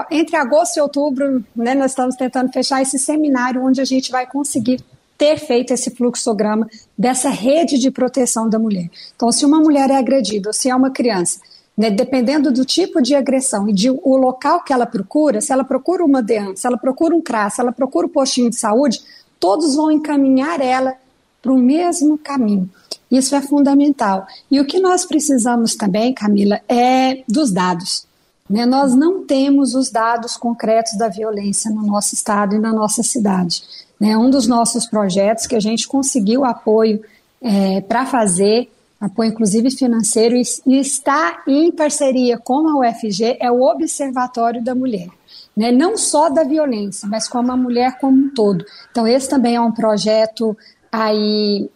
entre 0.09 0.37
agosto 0.37 0.77
e 0.77 0.81
outubro, 0.81 1.43
né, 1.53 1.75
nós 1.75 1.91
estamos 1.91 2.15
tentando 2.15 2.51
fechar 2.51 2.81
esse 2.81 2.97
seminário 2.97 3.63
onde 3.63 3.81
a 3.81 3.85
gente 3.85 4.09
vai 4.09 4.25
conseguir 4.25 4.81
ter 5.17 5.37
feito 5.37 5.73
esse 5.73 5.91
fluxograma 5.91 6.67
dessa 6.97 7.29
rede 7.29 7.77
de 7.77 7.91
proteção 7.91 8.49
da 8.49 8.57
mulher. 8.57 8.89
Então, 9.15 9.31
se 9.31 9.45
uma 9.45 9.59
mulher 9.59 9.89
é 9.89 9.97
agredida 9.97 10.49
ou 10.49 10.53
se 10.53 10.69
é 10.69 10.75
uma 10.75 10.91
criança, 10.91 11.39
né, 11.77 11.89
dependendo 11.89 12.51
do 12.51 12.63
tipo 12.63 13.01
de 13.01 13.15
agressão 13.15 13.67
e 13.67 13.73
de 13.73 13.89
o 13.89 14.15
local 14.15 14.63
que 14.63 14.71
ela 14.71 14.85
procura, 14.85 15.41
se 15.41 15.51
ela 15.51 15.63
procura 15.63 16.05
uma 16.05 16.21
DEAN, 16.21 16.55
se 16.55 16.67
ela 16.67 16.77
procura 16.77 17.15
um 17.15 17.21
CRAS, 17.21 17.55
se 17.55 17.61
ela 17.61 17.71
procura 17.71 18.07
um 18.07 18.09
postinho 18.09 18.49
de 18.49 18.55
saúde, 18.55 19.01
todos 19.39 19.75
vão 19.75 19.91
encaminhar 19.91 20.61
ela 20.61 20.95
para 21.41 21.51
o 21.51 21.57
mesmo 21.57 22.17
caminho. 22.17 22.69
Isso 23.11 23.35
é 23.35 23.41
fundamental. 23.41 24.25
E 24.49 24.59
o 24.59 24.65
que 24.65 24.79
nós 24.79 25.05
precisamos 25.05 25.75
também, 25.75 26.13
Camila, 26.13 26.61
é 26.67 27.23
dos 27.27 27.51
dados. 27.51 28.07
Né? 28.49 28.65
Nós 28.65 28.95
não 28.95 29.25
temos 29.25 29.75
os 29.75 29.89
dados 29.89 30.37
concretos 30.37 30.97
da 30.97 31.09
violência 31.09 31.69
no 31.69 31.85
nosso 31.85 32.15
estado 32.15 32.55
e 32.55 32.59
na 32.59 32.71
nossa 32.71 33.03
cidade. 33.03 33.63
Né? 33.99 34.17
Um 34.17 34.29
dos 34.29 34.47
nossos 34.47 34.85
projetos 34.85 35.45
que 35.45 35.55
a 35.55 35.59
gente 35.59 35.87
conseguiu 35.87 36.43
apoio 36.43 37.03
é, 37.41 37.81
para 37.81 38.05
fazer, 38.05 38.71
apoio 39.05 39.31
inclusive 39.31 39.69
financeiro, 39.71 40.35
e, 40.35 40.79
está 40.79 41.43
em 41.45 41.71
parceria 41.71 42.37
com 42.37 42.67
a 42.69 42.79
UFG, 42.79 43.37
é 43.39 43.51
o 43.51 43.61
Observatório 43.61 44.63
da 44.63 44.73
Mulher. 44.73 45.09
Né? 45.55 45.71
Não 45.71 45.97
só 45.97 46.29
da 46.29 46.43
violência, 46.43 47.07
mas 47.07 47.27
como 47.27 47.51
a 47.51 47.57
mulher 47.57 47.97
como 47.99 48.17
um 48.17 48.29
todo. 48.29 48.63
Então, 48.91 49.05
esse 49.05 49.27
também 49.29 49.55
é 49.55 49.61
um 49.61 49.71
projeto 49.71 50.57
aí 50.91 51.69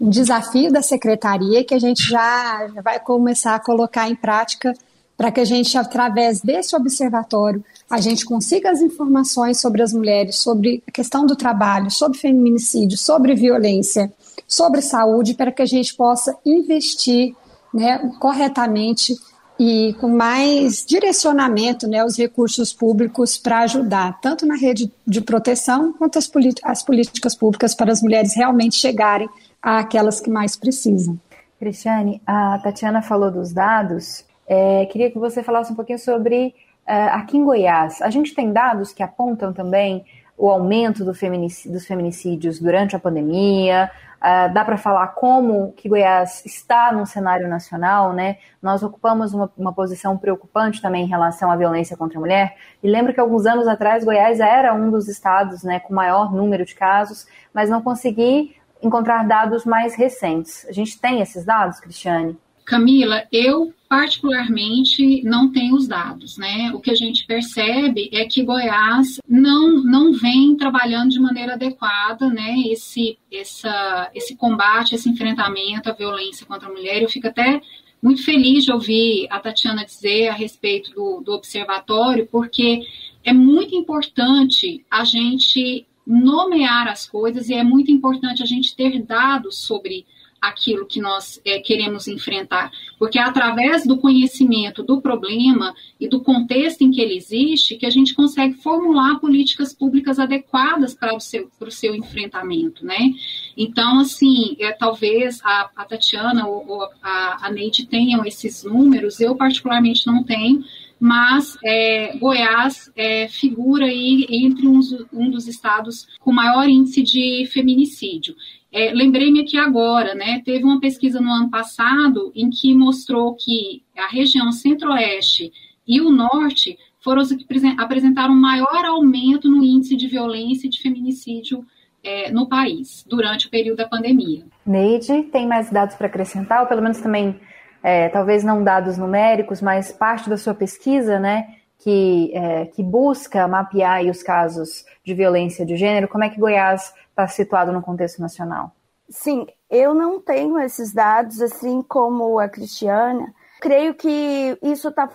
um 0.00 0.10
desafio 0.10 0.72
da 0.72 0.82
secretaria 0.82 1.62
que 1.64 1.72
a 1.72 1.78
gente 1.78 2.02
já 2.02 2.66
vai 2.82 2.98
começar 2.98 3.54
a 3.54 3.60
colocar 3.60 4.10
em 4.10 4.16
prática 4.16 4.74
para 5.16 5.30
que 5.30 5.38
a 5.38 5.44
gente, 5.44 5.78
através 5.78 6.40
desse 6.40 6.74
observatório, 6.74 7.64
a 7.88 8.00
gente 8.00 8.24
consiga 8.24 8.70
as 8.70 8.80
informações 8.80 9.60
sobre 9.60 9.80
as 9.80 9.92
mulheres, 9.92 10.36
sobre 10.36 10.82
a 10.88 10.90
questão 10.90 11.24
do 11.24 11.36
trabalho, 11.36 11.88
sobre 11.88 12.18
feminicídio, 12.18 12.98
sobre 12.98 13.36
violência, 13.36 14.12
sobre 14.46 14.80
saúde, 14.82 15.34
para 15.34 15.52
que 15.52 15.62
a 15.62 15.66
gente 15.66 15.94
possa 15.94 16.36
investir 16.44 17.34
né, 17.72 17.98
corretamente 18.18 19.14
e 19.58 19.94
com 20.00 20.08
mais 20.08 20.84
direcionamento 20.84 21.86
né, 21.86 22.04
os 22.04 22.16
recursos 22.16 22.72
públicos 22.72 23.38
para 23.38 23.60
ajudar, 23.60 24.18
tanto 24.20 24.44
na 24.44 24.56
rede 24.56 24.92
de 25.06 25.20
proteção 25.20 25.92
quanto 25.92 26.18
as, 26.18 26.30
as 26.64 26.82
políticas 26.82 27.36
públicas 27.36 27.74
para 27.74 27.92
as 27.92 28.02
mulheres 28.02 28.34
realmente 28.34 28.76
chegarem 28.76 29.28
àquelas 29.62 30.20
que 30.20 30.28
mais 30.28 30.56
precisam. 30.56 31.18
Cristiane, 31.58 32.20
a 32.26 32.58
Tatiana 32.58 33.00
falou 33.00 33.30
dos 33.30 33.52
dados 33.52 34.24
é, 34.46 34.86
queria 34.86 35.10
que 35.10 35.18
você 35.18 35.42
falasse 35.42 35.72
um 35.72 35.76
pouquinho 35.76 35.98
sobre 35.98 36.54
uh, 36.86 37.10
aqui 37.12 37.36
em 37.36 37.44
Goiás. 37.44 38.00
A 38.02 38.10
gente 38.10 38.34
tem 38.34 38.52
dados 38.52 38.92
que 38.92 39.02
apontam 39.02 39.52
também 39.52 40.04
o 40.36 40.50
aumento 40.50 41.04
do 41.04 41.14
feminic 41.14 41.68
dos 41.68 41.86
feminicídios 41.86 42.58
durante 42.60 42.94
a 42.94 42.98
pandemia. 42.98 43.90
Uh, 44.24 44.50
dá 44.54 44.64
para 44.64 44.78
falar 44.78 45.08
como 45.08 45.74
que 45.74 45.86
Goiás 45.86 46.46
está 46.46 46.90
no 46.90 47.04
cenário 47.04 47.46
nacional, 47.46 48.14
né? 48.14 48.38
Nós 48.62 48.82
ocupamos 48.82 49.34
uma, 49.34 49.52
uma, 49.54 49.70
posição 49.70 50.16
preocupante 50.16 50.80
também 50.80 51.04
em 51.04 51.06
relação 51.06 51.50
à 51.50 51.56
violência 51.56 51.94
contra 51.94 52.16
a 52.16 52.20
mulher. 52.20 52.56
E 52.82 52.88
lembro 52.88 53.12
que 53.12 53.20
alguns 53.20 53.44
anos 53.44 53.68
atrás 53.68 54.02
Goiás 54.02 54.40
era 54.40 54.72
um 54.72 54.90
dos 54.90 55.08
estados, 55.08 55.62
né, 55.62 55.78
com 55.78 55.92
maior 55.92 56.32
número 56.32 56.64
de 56.64 56.74
casos, 56.74 57.26
mas 57.52 57.68
não 57.68 57.82
consegui 57.82 58.56
encontrar 58.82 59.28
dados 59.28 59.66
mais 59.66 59.94
recentes. 59.94 60.66
A 60.70 60.72
gente 60.72 60.98
tem 60.98 61.20
esses 61.20 61.44
dados, 61.44 61.78
Cristiane? 61.78 62.38
Camila, 62.64 63.24
eu 63.30 63.74
particularmente 63.88 65.22
não 65.22 65.52
tenho 65.52 65.74
os 65.74 65.86
dados, 65.86 66.38
né? 66.38 66.72
O 66.74 66.80
que 66.80 66.90
a 66.90 66.94
gente 66.94 67.26
percebe 67.26 68.08
é 68.12 68.24
que 68.24 68.42
Goiás 68.42 69.18
não, 69.28 69.82
não 69.84 70.12
vem 70.12 70.56
trabalhando 70.56 71.10
de 71.10 71.20
maneira 71.20 71.54
adequada, 71.54 72.28
né? 72.30 72.54
Esse, 72.66 73.18
essa, 73.30 74.10
esse 74.14 74.34
combate, 74.34 74.94
esse 74.94 75.08
enfrentamento 75.08 75.88
à 75.88 75.92
violência 75.92 76.46
contra 76.46 76.68
a 76.68 76.72
mulher. 76.72 77.02
Eu 77.02 77.08
fico 77.08 77.28
até 77.28 77.60
muito 78.02 78.24
feliz 78.24 78.64
de 78.64 78.72
ouvir 78.72 79.26
a 79.30 79.38
Tatiana 79.38 79.84
dizer 79.84 80.28
a 80.28 80.34
respeito 80.34 80.90
do, 80.92 81.20
do 81.20 81.32
observatório, 81.32 82.26
porque 82.30 82.82
é 83.22 83.32
muito 83.32 83.74
importante 83.74 84.84
a 84.90 85.04
gente 85.04 85.86
nomear 86.06 86.88
as 86.88 87.06
coisas 87.06 87.48
e 87.48 87.54
é 87.54 87.64
muito 87.64 87.90
importante 87.90 88.42
a 88.42 88.46
gente 88.46 88.76
ter 88.76 89.00
dados 89.02 89.58
sobre 89.58 90.04
aquilo 90.48 90.86
que 90.86 91.00
nós 91.00 91.40
é, 91.44 91.58
queremos 91.58 92.06
enfrentar, 92.06 92.70
porque 92.98 93.18
é 93.18 93.22
através 93.22 93.86
do 93.86 93.96
conhecimento 93.96 94.82
do 94.82 95.00
problema 95.00 95.74
e 95.98 96.08
do 96.08 96.20
contexto 96.20 96.82
em 96.82 96.90
que 96.90 97.00
ele 97.00 97.16
existe 97.16 97.76
que 97.76 97.86
a 97.86 97.90
gente 97.90 98.14
consegue 98.14 98.54
formular 98.54 99.18
políticas 99.20 99.72
públicas 99.72 100.18
adequadas 100.18 100.94
para 100.94 101.14
o 101.14 101.20
seu, 101.20 101.50
para 101.58 101.68
o 101.68 101.72
seu 101.72 101.94
enfrentamento, 101.94 102.84
né? 102.84 103.12
Então, 103.56 104.00
assim, 104.00 104.56
é, 104.58 104.72
talvez 104.72 105.40
a, 105.44 105.70
a 105.74 105.84
Tatiana 105.84 106.46
ou, 106.46 106.64
ou 106.68 106.88
a, 107.02 107.46
a 107.46 107.50
Neide 107.50 107.86
tenham 107.86 108.24
esses 108.24 108.64
números, 108.64 109.20
eu 109.20 109.34
particularmente 109.34 110.06
não 110.06 110.22
tenho, 110.22 110.64
mas 110.98 111.56
é, 111.62 112.16
Goiás 112.16 112.90
é, 112.96 113.28
figura 113.28 113.86
aí 113.86 114.26
entre 114.30 114.66
uns, 114.66 114.92
um 115.12 115.30
dos 115.30 115.46
estados 115.46 116.06
com 116.20 116.32
maior 116.32 116.68
índice 116.68 117.02
de 117.02 117.46
feminicídio. 117.52 118.34
É, 118.74 118.92
Lembrei-me 118.92 119.42
aqui 119.42 119.56
agora, 119.56 120.16
né? 120.16 120.42
Teve 120.44 120.64
uma 120.64 120.80
pesquisa 120.80 121.20
no 121.20 121.30
ano 121.30 121.48
passado 121.48 122.32
em 122.34 122.50
que 122.50 122.74
mostrou 122.74 123.32
que 123.36 123.84
a 123.96 124.08
região 124.08 124.50
centro-oeste 124.50 125.52
e 125.86 126.00
o 126.00 126.10
norte 126.10 126.76
foram 127.00 127.22
os 127.22 127.30
que 127.30 127.46
apresentaram 127.78 128.34
maior 128.34 128.84
aumento 128.84 129.48
no 129.48 129.62
índice 129.62 129.94
de 129.94 130.08
violência 130.08 130.66
e 130.66 130.70
de 130.70 130.82
feminicídio 130.82 131.64
é, 132.02 132.32
no 132.32 132.48
país 132.48 133.04
durante 133.08 133.46
o 133.46 133.50
período 133.50 133.76
da 133.76 133.86
pandemia. 133.86 134.44
Neide, 134.66 135.22
tem 135.30 135.46
mais 135.46 135.70
dados 135.70 135.94
para 135.94 136.08
acrescentar, 136.08 136.62
ou 136.62 136.66
pelo 136.66 136.82
menos 136.82 136.98
também, 136.98 137.38
é, 137.80 138.08
talvez 138.08 138.42
não 138.42 138.64
dados 138.64 138.98
numéricos, 138.98 139.62
mas 139.62 139.92
parte 139.92 140.28
da 140.28 140.36
sua 140.36 140.52
pesquisa, 140.52 141.20
né? 141.20 141.46
Que, 141.84 142.32
é, 142.34 142.64
que 142.64 142.82
busca 142.82 143.46
mapear 143.46 144.02
os 144.06 144.22
casos 144.22 144.86
de 145.04 145.12
violência 145.12 145.66
de 145.66 145.76
gênero, 145.76 146.08
como 146.08 146.24
é 146.24 146.30
que 146.30 146.40
Goiás 146.40 146.94
está 147.10 147.28
situado 147.28 147.72
no 147.72 147.82
contexto 147.82 148.22
nacional? 148.22 148.72
Sim, 149.10 149.46
eu 149.68 149.92
não 149.92 150.18
tenho 150.18 150.58
esses 150.58 150.94
dados, 150.94 151.42
assim 151.42 151.82
como 151.82 152.38
a 152.38 152.48
Cristiana. 152.48 153.34
Creio 153.60 153.94
que 153.94 154.58
isso 154.62 154.88
está 154.88 155.06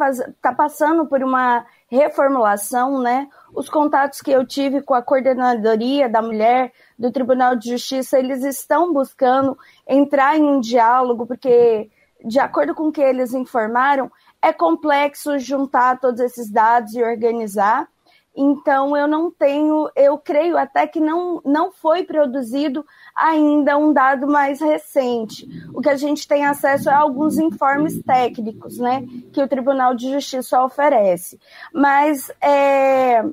tá 0.42 0.54
passando 0.54 1.08
por 1.08 1.24
uma 1.24 1.66
reformulação, 1.90 3.02
né? 3.02 3.28
Os 3.54 3.68
contatos 3.68 4.22
que 4.22 4.32
eu 4.32 4.46
tive 4.46 4.82
com 4.82 4.94
a 4.94 5.02
coordenadoria 5.02 6.08
da 6.08 6.22
mulher 6.22 6.72
do 6.98 7.12
Tribunal 7.12 7.56
de 7.56 7.70
Justiça, 7.70 8.20
eles 8.20 8.44
estão 8.44 8.94
buscando 8.94 9.58
entrar 9.88 10.38
em 10.38 10.44
um 10.44 10.60
diálogo, 10.60 11.26
porque, 11.26 11.90
de 12.24 12.40
acordo 12.40 12.76
com 12.76 12.90
o 12.90 12.92
que 12.92 13.02
eles 13.02 13.34
informaram, 13.34 14.12
é 14.42 14.54
complexo 14.54 15.38
juntar 15.40 16.00
todos 16.00 16.20
esses 16.20 16.50
dados 16.50 16.94
e 16.96 17.04
organizar. 17.04 17.88
Então 18.36 18.96
eu 18.96 19.08
não 19.08 19.30
tenho, 19.30 19.90
eu 19.96 20.18
creio 20.18 20.58
até 20.58 20.88
que 20.88 21.00
não, 21.00 21.42
não 21.44 21.72
foi 21.72 22.04
produzido 22.04 22.86
ainda 23.16 23.78
um 23.78 23.92
dado 23.92 24.28
mais 24.28 24.62
recente. 24.62 25.46
O 25.74 25.82
que 25.82 25.90
a 25.90 25.98
gente 25.98 26.28
tem 26.28 26.46
acesso 26.46 26.90
é 26.90 26.94
alguns 26.94 27.38
informes 27.38 28.02
técnicos, 28.04 28.78
né, 28.78 29.06
que 29.34 29.42
o 29.42 29.48
Tribunal 29.48 29.94
de 29.94 30.12
Justiça 30.12 30.64
oferece. 30.64 31.40
Mas 31.74 32.32
é, 32.40 33.26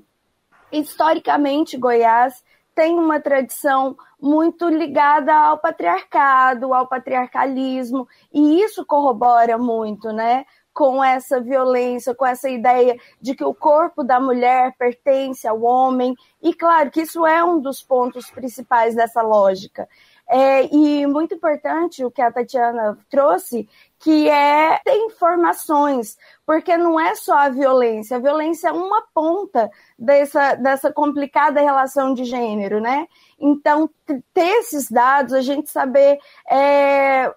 historicamente 0.73 1.77
Goiás 1.77 2.43
tem 2.75 2.99
uma 2.99 3.21
tradição 3.21 3.97
muito 4.21 4.69
ligada 4.69 5.35
ao 5.35 5.59
patriarcado, 5.59 6.75
ao 6.75 6.87
patriarcalismo, 6.87 8.07
e 8.33 8.61
isso 8.61 8.85
corrobora 8.85 9.57
muito, 9.57 10.13
né? 10.13 10.45
Com 10.77 11.03
essa 11.03 11.41
violência, 11.41 12.15
com 12.15 12.27
essa 12.27 12.51
ideia 12.51 12.99
de 13.19 13.35
que 13.35 13.43
o 13.43 13.55
corpo 13.55 14.05
da 14.05 14.21
mulher 14.21 14.75
pertence 14.79 15.49
ao 15.49 15.63
homem, 15.63 16.15
e 16.43 16.53
claro 16.53 16.91
que 16.91 17.01
isso 17.01 17.25
é 17.25 17.43
um 17.43 17.59
dos 17.59 17.83
pontos 17.83 18.31
principais 18.31 18.95
dessa 18.95 19.23
lógica. 19.23 19.89
É, 20.29 20.67
e 20.75 21.07
muito 21.07 21.37
importante 21.37 22.05
o 22.05 22.11
que 22.11 22.21
a 22.21 22.33
Tatiana 22.33 22.99
trouxe, 23.09 23.67
que 23.99 24.29
é 24.29 24.79
ter 24.85 24.97
informações, 24.97 26.19
porque 26.45 26.77
não 26.77 26.99
é 26.99 27.15
só 27.15 27.39
a 27.39 27.49
violência, 27.49 28.17
a 28.17 28.21
violência 28.21 28.69
é 28.69 28.73
uma 28.73 29.03
ponta 29.15 29.71
dessa, 29.99 30.57
dessa 30.57 30.93
complicada 30.93 31.61
relação 31.61 32.13
de 32.13 32.25
gênero, 32.25 32.81
né? 32.81 33.07
Então, 33.39 33.89
ter 34.35 34.59
esses 34.59 34.91
dados, 34.91 35.33
a 35.33 35.41
gente 35.41 35.71
saber 35.71 36.19
é, 36.51 37.33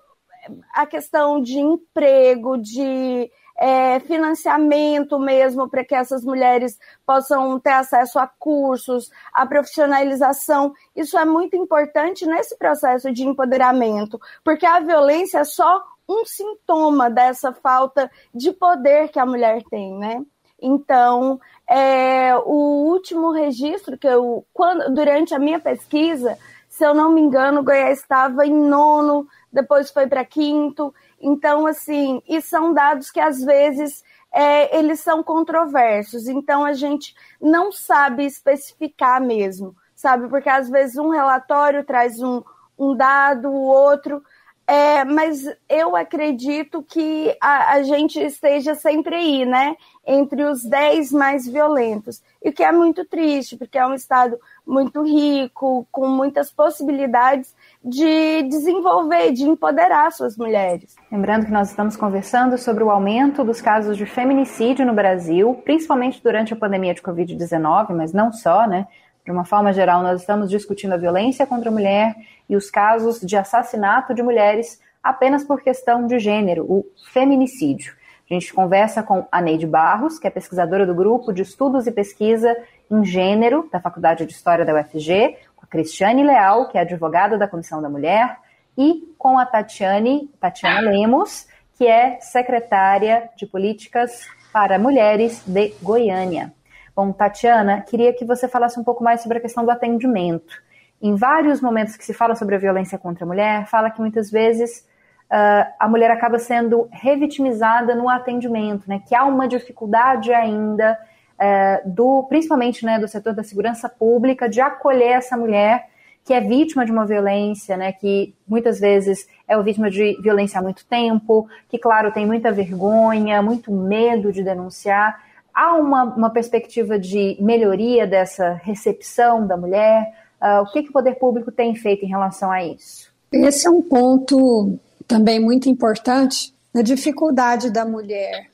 a 0.74 0.86
questão 0.86 1.42
de 1.42 1.60
emprego, 1.60 2.58
de 2.58 3.32
é, 3.60 4.00
financiamento 4.00 5.20
mesmo 5.20 5.70
para 5.70 5.84
que 5.84 5.94
essas 5.94 6.24
mulheres 6.24 6.80
possam 7.06 7.60
ter 7.60 7.74
acesso 7.74 8.18
a 8.18 8.26
cursos, 8.26 9.12
a 9.34 9.46
profissionalização. 9.46 10.74
Isso 10.96 11.18
é 11.18 11.26
muito 11.26 11.58
importante 11.58 12.26
nesse 12.26 12.58
processo 12.58 13.12
de 13.12 13.28
empoderamento, 13.28 14.20
porque 14.44 14.66
a 14.66 14.80
violência 14.80 15.40
é 15.40 15.44
só 15.44 15.84
um 16.08 16.26
sintoma 16.26 17.10
dessa 17.10 17.52
falta 17.52 18.10
de 18.34 18.52
poder 18.52 19.10
que 19.10 19.20
a 19.20 19.26
mulher 19.26 19.62
tem, 19.70 19.94
né? 19.98 20.24
Então, 20.62 21.40
é, 21.70 22.36
o 22.36 22.88
último 22.88 23.32
registro 23.32 23.98
que 23.98 24.08
eu, 24.08 24.46
quando, 24.54 24.94
durante 24.94 25.34
a 25.34 25.40
minha 25.40 25.60
pesquisa, 25.60 26.38
se 26.68 26.86
eu 26.86 26.94
não 26.94 27.12
me 27.12 27.22
engano, 27.22 27.64
Goiás 27.64 28.00
estava 28.00 28.46
em 28.46 28.54
nono, 28.54 29.28
depois 29.52 29.92
foi 29.92 30.08
para 30.08 30.26
quinto. 30.26 30.94
Então, 31.20 31.66
assim, 31.66 32.22
e 32.28 32.42
são 32.42 32.74
dados 32.74 33.12
que 33.12 33.20
às 33.20 33.44
vezes 33.44 34.04
é, 34.32 34.78
eles 34.78 35.00
são 35.00 35.24
controversos. 35.24 36.28
Então, 36.28 36.64
a 36.64 36.74
gente 36.74 37.16
não 37.42 37.72
sabe 37.72 38.26
especificar 38.26 39.22
mesmo, 39.22 39.76
sabe? 39.96 40.28
Porque 40.28 40.50
às 40.50 40.70
vezes 40.70 40.98
um 40.98 41.10
relatório 41.10 41.84
traz 41.84 42.22
um, 42.22 42.44
um 42.78 42.96
dado, 42.96 43.50
o 43.50 43.64
outro 43.64 44.24
é, 44.70 45.04
mas 45.04 45.52
eu 45.68 45.96
acredito 45.96 46.84
que 46.84 47.36
a, 47.42 47.74
a, 47.74 47.82
gente 47.82 48.20
esteja 48.20 48.76
sempre 48.76 49.16
aí, 49.16 49.44
né? 49.44 49.76
Entre 50.06 50.44
os 50.44 50.64
10 50.64 51.12
mais 51.12 51.48
violentos. 51.48 52.22
E 52.44 52.50
o 52.50 52.54
que 52.54 52.64
é 52.64 52.72
muito 52.72 53.04
triste, 53.04 53.58
porque 53.58 53.80
é 53.80 53.88
um 53.88 53.96
estado 53.96 54.38
muito 54.64 55.02
rico, 55.02 55.88
com 55.92 56.08
muitas 56.08 56.52
possibilidades 56.52 57.56
de 57.84 58.44
desenvolver, 58.44 59.32
de 59.32 59.44
empoderar 59.44 60.12
suas 60.12 60.38
mulheres. 60.38 60.96
Lembrando 61.12 61.48
que 61.48 61.52
nós 61.52 61.72
estamos 61.72 61.98
conversando 61.98 62.56
sobre 62.56 62.84
o 62.84 62.92
aumento 62.92 63.44
dos 63.44 63.60
casos 63.60 63.98
de 63.98 64.06
feminicídio 64.06 64.86
no 64.86 64.94
Brasil, 64.94 65.60
principalmente 65.66 66.22
durante 66.22 66.54
a 66.54 66.56
pandemia 66.56 66.94
de 66.94 67.02
Covid-19, 67.02 67.96
mas 67.96 68.14
não 68.14 68.32
só, 68.32 68.68
né? 68.68 68.86
De 69.26 69.32
uma 69.32 69.46
forma 69.46 69.72
geral, 69.72 70.02
nós 70.02 70.22
estamos 70.22 70.50
discutindo 70.50 70.94
a 70.94 70.98
violência 70.98 71.46
contra 71.46 71.70
a 71.70 71.72
mulher 71.72 72.16
e 72.48 72.56
os 72.56 72.70
casos 72.70 73.20
de 73.20 73.38
assassinato 73.38 74.14
de 74.14 74.24
mulheres 74.24 74.82
apenas 75.04 75.44
por 75.44 75.62
questão 75.62 76.08
de 76.08 76.20
gênero, 76.20 76.66
o 76.66 76.86
feminicídio. 77.12 77.94
A 78.30 78.34
gente 78.34 78.54
conversa 78.54 79.02
com 79.02 79.26
a 79.32 79.42
Neide 79.42 79.66
Barros, 79.66 80.20
que 80.20 80.28
é 80.28 80.30
pesquisadora 80.30 80.86
do 80.86 80.94
grupo 80.94 81.34
de 81.34 81.42
estudos 81.42 81.88
e 81.88 81.92
pesquisa 81.92 82.56
em 82.90 83.04
gênero 83.04 83.68
da 83.72 83.80
Faculdade 83.80 84.26
de 84.26 84.34
História 84.34 84.64
da 84.64 84.74
UFG, 84.80 85.38
com 85.56 85.66
a 85.66 85.68
Cristiane 85.68 86.24
Leal, 86.24 86.68
que 86.68 86.78
é 86.78 86.82
advogada 86.82 87.40
da 87.40 87.48
Comissão 87.48 87.82
da 87.82 87.90
Mulher, 87.90 88.38
e 88.78 89.14
com 89.18 89.38
a 89.38 89.46
Tatiane, 89.46 90.30
Tatiana 90.40 90.92
Lemos, 90.92 91.48
que 91.76 91.88
é 91.88 92.20
secretária 92.22 93.30
de 93.36 93.48
Políticas 93.48 94.28
para 94.54 94.78
Mulheres 94.78 95.44
de 95.48 95.74
Goiânia. 95.82 96.54
Bom, 97.00 97.14
Tatiana, 97.14 97.80
queria 97.80 98.12
que 98.12 98.26
você 98.26 98.46
falasse 98.46 98.78
um 98.78 98.84
pouco 98.84 99.02
mais 99.02 99.22
sobre 99.22 99.38
a 99.38 99.40
questão 99.42 99.64
do 99.64 99.72
atendimento. 99.72 100.62
Em 101.02 101.16
vários 101.16 101.62
momentos 101.62 101.96
que 101.96 102.04
se 102.04 102.14
fala 102.14 102.36
sobre 102.36 102.56
a 102.56 102.58
violência 102.58 102.98
contra 102.98 103.24
a 103.24 103.26
mulher, 103.26 103.66
fala 103.68 103.90
que 103.90 104.02
muitas 104.02 104.30
vezes 104.30 104.86
uh, 105.32 105.72
a 105.80 105.88
mulher 105.88 106.12
acaba 106.12 106.38
sendo 106.38 106.90
revitimizada 106.92 107.96
no 107.96 108.10
atendimento, 108.10 108.84
né? 108.86 109.02
Que 109.08 109.16
há 109.16 109.24
uma 109.24 109.48
dificuldade 109.48 110.34
ainda 110.34 111.00
uh, 111.40 111.90
do, 111.90 112.24
principalmente, 112.24 112.84
né, 112.84 113.00
do 113.00 113.08
setor 113.08 113.34
da 113.34 113.46
segurança 113.46 113.88
pública, 113.88 114.50
de 114.50 114.60
acolher 114.60 115.14
essa 115.14 115.38
mulher 115.38 115.88
que 116.26 116.34
é 116.34 116.42
vítima 116.42 116.86
de 116.86 116.92
uma 116.92 117.06
violência, 117.06 117.78
né? 117.78 117.94
Que 117.94 118.36
muitas 118.46 118.78
vezes 118.78 119.26
é 119.48 119.58
vítima 119.64 119.90
de 119.90 120.22
violência 120.22 120.60
há 120.60 120.62
muito 120.62 120.86
tempo, 120.86 121.48
que 121.70 121.80
claro 121.80 122.12
tem 122.12 122.26
muita 122.26 122.52
vergonha, 122.52 123.42
muito 123.42 123.72
medo 123.72 124.34
de 124.34 124.44
denunciar 124.44 125.29
há 125.54 125.76
uma, 125.76 126.04
uma 126.04 126.30
perspectiva 126.30 127.00
de 127.00 127.38
melhoria 127.40 128.08
dessa 128.08 128.54
recepção 128.64 129.46
da 129.46 129.58
mulher? 129.58 130.14
Uh, 130.42 130.62
o 130.62 130.72
que, 130.72 130.84
que 130.84 130.90
o 130.90 130.94
poder 130.94 131.16
público 131.16 131.52
tem 131.52 131.76
feito 131.76 132.06
em 132.06 132.10
relação 132.10 132.52
a 132.52 132.64
isso? 132.64 133.10
Esse 133.32 133.68
é 133.68 133.70
um 133.70 133.82
ponto 133.82 134.80
também 135.08 135.40
muito 135.40 135.70
importante, 135.70 136.54
a 136.74 136.82
dificuldade 136.82 137.72
da 137.72 137.86
mulher 137.86 138.50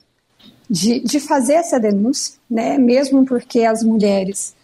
de, 0.68 1.00
de 1.00 1.20
fazer 1.20 1.54
essa 1.54 1.78
denúncia, 1.78 2.38
né? 2.50 2.76
mesmo 2.76 3.24
porque 3.24 3.60
as 3.60 3.82
mulheres 3.82 4.54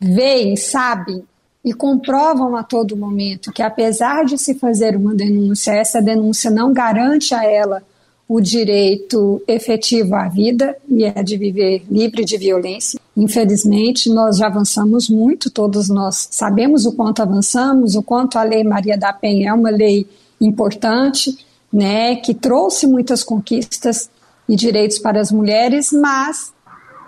veem, 0.00 0.56
sabem 0.56 1.24
e 1.64 1.72
comprovam 1.72 2.56
a 2.56 2.62
todo 2.62 2.96
momento 2.96 3.52
que, 3.52 3.62
apesar 3.62 4.24
de 4.24 4.36
se 4.36 4.54
fazer 4.54 4.96
uma 4.96 5.14
denúncia, 5.14 5.72
essa 5.72 6.02
denúncia 6.02 6.50
não 6.50 6.72
garante 6.72 7.34
a 7.34 7.44
ela 7.44 7.82
o 8.28 8.40
direito 8.40 9.42
efetivo 9.46 10.14
à 10.14 10.28
vida 10.28 10.76
e 10.88 11.04
é 11.04 11.22
de 11.22 11.36
viver 11.36 11.84
livre 11.90 12.24
de 12.24 12.38
violência. 12.38 12.98
Infelizmente, 13.16 14.08
nós 14.08 14.38
já 14.38 14.46
avançamos 14.46 15.08
muito, 15.08 15.50
todos 15.50 15.88
nós 15.88 16.28
sabemos 16.30 16.86
o 16.86 16.92
quanto 16.92 17.20
avançamos, 17.20 17.94
o 17.94 18.02
quanto 18.02 18.38
a 18.38 18.42
Lei 18.42 18.64
Maria 18.64 18.96
da 18.96 19.12
Penha 19.12 19.50
é 19.50 19.52
uma 19.52 19.70
lei 19.70 20.06
importante, 20.40 21.36
né, 21.72 22.16
que 22.16 22.32
trouxe 22.32 22.86
muitas 22.86 23.22
conquistas 23.22 24.08
e 24.48 24.56
direitos 24.56 24.98
para 24.98 25.20
as 25.20 25.30
mulheres, 25.30 25.92
mas 25.92 26.52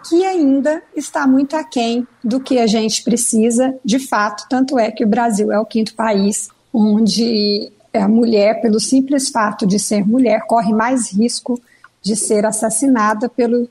que 0.08 0.24
ainda 0.24 0.82
está 0.94 1.26
muito 1.26 1.56
aquém 1.56 2.06
do 2.22 2.40
que 2.40 2.58
a 2.58 2.66
gente 2.66 3.02
precisa 3.02 3.74
de 3.84 3.98
fato. 3.98 4.46
Tanto 4.48 4.78
é 4.78 4.90
que 4.90 5.04
o 5.04 5.08
Brasil 5.08 5.50
é 5.50 5.58
o 5.58 5.64
quinto 5.64 5.94
país 5.94 6.48
onde 6.72 7.72
a 7.96 8.08
mulher, 8.08 8.60
pelo 8.60 8.80
simples 8.80 9.28
fato 9.28 9.66
de 9.66 9.78
ser 9.78 10.06
mulher, 10.06 10.42
corre 10.46 10.72
mais 10.72 11.12
risco 11.12 11.60
de 12.02 12.16
ser 12.16 12.46
assassinada 12.46 13.28
pelo 13.28 13.68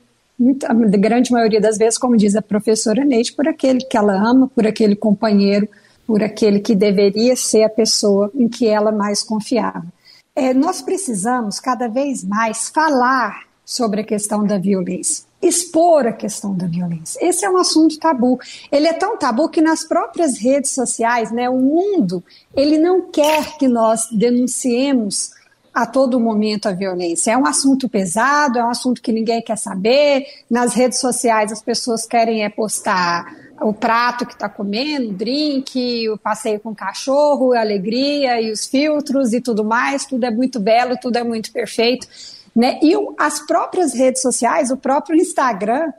a 0.68 0.74
grande 0.74 1.32
maioria 1.32 1.60
das 1.60 1.78
vezes, 1.78 1.98
como 1.98 2.16
diz 2.16 2.36
a 2.36 2.42
professora 2.42 3.04
Neide, 3.04 3.32
por 3.32 3.48
aquele 3.48 3.80
que 3.80 3.96
ela 3.96 4.12
ama, 4.12 4.50
por 4.54 4.66
aquele 4.66 4.94
companheiro, 4.94 5.66
por 6.06 6.22
aquele 6.22 6.60
que 6.60 6.74
deveria 6.74 7.34
ser 7.34 7.64
a 7.64 7.70
pessoa 7.70 8.30
em 8.34 8.46
que 8.46 8.66
ela 8.66 8.92
mais 8.92 9.22
confiava. 9.22 9.86
É, 10.34 10.52
nós 10.52 10.82
precisamos 10.82 11.58
cada 11.58 11.88
vez 11.88 12.22
mais 12.22 12.68
falar 12.68 13.44
sobre 13.64 14.02
a 14.02 14.04
questão 14.04 14.44
da 14.44 14.58
violência 14.58 15.25
expor 15.40 16.06
a 16.06 16.12
questão 16.12 16.54
da 16.54 16.66
violência. 16.66 17.18
Esse 17.24 17.44
é 17.44 17.50
um 17.50 17.56
assunto 17.56 17.98
tabu. 17.98 18.38
Ele 18.70 18.86
é 18.86 18.92
tão 18.92 19.16
tabu 19.16 19.48
que 19.48 19.60
nas 19.60 19.84
próprias 19.84 20.38
redes 20.38 20.70
sociais, 20.70 21.30
né, 21.30 21.48
o 21.48 21.58
mundo, 21.58 22.22
ele 22.54 22.78
não 22.78 23.02
quer 23.02 23.56
que 23.58 23.68
nós 23.68 24.08
denunciemos 24.10 25.30
a 25.76 25.84
todo 25.84 26.18
momento 26.18 26.66
a 26.66 26.72
violência. 26.72 27.32
É 27.32 27.36
um 27.36 27.46
assunto 27.46 27.86
pesado, 27.86 28.58
é 28.58 28.64
um 28.64 28.70
assunto 28.70 29.02
que 29.02 29.12
ninguém 29.12 29.42
quer 29.42 29.58
saber. 29.58 30.24
Nas 30.50 30.72
redes 30.72 30.98
sociais 30.98 31.52
as 31.52 31.60
pessoas 31.60 32.06
querem 32.06 32.44
é 32.44 32.48
postar 32.48 33.26
o 33.60 33.74
prato 33.74 34.24
que 34.24 34.32
está 34.32 34.48
comendo, 34.48 35.10
o 35.10 35.12
drink, 35.12 36.08
o 36.08 36.16
passeio 36.16 36.60
com 36.60 36.70
o 36.70 36.74
cachorro, 36.74 37.52
a 37.52 37.60
alegria 37.60 38.40
e 38.40 38.50
os 38.50 38.66
filtros 38.66 39.34
e 39.34 39.40
tudo 39.40 39.64
mais. 39.64 40.06
Tudo 40.06 40.24
é 40.24 40.30
muito 40.30 40.58
belo, 40.58 40.96
tudo 40.98 41.18
é 41.18 41.22
muito 41.22 41.52
perfeito. 41.52 42.08
Né? 42.56 42.80
E 42.82 42.94
as 43.18 43.40
próprias 43.40 43.92
redes 43.92 44.22
sociais, 44.22 44.70
o 44.70 44.78
próprio 44.78 45.20
Instagram, 45.20 45.92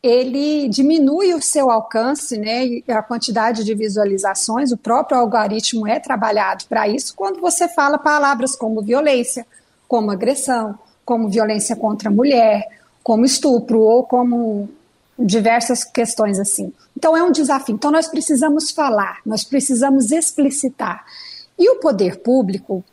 ele 0.00 0.68
diminui 0.68 1.34
o 1.34 1.42
seu 1.42 1.72
alcance, 1.72 2.38
né, 2.38 2.82
a 2.86 3.02
quantidade 3.02 3.64
de 3.64 3.74
visualizações, 3.74 4.70
o 4.70 4.76
próprio 4.76 5.18
algoritmo 5.18 5.88
é 5.88 5.98
trabalhado 5.98 6.66
para 6.68 6.86
isso 6.86 7.14
quando 7.16 7.40
você 7.40 7.66
fala 7.66 7.98
palavras 7.98 8.54
como 8.54 8.80
violência, 8.80 9.44
como 9.88 10.12
agressão, 10.12 10.78
como 11.04 11.28
violência 11.28 11.74
contra 11.74 12.08
a 12.08 12.12
mulher, 12.12 12.68
como 13.02 13.24
estupro 13.24 13.80
ou 13.80 14.04
como 14.04 14.68
diversas 15.18 15.82
questões 15.82 16.38
assim. 16.38 16.72
Então 16.96 17.16
é 17.16 17.22
um 17.24 17.32
desafio. 17.32 17.74
Então 17.74 17.90
nós 17.90 18.06
precisamos 18.06 18.70
falar, 18.70 19.18
nós 19.26 19.42
precisamos 19.42 20.12
explicitar. 20.12 21.04
E 21.58 21.68
o 21.70 21.80
poder 21.80 22.20
público, 22.20 22.84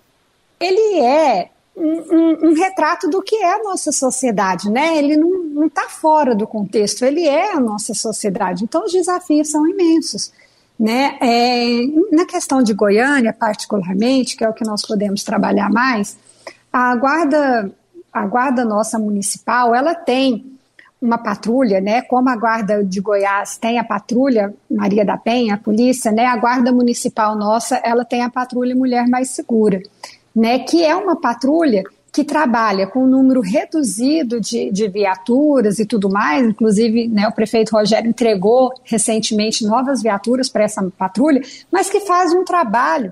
ele 0.59 1.01
é 1.01 1.51
um, 1.75 2.49
um, 2.49 2.53
retrato 2.53 3.09
do 3.09 3.21
que 3.21 3.35
é 3.35 3.53
a 3.53 3.63
nossa 3.63 3.91
sociedade, 3.91 4.69
né? 4.69 4.97
Ele 4.97 5.17
não 5.17 5.65
está 5.65 5.89
fora 5.89 6.33
do 6.33 6.47
contexto, 6.47 7.03
ele 7.03 7.27
é 7.27 7.53
a 7.53 7.59
nossa 7.59 7.93
sociedade. 7.93 8.63
Então 8.63 8.85
os 8.85 8.93
desafios 8.93 9.49
são 9.49 9.67
imensos. 9.67 10.31
Né? 10.77 11.17
É, 11.21 11.65
na 12.11 12.25
questão 12.25 12.61
de 12.61 12.73
Goiânia, 12.73 13.31
particularmente, 13.31 14.35
que 14.35 14.43
é 14.43 14.49
o 14.49 14.53
que 14.53 14.65
nós 14.65 14.85
podemos 14.85 15.23
trabalhar 15.23 15.69
mais, 15.69 16.17
a 16.71 16.93
guarda, 16.95 17.71
a 18.11 18.25
guarda 18.25 18.65
nossa 18.65 18.99
municipal, 18.99 19.73
ela 19.73 19.95
tem 19.95 20.55
uma 21.01 21.17
patrulha, 21.17 21.79
né? 21.79 22.01
Como 22.01 22.29
a 22.29 22.35
guarda 22.35 22.83
de 22.83 22.99
Goiás 22.99 23.57
tem 23.57 23.79
a 23.79 23.83
patrulha 23.83 24.53
Maria 24.69 25.05
da 25.05 25.17
Penha, 25.17 25.55
a 25.55 25.57
polícia, 25.57 26.11
né? 26.11 26.25
A 26.25 26.35
guarda 26.35 26.71
municipal 26.71 27.37
nossa, 27.37 27.77
ela 27.77 28.03
tem 28.03 28.23
a 28.23 28.29
patrulha 28.29 28.75
Mulher 28.75 29.07
Mais 29.07 29.29
Segura, 29.29 29.81
né? 30.35 30.59
Que 30.59 30.83
é 30.83 30.95
uma 30.95 31.15
patrulha 31.15 31.83
que 32.15 32.23
trabalha 32.23 32.87
com 32.87 33.03
um 33.03 33.07
número 33.07 33.41
reduzido 33.41 34.39
de, 34.39 34.71
de 34.71 34.87
viaturas 34.87 35.79
e 35.79 35.85
tudo 35.85 36.09
mais, 36.09 36.47
inclusive 36.47 37.09
né, 37.09 37.27
o 37.27 37.31
prefeito 37.33 37.75
Rogério 37.75 38.07
entregou 38.07 38.73
recentemente 38.85 39.65
novas 39.65 40.01
viaturas 40.01 40.47
para 40.47 40.63
essa 40.63 40.81
patrulha, 40.97 41.41
mas 41.69 41.89
que 41.89 41.99
faz 41.99 42.31
um 42.31 42.45
trabalho 42.45 43.11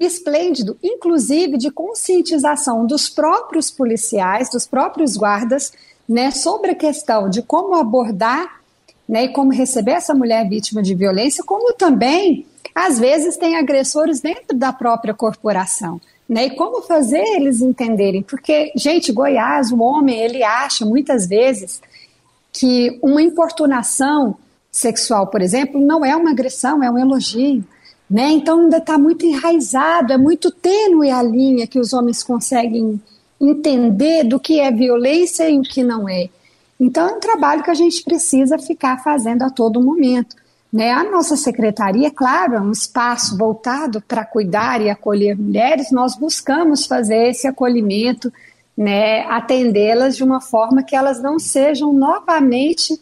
esplêndido, 0.00 0.76
inclusive 0.82 1.58
de 1.58 1.70
conscientização 1.70 2.84
dos 2.84 3.08
próprios 3.08 3.70
policiais, 3.70 4.50
dos 4.50 4.66
próprios 4.66 5.16
guardas, 5.16 5.72
né, 6.08 6.32
sobre 6.32 6.72
a 6.72 6.74
questão 6.74 7.30
de 7.30 7.42
como 7.42 7.76
abordar 7.76 8.60
né, 9.08 9.26
e 9.26 9.28
como 9.28 9.52
receber 9.52 9.92
essa 9.92 10.12
mulher 10.12 10.48
vítima 10.48 10.82
de 10.82 10.92
violência, 10.92 11.44
como 11.44 11.72
também, 11.74 12.44
às 12.74 12.98
vezes, 12.98 13.36
tem 13.36 13.56
agressores 13.56 14.20
dentro 14.20 14.56
da 14.56 14.72
própria 14.72 15.14
corporação. 15.14 16.00
Né, 16.30 16.46
e 16.46 16.50
como 16.50 16.80
fazer 16.82 17.24
eles 17.34 17.60
entenderem? 17.60 18.22
Porque, 18.22 18.70
gente, 18.76 19.10
Goiás, 19.10 19.72
o 19.72 19.80
homem, 19.80 20.16
ele 20.16 20.44
acha 20.44 20.86
muitas 20.86 21.26
vezes 21.26 21.82
que 22.52 23.00
uma 23.02 23.20
importunação 23.20 24.36
sexual, 24.70 25.26
por 25.26 25.42
exemplo, 25.42 25.80
não 25.80 26.04
é 26.04 26.14
uma 26.14 26.30
agressão, 26.30 26.84
é 26.84 26.90
um 26.90 26.96
elogio. 26.96 27.64
Né? 28.08 28.30
Então 28.30 28.60
ainda 28.60 28.76
está 28.76 28.96
muito 28.96 29.26
enraizado, 29.26 30.12
é 30.12 30.16
muito 30.16 30.52
tênue 30.52 31.10
a 31.10 31.20
linha 31.20 31.66
que 31.66 31.80
os 31.80 31.92
homens 31.92 32.22
conseguem 32.22 33.00
entender 33.40 34.22
do 34.22 34.38
que 34.38 34.60
é 34.60 34.70
violência 34.70 35.50
e 35.50 35.58
o 35.58 35.62
que 35.62 35.82
não 35.82 36.08
é. 36.08 36.28
Então, 36.78 37.08
é 37.08 37.12
um 37.12 37.20
trabalho 37.20 37.62
que 37.62 37.70
a 37.70 37.74
gente 37.74 38.02
precisa 38.04 38.56
ficar 38.56 39.02
fazendo 39.02 39.42
a 39.42 39.50
todo 39.50 39.82
momento. 39.82 40.34
Né? 40.72 40.92
A 40.92 41.04
nossa 41.04 41.36
secretaria, 41.36 42.10
claro, 42.10 42.54
é 42.54 42.60
um 42.60 42.70
espaço 42.70 43.36
voltado 43.36 44.00
para 44.00 44.24
cuidar 44.24 44.80
e 44.80 44.88
acolher 44.88 45.36
mulheres, 45.36 45.90
nós 45.90 46.16
buscamos 46.16 46.86
fazer 46.86 47.30
esse 47.30 47.46
acolhimento, 47.46 48.32
né, 48.76 49.22
atendê-las 49.26 50.16
de 50.16 50.22
uma 50.22 50.40
forma 50.40 50.82
que 50.82 50.94
elas 50.94 51.20
não 51.20 51.38
sejam 51.38 51.92
novamente 51.92 52.98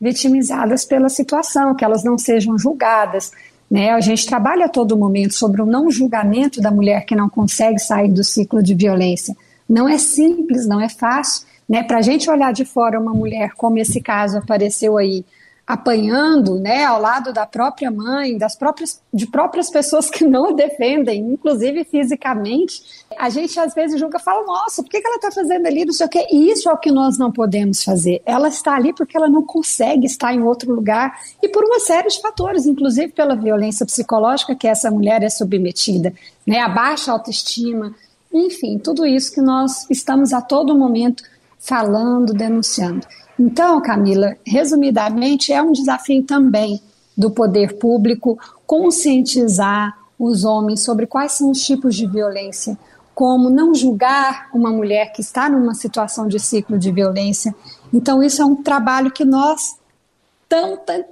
vitimizadas 0.00 0.84
pela 0.84 1.08
situação, 1.08 1.76
que 1.76 1.84
elas 1.84 2.02
não 2.02 2.18
sejam 2.18 2.58
julgadas. 2.58 3.30
Né? 3.70 3.90
A 3.90 4.00
gente 4.00 4.26
trabalha 4.26 4.66
a 4.66 4.68
todo 4.68 4.98
momento 4.98 5.34
sobre 5.34 5.62
o 5.62 5.66
não 5.66 5.90
julgamento 5.90 6.60
da 6.60 6.70
mulher 6.70 7.04
que 7.04 7.14
não 7.14 7.28
consegue 7.28 7.78
sair 7.78 8.08
do 8.08 8.24
ciclo 8.24 8.62
de 8.62 8.74
violência. 8.74 9.36
Não 9.68 9.88
é 9.88 9.96
simples, 9.98 10.66
não 10.66 10.80
é 10.80 10.88
fácil. 10.88 11.46
Né? 11.68 11.84
Para 11.84 11.98
a 11.98 12.02
gente 12.02 12.28
olhar 12.28 12.52
de 12.52 12.64
fora 12.64 12.98
uma 12.98 13.14
mulher, 13.14 13.52
como 13.56 13.78
esse 13.78 14.00
caso 14.00 14.38
apareceu 14.38 14.98
aí, 14.98 15.24
apanhando, 15.66 16.58
né, 16.58 16.84
ao 16.84 17.00
lado 17.00 17.32
da 17.32 17.46
própria 17.46 17.90
mãe, 17.90 18.36
das 18.36 18.56
próprias, 18.56 19.00
de 19.14 19.26
próprias 19.26 19.70
pessoas 19.70 20.10
que 20.10 20.24
não 20.24 20.50
a 20.50 20.52
defendem, 20.52 21.20
inclusive 21.20 21.84
fisicamente, 21.84 22.82
a 23.16 23.30
gente 23.30 23.58
às 23.58 23.72
vezes 23.72 23.98
julga, 23.98 24.18
fala, 24.18 24.44
nossa, 24.44 24.82
por 24.82 24.90
que 24.90 25.00
ela 25.04 25.16
está 25.16 25.30
fazendo 25.30 25.66
ali, 25.66 25.84
não 25.84 25.92
sei 25.92 26.06
o 26.06 26.08
quê, 26.08 26.26
e 26.30 26.50
isso 26.50 26.68
é 26.68 26.72
o 26.72 26.78
que 26.78 26.90
nós 26.90 27.16
não 27.16 27.30
podemos 27.30 27.82
fazer. 27.84 28.20
Ela 28.26 28.48
está 28.48 28.74
ali 28.74 28.92
porque 28.92 29.16
ela 29.16 29.28
não 29.28 29.42
consegue 29.42 30.04
estar 30.04 30.34
em 30.34 30.42
outro 30.42 30.74
lugar 30.74 31.16
e 31.40 31.48
por 31.48 31.64
uma 31.64 31.78
série 31.78 32.08
de 32.08 32.20
fatores, 32.20 32.66
inclusive 32.66 33.12
pela 33.12 33.36
violência 33.36 33.86
psicológica 33.86 34.56
que 34.56 34.66
essa 34.66 34.90
mulher 34.90 35.22
é 35.22 35.30
submetida, 35.30 36.12
né, 36.44 36.58
a 36.58 36.68
baixa 36.68 37.12
autoestima, 37.12 37.94
enfim, 38.32 38.78
tudo 38.78 39.06
isso 39.06 39.32
que 39.32 39.40
nós 39.40 39.88
estamos 39.90 40.32
a 40.32 40.40
todo 40.40 40.76
momento 40.76 41.22
falando, 41.58 42.34
denunciando. 42.34 43.06
Então, 43.44 43.80
Camila, 43.80 44.36
resumidamente, 44.46 45.52
é 45.52 45.60
um 45.60 45.72
desafio 45.72 46.22
também 46.22 46.80
do 47.18 47.28
poder 47.28 47.76
público 47.76 48.38
conscientizar 48.64 49.98
os 50.16 50.44
homens 50.44 50.84
sobre 50.84 51.08
quais 51.08 51.32
são 51.32 51.50
os 51.50 51.60
tipos 51.60 51.96
de 51.96 52.06
violência, 52.06 52.78
como 53.12 53.50
não 53.50 53.74
julgar 53.74 54.48
uma 54.54 54.70
mulher 54.70 55.12
que 55.12 55.20
está 55.20 55.50
numa 55.50 55.74
situação 55.74 56.28
de 56.28 56.38
ciclo 56.38 56.78
de 56.78 56.92
violência. 56.92 57.52
Então, 57.92 58.22
isso 58.22 58.40
é 58.40 58.44
um 58.44 58.54
trabalho 58.54 59.10
que 59.10 59.24
nós 59.24 59.76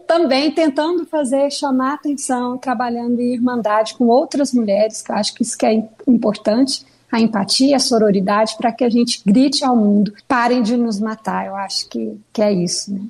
também 0.07 0.53
tentando 0.53 1.05
fazer, 1.07 1.51
chamar 1.51 1.95
atenção, 1.95 2.57
trabalhando 2.57 3.19
em 3.19 3.33
irmandade 3.33 3.95
com 3.95 4.07
outras 4.07 4.53
mulheres, 4.53 5.03
que 5.03 5.11
eu 5.11 5.17
acho 5.17 5.35
que 5.35 5.43
isso 5.43 5.59
que 5.59 5.67
é 5.67 5.89
importante, 6.07 6.87
a 7.11 7.21
empatia, 7.21 7.77
a 7.77 7.81
sororidade, 7.81 8.57
para 8.57 8.73
que 8.73 8.85
a 8.85 8.91
gente 8.91 9.23
grite 9.25 9.65
ao 9.65 9.77
mundo: 9.77 10.13
parem 10.29 10.63
de 10.63 10.77
nos 10.77 11.01
matar. 11.01 11.47
Eu 11.47 11.57
acho 11.57 11.89
que, 11.89 12.19
que 12.33 12.43
é 12.43 12.53
isso. 12.53 12.93
Né? 12.93 13.01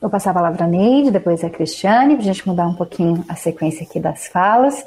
Vou 0.00 0.10
passar 0.10 0.30
a 0.30 0.34
palavra 0.34 0.64
a 0.64 0.68
Neide, 0.68 1.10
depois 1.10 1.42
a 1.42 1.50
Cristiane, 1.50 2.14
para 2.14 2.22
a 2.22 2.26
gente 2.26 2.46
mudar 2.46 2.66
um 2.66 2.74
pouquinho 2.74 3.24
a 3.28 3.34
sequência 3.34 3.84
aqui 3.84 3.98
das 3.98 4.26
falas. 4.26 4.84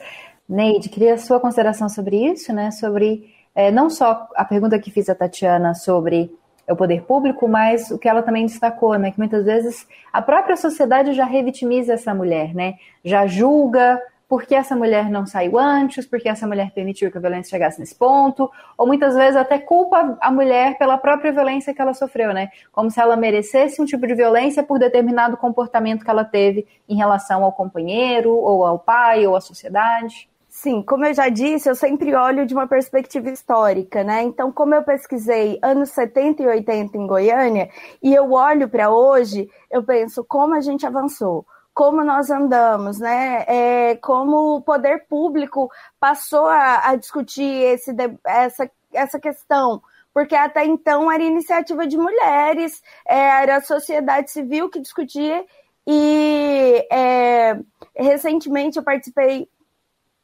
Neide, 0.47 0.89
queria 0.89 1.15
a 1.15 1.17
sua 1.17 1.39
consideração 1.39 1.89
sobre 1.89 2.17
isso, 2.31 2.53
né? 2.53 2.71
Sobre 2.71 3.29
é, 3.55 3.71
não 3.71 3.89
só 3.89 4.27
a 4.35 4.45
pergunta 4.45 4.79
que 4.79 4.91
fiz 4.91 5.09
a 5.09 5.15
Tatiana 5.15 5.73
sobre 5.73 6.31
o 6.69 6.75
poder 6.75 7.01
público, 7.01 7.47
mas 7.47 7.89
o 7.89 7.97
que 7.97 8.07
ela 8.07 8.21
também 8.21 8.45
destacou, 8.45 8.97
né? 8.97 9.11
Que 9.11 9.17
muitas 9.17 9.45
vezes 9.45 9.87
a 10.13 10.21
própria 10.21 10.55
sociedade 10.55 11.13
já 11.13 11.25
revitimiza 11.25 11.93
essa 11.93 12.13
mulher, 12.13 12.53
né? 12.53 12.75
Já 13.03 13.25
julga, 13.25 13.99
por 14.29 14.43
que 14.43 14.53
essa 14.53 14.75
mulher 14.75 15.09
não 15.09 15.25
saiu 15.25 15.57
antes, 15.57 16.05
por 16.05 16.19
que 16.19 16.29
essa 16.29 16.45
mulher 16.45 16.71
permitiu 16.71 17.11
que 17.11 17.17
a 17.17 17.21
violência 17.21 17.49
chegasse 17.49 17.79
nesse 17.79 17.95
ponto, 17.95 18.49
ou 18.77 18.85
muitas 18.85 19.15
vezes 19.15 19.35
até 19.35 19.57
culpa 19.57 20.15
a 20.21 20.31
mulher 20.31 20.77
pela 20.77 20.99
própria 20.99 21.31
violência 21.31 21.73
que 21.73 21.81
ela 21.81 21.95
sofreu, 21.95 22.31
né? 22.31 22.49
Como 22.71 22.91
se 22.91 23.01
ela 23.01 23.17
merecesse 23.17 23.81
um 23.81 23.85
tipo 23.85 24.05
de 24.05 24.13
violência 24.13 24.61
por 24.61 24.77
determinado 24.77 25.35
comportamento 25.35 26.05
que 26.05 26.11
ela 26.11 26.23
teve 26.23 26.67
em 26.87 26.95
relação 26.95 27.43
ao 27.43 27.51
companheiro, 27.51 28.31
ou 28.31 28.63
ao 28.63 28.77
pai, 28.77 29.25
ou 29.25 29.35
à 29.35 29.41
sociedade. 29.41 30.29
Sim, 30.47 30.83
como 30.83 31.05
eu 31.05 31.13
já 31.13 31.27
disse, 31.27 31.67
eu 31.67 31.73
sempre 31.73 32.13
olho 32.13 32.45
de 32.45 32.53
uma 32.53 32.67
perspectiva 32.67 33.31
histórica, 33.31 34.03
né? 34.03 34.21
Então, 34.21 34.51
como 34.51 34.75
eu 34.75 34.83
pesquisei 34.83 35.57
anos 35.63 35.89
70 35.89 36.43
e 36.43 36.47
80 36.47 36.97
em 36.97 37.07
Goiânia, 37.07 37.69
e 38.01 38.13
eu 38.13 38.31
olho 38.31 38.69
para 38.69 38.91
hoje, 38.91 39.49
eu 39.71 39.81
penso 39.81 40.23
como 40.23 40.53
a 40.53 40.61
gente 40.61 40.85
avançou 40.85 41.45
como 41.73 42.03
nós 42.03 42.29
andamos, 42.29 42.99
né? 42.99 43.45
É, 43.47 43.95
como 43.97 44.55
o 44.57 44.61
poder 44.61 45.05
público 45.07 45.69
passou 45.99 46.47
a, 46.47 46.89
a 46.89 46.95
discutir 46.95 47.43
esse, 47.43 47.95
essa, 48.25 48.69
essa 48.93 49.19
questão. 49.19 49.81
Porque 50.13 50.35
até 50.35 50.65
então 50.65 51.11
era 51.11 51.23
iniciativa 51.23 51.87
de 51.87 51.97
mulheres, 51.97 52.81
é, 53.07 53.17
era 53.43 53.57
a 53.57 53.61
sociedade 53.61 54.31
civil 54.31 54.69
que 54.69 54.79
discutia, 54.79 55.45
e 55.87 56.85
é, 56.91 57.59
recentemente 57.95 58.77
eu 58.77 58.83
participei 58.83 59.47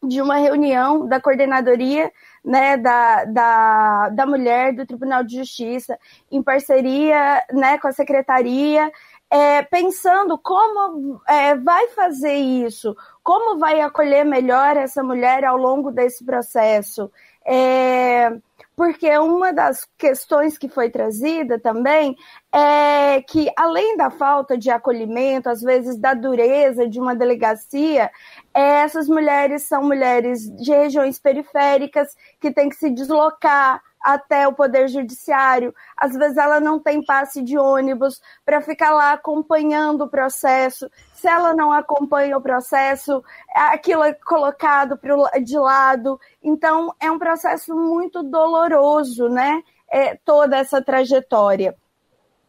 de 0.08 0.22
uma 0.22 0.38
reunião 0.38 1.08
da 1.08 1.20
coordenadoria 1.20 2.12
né, 2.44 2.78
da, 2.78 3.26
da, 3.26 4.10
da 4.10 4.26
mulher 4.26 4.74
do 4.74 4.86
Tribunal 4.86 5.24
de 5.24 5.38
Justiça, 5.38 5.98
em 6.32 6.44
parceria 6.44 7.44
né, 7.52 7.78
com 7.80 7.88
a 7.88 7.92
secretaria, 7.92 8.92
é, 9.36 9.64
pensando 9.64 10.38
como 10.38 11.22
é, 11.28 11.56
vai 11.56 11.90
fazer 11.90 12.36
isso, 12.36 12.96
como 13.22 13.60
vai 13.60 13.82
acolher 13.82 14.24
melhor 14.24 14.78
essa 14.78 15.04
mulher 15.04 15.44
ao 15.44 15.58
longo 15.58 15.92
desse 15.92 16.24
processo. 16.24 17.12
É, 17.46 18.32
porque 18.78 19.10
uma 19.18 19.52
das 19.52 19.86
questões 19.98 20.58
que 20.58 20.70
foi 20.70 20.90
trazida 20.90 21.60
também 21.60 22.16
é 22.50 23.22
que, 23.24 23.52
além 23.58 23.98
da 23.98 24.10
falta 24.10 24.58
de 24.58 24.70
acolhimento, 24.70 25.50
às 25.50 25.62
vezes 25.62 25.98
da 25.98 26.14
dureza 26.14 26.88
de 26.88 26.98
uma 26.98 27.14
delegacia, 27.14 28.10
essas 28.54 29.10
mulheres 29.10 29.64
são 29.64 29.84
mulheres 29.84 30.50
de 30.56 30.72
regiões 30.72 31.20
periféricas 31.20 32.16
que 32.40 32.52
têm 32.54 32.70
que 32.70 32.78
se 32.78 32.90
deslocar 32.90 33.82
até 34.06 34.48
o 34.48 34.54
Poder 34.54 34.88
Judiciário. 34.88 35.74
Às 35.98 36.14
vezes 36.14 36.38
ela 36.38 36.60
não 36.60 36.80
tem 36.80 37.04
passe 37.04 37.42
de 37.42 37.58
ônibus 37.58 38.22
para 38.46 38.62
ficar 38.62 38.92
lá 38.92 39.14
acompanhando 39.14 40.04
o 40.04 40.10
processo. 40.10 40.88
Se 41.12 41.28
ela 41.28 41.56
não 41.56 41.72
acompanha 41.72 42.38
o 42.38 42.42
processo, 42.42 43.24
aquilo 43.54 44.04
é 44.04 44.14
colocado 44.14 45.00
de 45.44 45.58
lado. 45.58 46.20
Então, 46.44 46.94
é 47.00 47.10
um 47.10 47.18
processo 47.18 47.76
muito 47.76 48.22
doloroso, 48.22 49.28
né? 49.28 49.64
É, 49.90 50.16
toda 50.24 50.58
essa 50.58 50.82
trajetória 50.82 51.76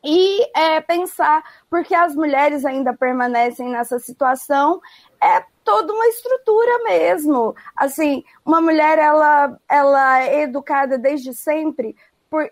e 0.02 0.50
é, 0.59 0.80
pensar 0.80 1.42
porque 1.68 1.94
as 1.94 2.14
mulheres 2.14 2.64
ainda 2.64 2.94
permanecem 2.94 3.68
nessa 3.68 3.98
situação 3.98 4.80
é 5.22 5.44
toda 5.66 5.92
uma 5.92 6.06
estrutura 6.06 6.84
mesmo. 6.84 7.54
Assim, 7.76 8.24
uma 8.44 8.60
mulher 8.60 8.98
ela, 8.98 9.58
ela 9.68 10.22
é 10.22 10.42
educada 10.42 10.96
desde 10.96 11.34
sempre 11.34 11.94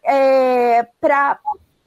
é, 0.05 0.83
para 1.01 1.39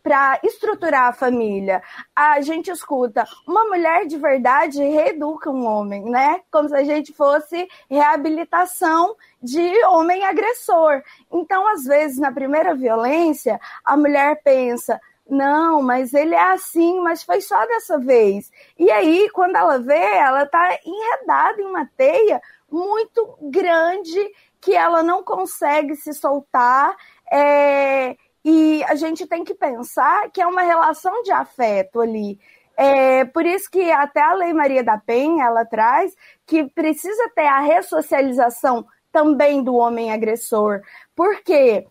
para 0.02 0.40
estruturar 0.42 1.10
a 1.10 1.12
família. 1.12 1.84
A 2.16 2.40
gente 2.40 2.72
escuta 2.72 3.26
uma 3.46 3.66
mulher 3.66 4.06
de 4.06 4.16
verdade 4.16 4.82
reeduca 4.82 5.52
um 5.52 5.66
homem, 5.66 6.02
né? 6.06 6.40
Como 6.50 6.70
se 6.70 6.76
a 6.76 6.84
gente 6.86 7.12
fosse 7.12 7.68
reabilitação 7.90 9.18
de 9.44 9.84
homem 9.84 10.24
agressor. 10.24 11.04
Então, 11.30 11.68
às 11.68 11.84
vezes, 11.84 12.18
na 12.20 12.32
primeira 12.32 12.74
violência, 12.74 13.60
a 13.84 13.98
mulher 13.98 14.42
pensa: 14.42 14.98
não, 15.30 15.82
mas 15.82 16.14
ele 16.14 16.36
é 16.36 16.52
assim, 16.52 17.00
mas 17.00 17.24
foi 17.24 17.42
só 17.42 17.66
dessa 17.66 18.00
vez. 18.00 18.52
E 18.78 18.90
aí, 18.92 19.30
quando 19.32 19.56
ela 19.56 19.80
vê, 19.80 19.94
ela 19.94 20.44
está 20.44 20.80
enredada 20.86 21.62
em 21.62 21.66
uma 21.66 21.90
teia 21.98 22.42
muito 22.72 23.38
grande 23.42 24.20
que 24.62 24.76
ela 24.76 25.04
não 25.04 25.24
consegue 25.24 25.96
se 25.96 26.14
soltar. 26.14 26.96
É, 27.32 28.16
e 28.44 28.84
a 28.86 28.96
gente 28.96 29.28
tem 29.28 29.44
que 29.44 29.54
pensar 29.54 30.30
que 30.32 30.42
é 30.42 30.48
uma 30.48 30.62
relação 30.62 31.24
de 31.24 31.32
afeto 31.32 32.02
ali. 32.02 32.40
É, 32.78 33.26
por 33.26 33.46
isso 33.46 33.70
que 33.72 33.92
até 33.92 34.22
a 34.22 34.34
Lei 34.34 34.54
Maria 34.54 34.84
da 34.84 34.98
Penha 34.98 35.46
ela 35.46 35.66
traz 35.66 36.16
que 36.46 36.64
precisa 36.64 37.30
ter 37.36 37.48
a 37.48 37.60
ressocialização 37.60 38.86
também 39.12 39.64
do 39.64 39.76
homem 39.76 40.12
agressor. 40.12 40.82
Por 41.16 41.42
quê? 41.42 41.88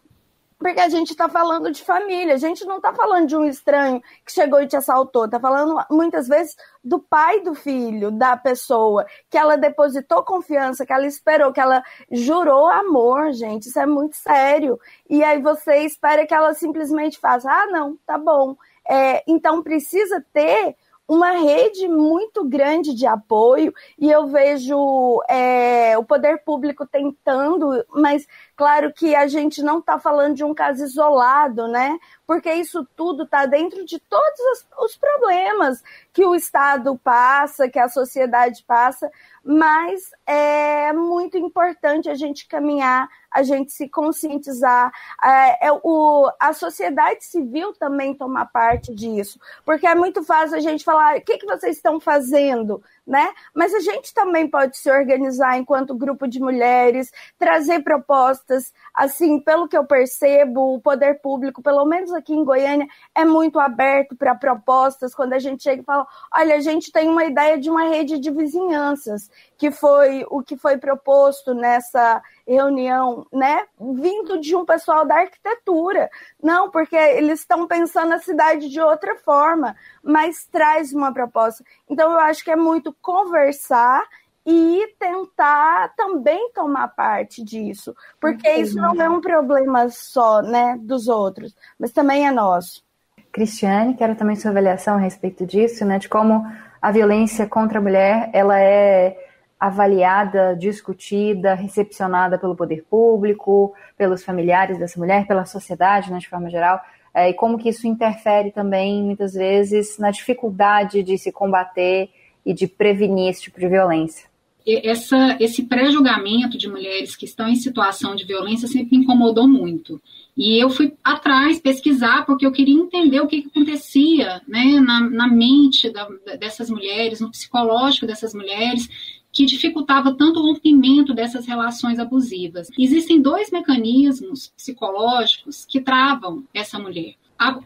Porque 0.59 0.81
a 0.81 0.89
gente 0.89 1.11
está 1.11 1.29
falando 1.29 1.71
de 1.71 1.85
família, 1.85 2.35
a 2.35 2.39
gente 2.39 2.65
não 2.65 2.79
está 2.79 2.93
falando 2.95 3.27
de 3.27 3.37
um 3.37 3.45
estranho 3.45 4.01
que 4.25 4.33
chegou 4.33 4.61
e 4.61 4.67
te 4.67 4.75
assaltou, 4.75 5.27
está 5.27 5.39
falando 5.39 5.79
muitas 5.91 6.27
vezes 6.27 6.57
do 6.83 6.99
pai 6.99 7.41
do 7.41 7.55
filho, 7.55 8.11
da 8.11 8.37
pessoa, 8.37 9.05
que 9.29 9.37
ela 9.37 9.57
depositou 9.57 10.23
confiança, 10.23 10.87
que 10.87 10.93
ela 10.93 11.07
esperou, 11.07 11.53
que 11.53 11.61
ela 11.61 11.83
jurou 12.11 12.69
amor, 12.69 13.33
gente, 13.33 13.69
isso 13.69 13.79
é 13.79 13.87
muito 13.87 14.17
sério. 14.17 14.81
E 15.11 15.23
aí 15.23 15.43
você 15.43 15.81
espera 15.81 16.27
que 16.27 16.35
ela 16.35 16.55
simplesmente 16.55 17.19
faça, 17.19 17.51
ah, 17.51 17.67
não, 17.67 17.99
tá 18.07 18.17
bom. 18.17 18.57
É, 18.89 19.23
então 19.27 19.63
precisa 19.63 20.25
ter 20.33 20.75
uma 21.09 21.33
rede 21.33 21.87
muito 21.89 22.45
grande 22.45 22.93
de 22.95 23.07
apoio 23.07 23.73
e 23.99 24.11
eu 24.11 24.27
vejo 24.27 25.23
é, 25.29 25.97
o 25.97 26.05
poder 26.05 26.43
público 26.43 26.87
tentando, 26.87 27.85
mas 27.91 28.27
claro 28.57 28.93
que 28.93 29.15
a 29.15 29.27
gente 29.27 29.63
não 29.63 29.79
está 29.79 29.99
falando 29.99 30.35
de 30.35 30.43
um 30.43 30.55
caso 30.55 30.83
isolado, 30.83 31.69
né? 31.69 31.99
Porque 32.27 32.53
isso 32.53 32.87
tudo 32.97 33.25
está 33.25 33.47
dentro 33.47 33.85
de 33.85 34.01
todos 34.01 34.67
os, 34.79 34.97
problemas 34.97 35.83
que 36.13 36.25
o 36.25 36.35
Estado 36.35 36.99
passa, 36.99 37.69
que 37.69 37.79
a 37.79 37.89
sociedade 37.89 38.65
passa, 38.67 39.11
mas 39.45 40.11
é 40.27 40.93
muito 40.93 41.37
importante 41.37 42.09
a 42.09 42.15
gente 42.15 42.49
caminhar, 42.49 43.09
a 43.31 43.43
gente 43.43 43.73
se 43.73 43.89
conscientizar, 43.89 44.91
é, 45.23 45.69
é, 45.69 45.73
o, 45.85 46.31
a 46.41 46.53
sociedade 46.53 47.25
civil 47.25 47.73
também 47.75 48.15
tomar 48.15 48.47
parte 48.47 48.95
disso, 48.95 49.39
porque 49.65 49.87
é 49.87 49.95
muito 49.95 50.25
fácil 50.25 50.57
a 50.57 50.61
gente 50.61 50.83
falar, 50.83 51.17
o 51.17 51.21
que, 51.21 51.39
que 51.39 51.47
vocês 51.47 51.77
estão 51.77 52.01
fazendo? 52.01 52.83
Né? 53.07 53.33
Mas 53.55 53.73
a 53.73 53.81
gente 53.81 54.13
também 54.13 54.49
pode 54.49 54.77
se 54.77 54.91
organizar 54.91 55.57
enquanto 55.57 55.95
grupo 55.95 56.27
de 56.27 56.41
mulheres, 56.41 57.13
trazer 57.39 57.83
propostas, 57.83 58.73
assim, 58.93 59.39
pelo 59.39 59.69
que 59.69 59.77
eu 59.77 59.85
percebo, 59.87 60.75
o 60.75 60.81
poder 60.81 61.21
público, 61.21 61.63
pelo 61.63 61.85
menos 61.85 62.13
aqui 62.13 62.35
em 62.35 62.45
Goiânia, 62.45 62.87
é 63.15 63.25
muito 63.25 63.61
aberto 63.61 64.17
para 64.17 64.35
propostas. 64.35 65.15
Quando 65.15 65.35
a 65.35 65.39
gente 65.39 65.63
chega 65.63 65.83
e 65.83 65.85
fala, 65.85 66.07
olha, 66.35 66.57
a 66.57 66.61
gente 66.61 66.91
tem 66.91 67.09
uma 67.09 67.25
ideia 67.25 67.59
de 67.59 67.71
uma 67.71 67.85
rede 67.85 68.19
de 68.19 68.31
vizinhanças, 68.31 69.31
que 69.57 69.71
foi 69.71 70.27
o 70.29 70.43
que 70.43 70.57
foi 70.57 70.77
proposto 70.77 71.55
nessa 71.55 72.21
reunião, 72.47 73.27
né? 73.33 73.67
Vindo 73.81 74.41
de 74.41 74.55
um 74.55 74.65
pessoal 74.65 75.05
da 75.05 75.17
arquitetura. 75.17 76.09
Não, 76.43 76.71
porque 76.71 76.97
eles 76.97 77.41
estão 77.41 77.67
pensando 77.67 78.13
a 78.13 78.19
cidade 78.19 78.69
de 78.69 78.81
outra 78.81 79.17
forma, 79.17 79.77
mas 80.07 80.47
traz 80.47 80.93
uma 80.93 81.13
proposta. 81.13 81.65
Então 81.91 82.13
eu 82.13 82.19
acho 82.21 82.45
que 82.45 82.51
é 82.51 82.57
muito 82.57 82.95
conversar 83.03 84.05
e 84.47 84.95
tentar 85.01 85.93
também 85.97 86.53
tomar 86.53 86.89
parte 86.89 87.43
disso, 87.43 87.93
porque 88.21 88.49
Entendi. 88.49 88.63
isso 88.63 88.77
não 88.77 88.95
é 89.03 89.09
um 89.09 89.21
problema 89.21 89.89
só, 89.89 90.41
né, 90.41 90.79
dos 90.81 91.09
outros, 91.09 91.53
mas 91.77 91.91
também 91.91 92.29
é 92.29 92.31
nosso. 92.31 92.85
Cristiane, 93.33 93.95
quero 93.95 94.15
também 94.15 94.37
sua 94.37 94.53
avaliação 94.53 94.95
a 94.95 95.01
respeito 95.01 95.45
disso, 95.45 95.85
né, 95.85 95.99
de 95.99 96.09
como 96.09 96.47
a 96.81 96.93
violência 96.93 97.47
contra 97.49 97.81
a 97.81 97.83
mulher, 97.83 98.31
ela 98.33 98.59
é 98.61 99.17
avaliada, 99.59 100.55
discutida, 100.55 101.55
recepcionada 101.55 102.39
pelo 102.39 102.55
poder 102.55 102.85
público, 102.89 103.75
pelos 103.97 104.23
familiares 104.23 104.79
dessa 104.79 104.99
mulher, 105.01 105.27
pela 105.27 105.45
sociedade, 105.45 106.13
né, 106.13 106.19
de 106.19 106.29
forma 106.29 106.49
geral, 106.49 106.81
é, 107.17 107.31
e 107.31 107.33
como 107.33 107.57
que 107.57 107.71
isso 107.71 107.87
interfere 107.87 108.51
também, 108.51 109.03
muitas 109.03 109.33
vezes, 109.33 109.97
na 109.97 110.11
dificuldade 110.11 111.03
de 111.03 111.17
se 111.17 111.33
combater 111.33 112.11
e 112.45 112.53
de 112.53 112.67
prevenir 112.67 113.31
esse 113.31 113.41
tipo 113.41 113.59
de 113.59 113.67
violência. 113.67 114.29
Essa, 114.67 115.35
esse 115.41 115.63
pré-julgamento 115.63 116.59
de 116.59 116.69
mulheres 116.69 117.17
que 117.17 117.25
estão 117.25 117.49
em 117.49 117.55
situação 117.55 118.15
de 118.15 118.27
violência 118.27 118.69
sempre 118.69 118.99
me 118.99 119.05
incomodou 119.05 119.49
muito. 119.49 119.99
E 120.37 120.63
eu 120.63 120.69
fui 120.69 120.93
atrás 121.03 121.59
pesquisar, 121.59 122.27
porque 122.27 122.45
eu 122.45 122.53
queria 122.53 122.75
entender 122.75 123.21
o 123.21 123.27
que, 123.27 123.41
que 123.41 123.49
acontecia 123.49 124.43
né, 124.47 124.79
na, 124.79 125.01
na 125.09 125.27
mente 125.27 125.89
da, 125.89 126.07
dessas 126.39 126.69
mulheres, 126.69 127.21
no 127.21 127.31
psicológico 127.31 128.07
dessas 128.07 128.35
mulheres, 128.35 128.91
que 129.37 129.45
dificultava 129.45 130.15
tanto 130.15 130.41
o 130.41 130.43
rompimento 130.43 131.13
dessas 131.13 131.47
relações 131.47 131.99
abusivas. 131.99 132.71
Existem 132.79 133.21
dois 133.21 133.51
mecanismos 133.51 134.51
psicológicos 134.57 135.67
que 135.67 135.79
travam 135.79 136.45
essa 136.55 136.79
mulher. 136.79 137.17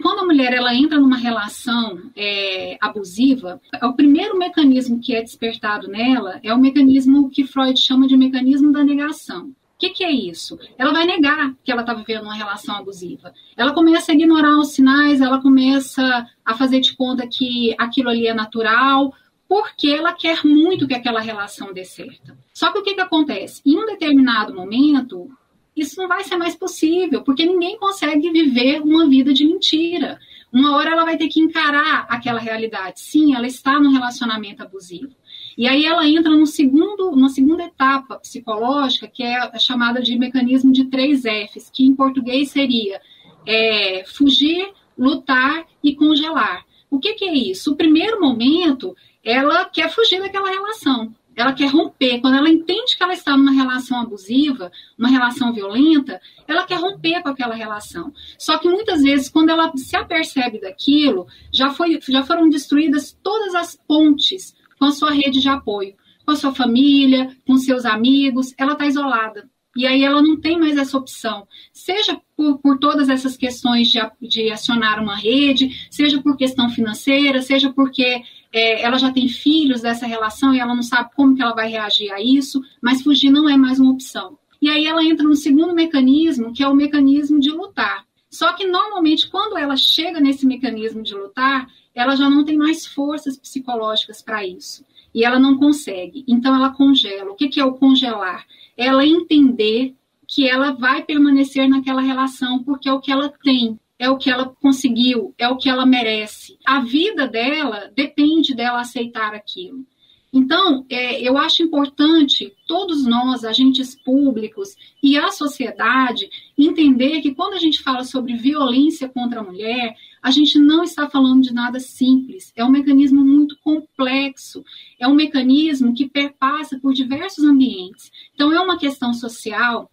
Quando 0.02 0.18
a 0.18 0.24
mulher 0.24 0.52
ela 0.52 0.74
entra 0.74 0.98
numa 0.98 1.16
relação 1.16 2.10
é, 2.16 2.76
abusiva, 2.80 3.60
o 3.84 3.92
primeiro 3.92 4.36
mecanismo 4.36 4.98
que 4.98 5.14
é 5.14 5.22
despertado 5.22 5.86
nela 5.86 6.40
é 6.42 6.52
o 6.52 6.58
mecanismo 6.58 7.30
que 7.30 7.44
Freud 7.44 7.78
chama 7.78 8.08
de 8.08 8.16
mecanismo 8.16 8.72
da 8.72 8.82
negação. 8.82 9.44
O 9.46 9.54
que, 9.78 9.90
que, 9.90 10.04
é 10.04 10.10
isso? 10.10 10.58
Ela 10.76 10.92
vai 10.92 11.06
negar 11.06 11.54
que 11.62 11.70
ela 11.70 11.82
está 11.82 11.94
vivendo 11.94 12.24
uma 12.24 12.34
relação 12.34 12.74
abusiva. 12.74 13.32
Ela 13.56 13.72
começa 13.72 14.10
a 14.10 14.14
ignorar 14.14 14.58
os 14.58 14.72
sinais, 14.72 15.20
ela 15.20 15.40
começa 15.40 16.26
a 16.44 16.54
fazer 16.54 16.80
de 16.80 16.96
conta 16.96 17.28
que 17.28 17.74
aquilo 17.78 18.10
ali 18.10 18.26
é 18.26 18.34
natural, 18.34 19.14
porque 19.51 19.88
ela 19.88 20.12
quer 20.12 20.44
muito 20.44 20.86
que 20.86 20.94
aquela 20.94 21.18
relação 21.20 21.72
dê 21.72 21.84
certo. 21.84 22.38
Só 22.55 22.70
que 22.70 22.78
o 22.78 22.82
que, 22.84 22.94
que 22.94 23.01
acontece? 23.01 23.61
Em 23.66 23.76
um 23.76 23.84
determinado 23.84 24.55
momento, 24.55 25.28
isso 25.76 26.01
não 26.01 26.07
vai 26.07 26.22
ser 26.22 26.36
mais 26.36 26.55
possível, 26.55 27.22
porque 27.22 27.44
ninguém 27.44 27.76
consegue 27.76 28.30
viver 28.30 28.80
uma 28.80 29.09
vida 29.09 29.34
de 29.34 29.44
mentira. 29.44 30.20
Uma 30.53 30.76
hora 30.76 30.90
ela 30.90 31.05
vai 31.05 31.16
ter 31.16 31.26
que 31.26 31.40
encarar 31.40 32.07
aquela 32.09 32.38
realidade. 32.38 33.01
Sim, 33.01 33.34
ela 33.34 33.44
está 33.44 33.80
num 33.80 33.90
relacionamento 33.90 34.62
abusivo. 34.62 35.16
E 35.59 35.66
aí 35.66 35.84
ela 35.84 36.07
entra 36.07 36.30
no 36.30 36.46
segundo, 36.46 37.11
numa 37.11 37.28
segunda 37.28 37.64
etapa 37.64 38.20
psicológica, 38.20 39.09
que 39.09 39.24
é 39.24 39.59
chamada 39.59 40.01
de 40.01 40.16
mecanismo 40.16 40.70
de 40.70 40.84
três 40.84 41.22
Fs, 41.22 41.68
que 41.74 41.84
em 41.84 41.96
português 41.96 42.53
seria 42.53 43.01
é, 43.44 44.05
fugir, 44.07 44.70
lutar 44.96 45.66
e 45.82 45.92
congelar. 45.92 46.64
O 46.88 47.01
que, 47.01 47.14
que 47.14 47.24
é 47.24 47.34
isso? 47.34 47.72
O 47.72 47.76
primeiro 47.76 48.20
momento 48.20 48.96
ela 49.24 49.64
quer 49.66 49.90
fugir 49.90 50.20
daquela 50.20 50.48
relação. 50.48 51.14
Ela 51.36 51.52
quer 51.52 51.68
romper. 51.68 52.20
Quando 52.20 52.36
ela 52.36 52.50
entende 52.50 52.96
que 52.96 53.02
ela 53.02 53.12
está 53.12 53.36
numa 53.36 53.52
relação 53.52 54.00
abusiva, 54.00 54.70
uma 54.98 55.08
relação 55.08 55.52
violenta, 55.52 56.20
ela 56.46 56.66
quer 56.66 56.78
romper 56.78 57.22
com 57.22 57.28
aquela 57.28 57.54
relação. 57.54 58.12
Só 58.38 58.58
que 58.58 58.68
muitas 58.68 59.02
vezes, 59.02 59.28
quando 59.28 59.50
ela 59.50 59.72
se 59.76 59.96
apercebe 59.96 60.60
daquilo, 60.60 61.26
já, 61.52 61.70
foi, 61.70 61.98
já 62.08 62.22
foram 62.22 62.48
destruídas 62.48 63.16
todas 63.22 63.54
as 63.54 63.76
pontes 63.76 64.54
com 64.78 64.86
a 64.86 64.92
sua 64.92 65.12
rede 65.12 65.40
de 65.40 65.48
apoio, 65.48 65.94
com 66.26 66.32
a 66.32 66.36
sua 66.36 66.54
família, 66.54 67.34
com 67.46 67.56
seus 67.56 67.84
amigos. 67.84 68.52
Ela 68.58 68.72
está 68.72 68.86
isolada. 68.86 69.48
E 69.76 69.86
aí 69.86 70.02
ela 70.02 70.20
não 70.20 70.36
tem 70.36 70.58
mais 70.58 70.76
essa 70.76 70.98
opção, 70.98 71.46
seja 71.72 72.20
por, 72.36 72.58
por 72.58 72.78
todas 72.78 73.08
essas 73.08 73.36
questões 73.36 73.86
de, 73.86 74.00
de, 74.20 74.50
acionar 74.50 75.00
uma 75.00 75.14
rede, 75.14 75.86
seja 75.88 76.20
por 76.20 76.36
questão 76.36 76.68
financeira, 76.68 77.40
seja 77.40 77.72
porque 77.72 78.20
é, 78.53 78.82
ela 78.82 78.98
já 78.98 79.12
tem 79.12 79.28
filhos 79.28 79.80
dessa 79.80 80.07
relação 80.07 80.55
e 80.55 80.61
ela 80.61 80.74
não 80.74 80.82
sabe 80.82 81.11
como 81.14 81.34
que 81.34 81.42
ela 81.42 81.55
vai 81.55 81.68
reagir 81.68 82.11
a 82.12 82.20
isso, 82.20 82.61
mas 82.80 83.03
fugir 83.03 83.30
não 83.30 83.48
é 83.48 83.57
mais 83.57 83.78
uma 83.78 83.92
opção. 83.92 84.38
E 84.61 84.68
aí 84.68 84.86
ela 84.86 85.05
entra 85.05 85.26
no 85.26 85.34
segundo 85.34 85.74
mecanismo, 85.74 86.53
que 86.53 86.62
é 86.62 86.68
o 86.68 86.74
mecanismo 86.74 87.40
de 87.40 87.51
lutar. 87.51 88.05
Só 88.28 88.53
que 88.53 88.66
normalmente 88.66 89.28
quando 89.28 89.57
ela 89.57 89.76
chega 89.76 90.20
nesse 90.20 90.46
mecanismo 90.46 91.03
de 91.03 91.14
lutar, 91.14 91.68
ela 91.94 92.14
já 92.14 92.28
não 92.28 92.44
tem 92.44 92.57
mais 92.57 92.86
forças 92.86 93.38
psicológicas 93.38 94.22
para 94.22 94.46
isso. 94.46 94.84
E 95.14 95.24
ela 95.24 95.38
não 95.38 95.59
consegue. 95.59 96.24
Então 96.28 96.55
ela 96.55 96.70
congela. 96.70 97.32
O 97.32 97.34
que, 97.34 97.48
que 97.48 97.61
é 97.61 97.64
o 97.64 97.74
congelar? 97.74 98.46
ela 98.80 99.07
entender 99.07 99.94
que 100.26 100.48
ela 100.48 100.72
vai 100.72 101.03
permanecer 101.03 101.68
naquela 101.68 102.01
relação 102.01 102.62
porque 102.62 102.88
é 102.88 102.92
o 102.92 103.01
que 103.01 103.12
ela 103.12 103.28
tem, 103.42 103.78
é 104.01 104.09
o 104.09 104.16
que 104.16 104.30
ela 104.30 104.46
conseguiu, 104.46 105.34
é 105.36 105.46
o 105.46 105.59
que 105.59 105.68
ela 105.68 105.84
merece. 105.84 106.59
A 106.64 106.80
vida 106.80 107.28
dela 107.28 107.92
depende 107.94 108.55
dela 108.55 108.80
aceitar 108.80 109.34
aquilo. 109.34 109.84
Então, 110.32 110.86
é, 110.88 111.20
eu 111.20 111.36
acho 111.36 111.62
importante 111.62 112.55
todos 112.66 113.05
nós, 113.05 113.44
agentes 113.44 113.94
públicos 113.94 114.74
e 115.03 115.18
a 115.18 115.28
sociedade, 115.28 116.30
entender 116.57 117.20
que 117.20 117.34
quando 117.34 117.55
a 117.55 117.59
gente 117.59 117.82
fala 117.82 118.05
sobre 118.05 118.36
violência 118.36 119.07
contra 119.07 119.40
a 119.40 119.44
mulher, 119.44 119.94
a 120.22 120.30
gente 120.30 120.59
não 120.59 120.82
está 120.82 121.07
falando 121.11 121.42
de 121.42 121.53
nada 121.53 121.78
simples. 121.78 122.55
É 122.57 122.64
um 122.64 122.70
mecanismo 122.70 123.22
muito 123.22 123.59
complexo. 123.62 124.64
É 124.98 125.07
um 125.07 125.14
mecanismo 125.14 125.92
que 125.92 126.09
perpassa 126.09 126.78
por 126.78 126.94
diversos 126.94 127.44
ambientes. 127.44 128.11
Então, 128.34 128.51
é 128.51 128.61
uma 128.61 128.78
questão 128.78 129.12
social, 129.12 129.90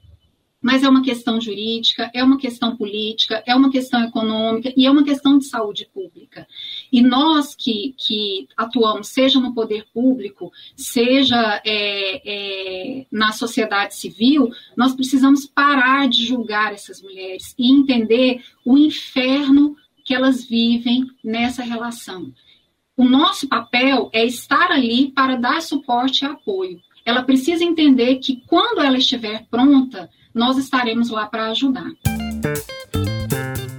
mas 0.61 0.83
é 0.83 0.89
uma 0.89 1.03
questão 1.03 1.39
jurídica, 1.39 2.09
é 2.13 2.23
uma 2.23 2.37
questão 2.37 2.75
política, 2.75 3.43
é 3.45 3.55
uma 3.55 3.69
questão 3.69 4.03
econômica 4.03 4.73
e 4.75 4.85
é 4.85 4.91
uma 4.91 5.03
questão 5.03 5.37
de 5.37 5.45
saúde 5.45 5.87
pública. 5.93 6.47
E 6.91 7.01
nós 7.01 7.55
que, 7.55 7.93
que 7.97 8.47
atuamos, 8.57 9.07
seja 9.07 9.39
no 9.39 9.53
poder 9.53 9.85
público, 9.93 10.51
seja 10.75 11.61
é, 11.63 12.21
é, 12.25 13.05
na 13.11 13.31
sociedade 13.31 13.95
civil, 13.95 14.49
nós 14.75 14.95
precisamos 14.95 15.45
parar 15.45 16.09
de 16.09 16.25
julgar 16.25 16.73
essas 16.73 17.01
mulheres 17.01 17.53
e 17.57 17.71
entender 17.71 18.41
o 18.65 18.77
inferno 18.77 19.75
que 20.03 20.15
elas 20.15 20.43
vivem 20.43 21.05
nessa 21.23 21.63
relação. 21.63 22.33
O 22.95 23.03
nosso 23.03 23.47
papel 23.47 24.09
é 24.11 24.25
estar 24.25 24.71
ali 24.71 25.11
para 25.11 25.35
dar 25.35 25.61
suporte 25.61 26.25
e 26.25 26.27
apoio. 26.27 26.81
Ela 27.05 27.21
precisa 27.21 27.63
entender 27.63 28.15
que 28.15 28.41
quando 28.47 28.81
ela 28.81 28.97
estiver 28.97 29.45
pronta, 29.51 30.09
nós 30.37 30.55
estaremos 30.55 31.09
lá 31.09 31.25
para 31.25 31.47
ajudar. 31.47 31.89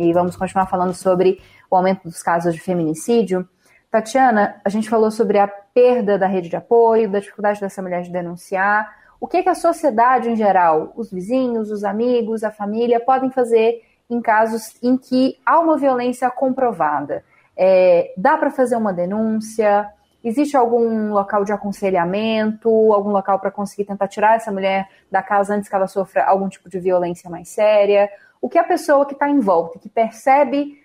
e 0.00 0.12
vamos 0.14 0.34
continuar 0.34 0.66
falando 0.66 0.94
sobre 0.94 1.40
o 1.70 1.76
aumento 1.76 2.04
dos 2.04 2.22
casos 2.22 2.54
de 2.54 2.60
feminicídio. 2.60 3.46
Tatiana, 3.90 4.60
a 4.64 4.68
gente 4.70 4.88
falou 4.88 5.10
sobre 5.10 5.38
a 5.38 5.46
perda 5.46 6.18
da 6.18 6.26
rede 6.26 6.48
de 6.48 6.56
apoio, 6.56 7.10
da 7.10 7.18
dificuldade 7.18 7.60
dessa 7.60 7.82
mulher 7.82 8.02
de 8.02 8.10
denunciar. 8.10 8.96
O 9.20 9.26
que, 9.26 9.42
que 9.42 9.48
a 9.48 9.54
sociedade 9.54 10.30
em 10.30 10.36
geral, 10.36 10.92
os 10.96 11.10
vizinhos, 11.10 11.70
os 11.70 11.84
amigos, 11.84 12.42
a 12.42 12.50
família, 12.50 12.98
podem 12.98 13.30
fazer 13.30 13.82
em 14.08 14.22
casos 14.22 14.74
em 14.82 14.96
que 14.96 15.36
há 15.44 15.58
uma 15.58 15.76
violência 15.76 16.30
comprovada? 16.30 17.22
É, 17.62 18.14
dá 18.16 18.38
para 18.38 18.50
fazer 18.50 18.76
uma 18.76 18.92
denúncia? 18.92 19.86
Existe 20.24 20.56
algum 20.56 21.12
local 21.12 21.44
de 21.44 21.52
aconselhamento, 21.52 22.70
algum 22.92 23.10
local 23.10 23.38
para 23.38 23.50
conseguir 23.50 23.84
tentar 23.84 24.08
tirar 24.08 24.36
essa 24.36 24.50
mulher 24.50 24.88
da 25.10 25.22
casa 25.22 25.54
antes 25.54 25.68
que 25.68 25.74
ela 25.74 25.86
sofra 25.86 26.24
algum 26.24 26.48
tipo 26.48 26.70
de 26.70 26.80
violência 26.80 27.28
mais 27.28 27.50
séria? 27.50 28.08
o 28.40 28.48
que 28.48 28.58
a 28.58 28.64
pessoa 28.64 29.04
que 29.04 29.12
está 29.12 29.28
em 29.28 29.38
volta, 29.38 29.78
que 29.78 29.88
percebe 29.88 30.79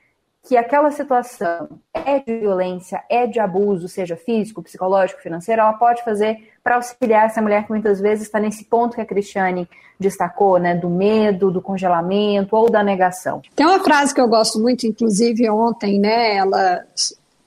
que 0.48 0.56
aquela 0.56 0.92
situação 0.92 1.68
é 1.92 2.20
de 2.20 2.38
violência, 2.38 3.04
é 3.10 3.26
de 3.26 3.40
abuso, 3.40 3.88
seja 3.88 4.16
físico, 4.16 4.62
psicológico, 4.62 5.22
financeiro, 5.22 5.62
ela 5.62 5.74
pode 5.74 6.04
fazer 6.04 6.38
para 6.64 6.76
auxiliar 6.76 7.26
essa 7.26 7.42
mulher 7.42 7.64
que 7.64 7.72
muitas 7.72 8.00
vezes 8.00 8.26
está 8.26 8.40
nesse 8.40 8.64
ponto 8.66 8.96
que 8.96 9.02
a 9.02 9.06
Cristiane 9.06 9.68
destacou, 10.00 10.60
né, 10.60 10.76
do 10.76 10.90
medo, 10.90 11.50
do 11.50 11.62
congelamento 11.62 12.56
ou 12.56 12.70
da 12.70 12.84
negação. 12.84 13.42
Tem 13.56 13.66
uma 13.66 13.84
frase 13.84 14.14
que 14.14 14.22
eu 14.22 14.28
gosto 14.28 14.60
muito, 14.60 14.86
inclusive 14.86 15.50
ontem, 15.50 16.00
né, 16.00 16.36
ela 16.36 16.84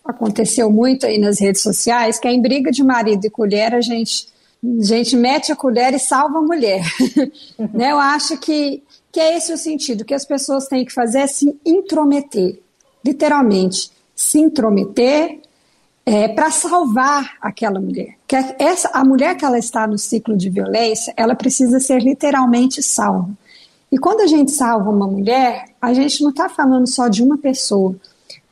aconteceu 0.05 0.71
muito 0.71 1.07
aí 1.07 1.19
nas 1.19 1.39
redes 1.39 1.63
sociais, 1.63 2.19
que 2.19 2.27
é 2.27 2.33
em 2.33 2.43
briga 2.43 2.73
de 2.73 2.83
marido 2.83 3.25
e 3.25 3.31
colher 3.31 3.75
a 3.75 3.81
gente 3.81 4.37
a 4.61 4.83
gente 4.83 5.17
mete 5.17 5.53
a 5.53 5.57
colher 5.57 5.95
e 5.95 6.01
salva 6.01 6.39
a 6.39 6.43
mulher. 6.43 6.83
né? 7.73 7.93
Eu 7.93 7.99
acho 8.01 8.37
que 8.39 8.83
que 9.11 9.21
é 9.21 9.37
esse 9.37 9.53
o 9.53 9.57
sentido, 9.57 10.05
que 10.05 10.15
as 10.15 10.25
pessoas 10.25 10.67
têm 10.67 10.85
que 10.85 10.93
fazer 10.93 11.21
é 11.21 11.27
se 11.27 11.59
intrometer, 11.65 12.61
literalmente, 13.09 13.91
se 14.15 14.39
intrometer 14.39 15.41
é, 16.05 16.29
para 16.29 16.51
salvar 16.51 17.37
aquela 17.41 17.81
mulher. 17.81 18.17
Que 18.27 18.37
essa, 18.59 18.89
a 18.93 19.05
mulher 19.05 19.37
que 19.37 19.45
ela 19.45 19.59
está 19.59 19.87
no 19.87 19.99
ciclo 19.99 20.37
de 20.37 20.51
violência, 20.51 21.13
ela 21.17 21.35
precisa 21.35 21.81
ser 21.81 22.01
literalmente 22.03 22.83
salva. 22.83 23.31
E 23.91 23.99
quando 23.99 24.21
a 24.21 24.27
gente 24.27 24.51
salva 24.51 24.91
uma 24.91 25.07
mulher, 25.07 25.67
a 25.81 25.95
gente 25.95 26.23
não 26.23 26.31
está 26.31 26.49
falando 26.49 26.87
só 26.87 27.09
de 27.09 27.23
uma 27.23 27.39
pessoa, 27.39 27.97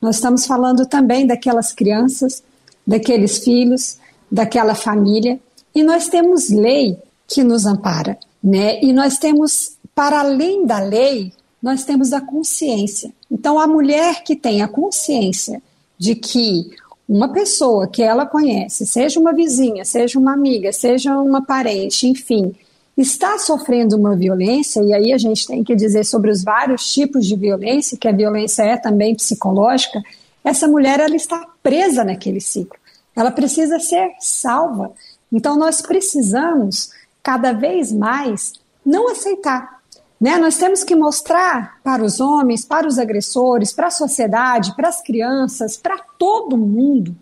nós 0.00 0.16
estamos 0.16 0.46
falando 0.46 0.86
também 0.86 1.26
daquelas 1.26 1.72
crianças, 1.72 2.42
daqueles 2.86 3.38
filhos, 3.38 3.98
daquela 4.30 4.74
família, 4.74 5.38
e 5.74 5.82
nós 5.82 6.08
temos 6.08 6.48
lei 6.48 6.98
que 7.26 7.42
nos 7.42 7.66
ampara, 7.66 8.18
né? 8.42 8.80
E 8.82 8.92
nós 8.92 9.18
temos 9.18 9.76
para 9.94 10.20
além 10.20 10.66
da 10.66 10.78
lei, 10.78 11.32
nós 11.66 11.82
temos 11.82 12.12
a 12.12 12.20
consciência. 12.20 13.12
Então, 13.28 13.58
a 13.58 13.66
mulher 13.66 14.22
que 14.22 14.36
tem 14.36 14.62
a 14.62 14.68
consciência 14.68 15.60
de 15.98 16.14
que 16.14 16.70
uma 17.08 17.32
pessoa 17.32 17.88
que 17.88 18.04
ela 18.04 18.24
conhece, 18.24 18.86
seja 18.86 19.18
uma 19.18 19.32
vizinha, 19.32 19.84
seja 19.84 20.16
uma 20.16 20.32
amiga, 20.32 20.72
seja 20.72 21.18
uma 21.18 21.44
parente, 21.44 22.06
enfim, 22.06 22.54
está 22.96 23.36
sofrendo 23.40 23.96
uma 23.96 24.14
violência, 24.14 24.80
e 24.80 24.94
aí 24.94 25.12
a 25.12 25.18
gente 25.18 25.44
tem 25.44 25.64
que 25.64 25.74
dizer 25.74 26.04
sobre 26.04 26.30
os 26.30 26.44
vários 26.44 26.94
tipos 26.94 27.26
de 27.26 27.34
violência, 27.34 27.98
que 27.98 28.06
a 28.06 28.12
violência 28.12 28.62
é 28.62 28.76
também 28.76 29.16
psicológica, 29.16 30.00
essa 30.44 30.68
mulher 30.68 31.00
ela 31.00 31.16
está 31.16 31.48
presa 31.64 32.04
naquele 32.04 32.40
ciclo. 32.40 32.78
Ela 33.16 33.32
precisa 33.32 33.80
ser 33.80 34.12
salva. 34.20 34.92
Então 35.32 35.58
nós 35.58 35.82
precisamos 35.82 36.90
cada 37.24 37.52
vez 37.52 37.90
mais 37.90 38.52
não 38.84 39.10
aceitar 39.10 39.75
né? 40.20 40.38
Nós 40.38 40.56
temos 40.56 40.82
que 40.82 40.96
mostrar 40.96 41.78
para 41.84 42.02
os 42.02 42.20
homens, 42.20 42.64
para 42.64 42.86
os 42.86 42.98
agressores, 42.98 43.72
para 43.72 43.88
a 43.88 43.90
sociedade, 43.90 44.74
para 44.74 44.88
as 44.88 45.02
crianças, 45.02 45.76
para 45.76 45.98
todo 46.18 46.56
mundo, 46.56 47.14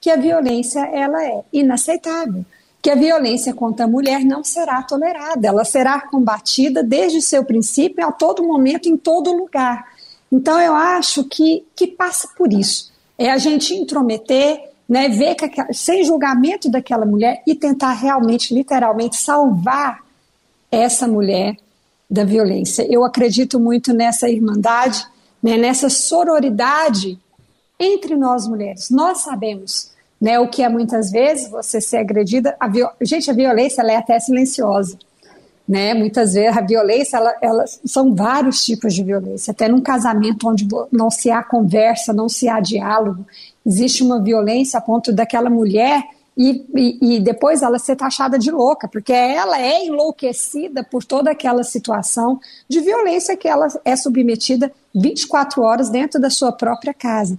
que 0.00 0.10
a 0.10 0.16
violência 0.16 0.80
ela 0.80 1.22
é 1.22 1.42
inaceitável, 1.52 2.44
que 2.80 2.90
a 2.90 2.94
violência 2.94 3.52
contra 3.52 3.84
a 3.84 3.88
mulher 3.88 4.24
não 4.24 4.42
será 4.42 4.82
tolerada, 4.82 5.46
ela 5.46 5.64
será 5.64 6.00
combatida 6.00 6.82
desde 6.82 7.18
o 7.18 7.22
seu 7.22 7.44
princípio, 7.44 8.06
a 8.06 8.12
todo 8.12 8.46
momento, 8.46 8.88
em 8.88 8.96
todo 8.96 9.36
lugar. 9.36 9.84
Então 10.32 10.58
eu 10.60 10.74
acho 10.74 11.24
que, 11.24 11.66
que 11.76 11.86
passa 11.86 12.28
por 12.36 12.52
isso. 12.52 12.90
É 13.18 13.30
a 13.30 13.36
gente 13.36 13.74
intrometer, 13.74 14.70
né, 14.88 15.08
ver 15.08 15.34
que, 15.34 15.74
sem 15.74 16.02
julgamento 16.02 16.70
daquela 16.70 17.04
mulher 17.04 17.42
e 17.46 17.54
tentar 17.54 17.92
realmente, 17.92 18.54
literalmente, 18.54 19.16
salvar 19.16 20.02
essa 20.70 21.06
mulher 21.06 21.56
da 22.10 22.24
violência. 22.24 22.86
Eu 22.90 23.04
acredito 23.04 23.60
muito 23.60 23.92
nessa 23.92 24.28
irmandade, 24.28 25.06
né, 25.42 25.56
nessa 25.56 25.90
sororidade 25.90 27.18
entre 27.78 28.16
nós 28.16 28.46
mulheres. 28.46 28.90
Nós 28.90 29.18
sabemos 29.18 29.92
né, 30.20 30.38
o 30.38 30.48
que 30.48 30.62
é 30.62 30.68
muitas 30.68 31.10
vezes 31.10 31.48
você 31.48 31.80
ser 31.80 31.98
agredida. 31.98 32.56
A 32.58 32.70
Gente, 33.02 33.30
a 33.30 33.34
violência 33.34 33.82
é 33.82 33.96
até 33.96 34.18
silenciosa. 34.18 34.98
Né? 35.68 35.92
Muitas 35.92 36.32
vezes 36.32 36.56
a 36.56 36.62
violência, 36.62 37.18
ela, 37.18 37.36
ela, 37.42 37.64
são 37.84 38.14
vários 38.14 38.64
tipos 38.64 38.94
de 38.94 39.04
violência. 39.04 39.50
Até 39.50 39.68
num 39.68 39.82
casamento 39.82 40.48
onde 40.48 40.66
não 40.90 41.10
se 41.10 41.30
há 41.30 41.42
conversa, 41.42 42.12
não 42.12 42.28
se 42.28 42.48
há 42.48 42.58
diálogo, 42.58 43.26
existe 43.66 44.02
uma 44.02 44.18
violência 44.18 44.78
a 44.78 44.80
ponto 44.80 45.12
daquela 45.12 45.50
mulher 45.50 46.02
e, 46.38 47.16
e, 47.16 47.18
depois 47.18 47.62
ela 47.62 47.80
ser 47.80 47.96
taxada 47.96 48.38
de 48.38 48.48
louca, 48.48 48.86
porque 48.86 49.12
ela 49.12 49.60
é 49.60 49.84
enlouquecida 49.84 50.84
por 50.84 51.04
toda 51.04 51.32
aquela 51.32 51.64
situação 51.64 52.38
de 52.68 52.80
violência 52.80 53.36
que 53.36 53.48
ela 53.48 53.66
é 53.84 53.96
submetida 53.96 54.72
24 54.94 55.60
horas 55.62 55.90
dentro 55.90 56.20
da 56.20 56.30
sua 56.30 56.52
própria 56.52 56.94
casa. 56.94 57.36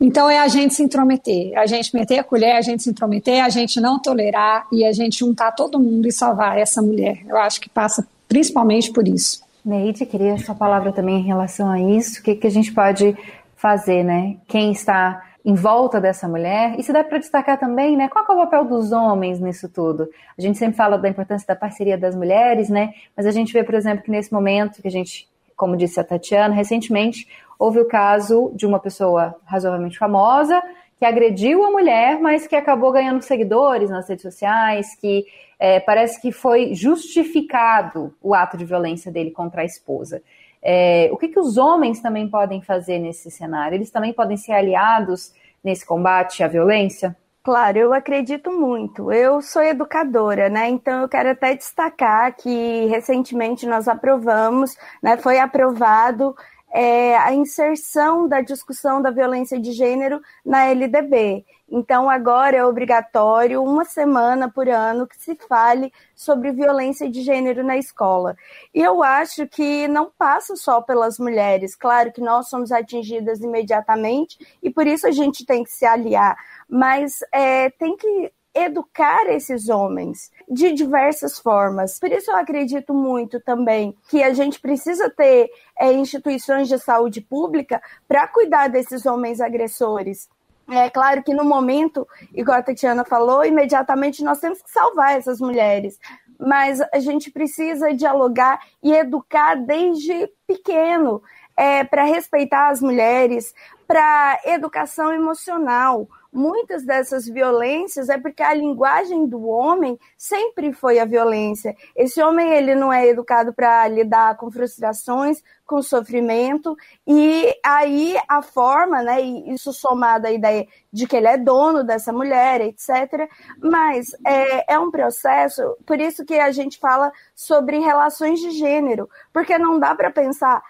Então 0.00 0.28
é 0.28 0.40
a 0.40 0.48
gente 0.48 0.74
se 0.74 0.82
intrometer, 0.82 1.56
a 1.56 1.66
gente 1.66 1.94
meter 1.94 2.18
a 2.18 2.24
colher, 2.24 2.56
a 2.56 2.60
gente 2.60 2.82
se 2.82 2.90
intrometer, 2.90 3.44
a 3.44 3.48
gente 3.50 3.80
não 3.80 4.00
tolerar 4.00 4.66
e 4.72 4.84
a 4.84 4.92
gente 4.92 5.20
juntar 5.20 5.52
todo 5.52 5.78
mundo 5.78 6.08
e 6.08 6.12
salvar 6.12 6.58
essa 6.58 6.82
mulher. 6.82 7.20
Eu 7.28 7.36
acho 7.36 7.60
que 7.60 7.68
passa 7.68 8.04
principalmente 8.26 8.90
por 8.90 9.06
isso. 9.06 9.42
Neide, 9.64 10.04
queria 10.06 10.36
sua 10.38 10.56
palavra 10.56 10.90
também 10.90 11.20
em 11.20 11.24
relação 11.24 11.70
a 11.70 11.78
isso. 11.78 12.18
O 12.18 12.22
que, 12.24 12.34
que 12.34 12.46
a 12.46 12.50
gente 12.50 12.72
pode 12.72 13.16
fazer, 13.54 14.02
né? 14.02 14.38
Quem 14.48 14.72
está 14.72 15.22
em 15.44 15.54
volta 15.54 16.00
dessa 16.00 16.28
mulher. 16.28 16.74
E 16.78 16.82
se 16.82 16.92
dá 16.92 17.02
para 17.02 17.18
destacar 17.18 17.58
também, 17.58 17.96
né, 17.96 18.08
qual 18.08 18.24
é 18.28 18.32
o 18.32 18.44
papel 18.44 18.64
dos 18.64 18.92
homens 18.92 19.40
nisso 19.40 19.68
tudo? 19.68 20.08
A 20.36 20.40
gente 20.40 20.58
sempre 20.58 20.76
fala 20.76 20.98
da 20.98 21.08
importância 21.08 21.46
da 21.46 21.56
parceria 21.56 21.96
das 21.96 22.14
mulheres, 22.14 22.68
né? 22.68 22.92
Mas 23.16 23.26
a 23.26 23.30
gente 23.30 23.52
vê, 23.52 23.64
por 23.64 23.74
exemplo, 23.74 24.04
que 24.04 24.10
nesse 24.10 24.32
momento 24.32 24.82
que 24.82 24.88
a 24.88 24.90
gente, 24.90 25.28
como 25.56 25.76
disse 25.76 25.98
a 25.98 26.04
Tatiana, 26.04 26.54
recentemente 26.54 27.26
houve 27.58 27.78
o 27.78 27.86
caso 27.86 28.52
de 28.54 28.66
uma 28.66 28.78
pessoa 28.78 29.36
razoavelmente 29.44 29.98
famosa 29.98 30.62
que 31.00 31.04
agrediu 31.06 31.64
a 31.64 31.70
mulher, 31.70 32.20
mas 32.20 32.46
que 32.46 32.54
acabou 32.54 32.92
ganhando 32.92 33.22
seguidores 33.22 33.88
nas 33.88 34.06
redes 34.06 34.22
sociais, 34.22 34.94
que 35.00 35.24
é, 35.58 35.80
parece 35.80 36.20
que 36.20 36.30
foi 36.30 36.74
justificado 36.74 38.14
o 38.22 38.34
ato 38.34 38.54
de 38.58 38.66
violência 38.66 39.10
dele 39.10 39.30
contra 39.30 39.62
a 39.62 39.64
esposa. 39.64 40.22
É, 40.62 41.08
o 41.12 41.16
que, 41.16 41.28
que 41.28 41.40
os 41.40 41.56
homens 41.56 42.00
também 42.00 42.28
podem 42.28 42.62
fazer 42.62 42.98
nesse 42.98 43.30
cenário? 43.30 43.76
Eles 43.76 43.90
também 43.90 44.12
podem 44.12 44.36
ser 44.36 44.52
aliados 44.52 45.32
nesse 45.64 45.84
combate 45.84 46.42
à 46.42 46.48
violência? 46.48 47.16
Claro, 47.42 47.78
eu 47.78 47.94
acredito 47.94 48.52
muito. 48.52 49.10
Eu 49.10 49.40
sou 49.40 49.62
educadora, 49.62 50.50
né? 50.50 50.68
Então 50.68 51.02
eu 51.02 51.08
quero 51.08 51.30
até 51.30 51.54
destacar 51.54 52.36
que 52.36 52.84
recentemente 52.86 53.66
nós 53.66 53.88
aprovamos, 53.88 54.76
né? 55.02 55.16
Foi 55.16 55.38
aprovado 55.38 56.34
é, 56.72 57.16
a 57.16 57.34
inserção 57.34 58.28
da 58.28 58.40
discussão 58.40 59.02
da 59.02 59.10
violência 59.10 59.58
de 59.58 59.72
gênero 59.72 60.20
na 60.44 60.66
LDB. 60.66 61.44
Então, 61.68 62.10
agora 62.10 62.56
é 62.56 62.64
obrigatório, 62.64 63.62
uma 63.62 63.84
semana 63.84 64.50
por 64.50 64.68
ano, 64.68 65.06
que 65.06 65.16
se 65.16 65.36
fale 65.48 65.92
sobre 66.16 66.50
violência 66.50 67.08
de 67.08 67.22
gênero 67.22 67.64
na 67.64 67.76
escola. 67.76 68.36
E 68.74 68.80
eu 68.80 69.02
acho 69.02 69.46
que 69.46 69.86
não 69.86 70.10
passa 70.10 70.56
só 70.56 70.80
pelas 70.80 71.18
mulheres. 71.18 71.76
Claro 71.76 72.12
que 72.12 72.20
nós 72.20 72.48
somos 72.48 72.72
atingidas 72.72 73.40
imediatamente 73.40 74.36
e 74.62 74.70
por 74.70 74.86
isso 74.86 75.06
a 75.06 75.12
gente 75.12 75.46
tem 75.46 75.62
que 75.62 75.70
se 75.70 75.86
aliar. 75.86 76.36
Mas 76.68 77.20
é, 77.32 77.70
tem 77.70 77.96
que 77.96 78.32
educar 78.54 79.28
esses 79.28 79.68
homens 79.68 80.30
de 80.50 80.72
diversas 80.72 81.38
formas. 81.38 82.00
Por 82.00 82.10
isso 82.10 82.32
eu 82.32 82.36
acredito 82.36 82.92
muito 82.92 83.38
também 83.38 83.96
que 84.08 84.20
a 84.20 84.34
gente 84.34 84.60
precisa 84.60 85.08
ter 85.08 85.48
é, 85.78 85.92
instituições 85.92 86.66
de 86.66 86.76
saúde 86.76 87.20
pública 87.20 87.80
para 88.08 88.26
cuidar 88.26 88.68
desses 88.68 89.06
homens 89.06 89.40
agressores. 89.40 90.28
É 90.68 90.90
claro 90.90 91.22
que 91.22 91.32
no 91.32 91.44
momento, 91.44 92.06
igual 92.34 92.58
a 92.58 92.62
Tatiana 92.62 93.04
falou, 93.04 93.44
imediatamente 93.44 94.24
nós 94.24 94.40
temos 94.40 94.60
que 94.60 94.70
salvar 94.70 95.16
essas 95.16 95.40
mulheres. 95.40 95.98
Mas 96.38 96.80
a 96.92 96.98
gente 96.98 97.30
precisa 97.30 97.94
dialogar 97.94 98.60
e 98.82 98.92
educar 98.92 99.54
desde 99.54 100.28
pequeno 100.46 101.22
é, 101.56 101.84
para 101.84 102.04
respeitar 102.04 102.70
as 102.70 102.80
mulheres, 102.80 103.54
para 103.86 104.40
educação 104.44 105.12
emocional 105.12 106.08
muitas 106.32 106.84
dessas 106.84 107.26
violências 107.26 108.08
é 108.08 108.18
porque 108.18 108.42
a 108.42 108.54
linguagem 108.54 109.26
do 109.26 109.46
homem 109.48 109.98
sempre 110.16 110.72
foi 110.72 110.98
a 110.98 111.04
violência. 111.04 111.76
Esse 111.96 112.22
homem 112.22 112.52
ele 112.52 112.74
não 112.74 112.92
é 112.92 113.06
educado 113.08 113.52
para 113.52 113.86
lidar 113.88 114.36
com 114.36 114.50
frustrações, 114.50 115.42
com 115.66 115.82
sofrimento 115.82 116.76
e 117.06 117.54
aí 117.64 118.16
a 118.28 118.42
forma, 118.42 119.02
né, 119.02 119.20
isso 119.20 119.72
somado 119.72 120.26
à 120.26 120.32
ideia 120.32 120.66
de 120.92 121.06
que 121.06 121.16
ele 121.16 121.28
é 121.28 121.36
dono 121.36 121.84
dessa 121.84 122.12
mulher, 122.12 122.60
etc. 122.60 123.28
Mas 123.60 124.08
é, 124.26 124.74
é 124.74 124.78
um 124.78 124.90
processo, 124.90 125.76
por 125.86 126.00
isso 126.00 126.24
que 126.24 126.34
a 126.34 126.50
gente 126.50 126.78
fala 126.78 127.12
sobre 127.34 127.78
relações 127.78 128.40
de 128.40 128.50
gênero, 128.50 129.08
porque 129.32 129.58
não 129.58 129.78
dá 129.78 129.94
para 129.94 130.10
pensar 130.10 130.62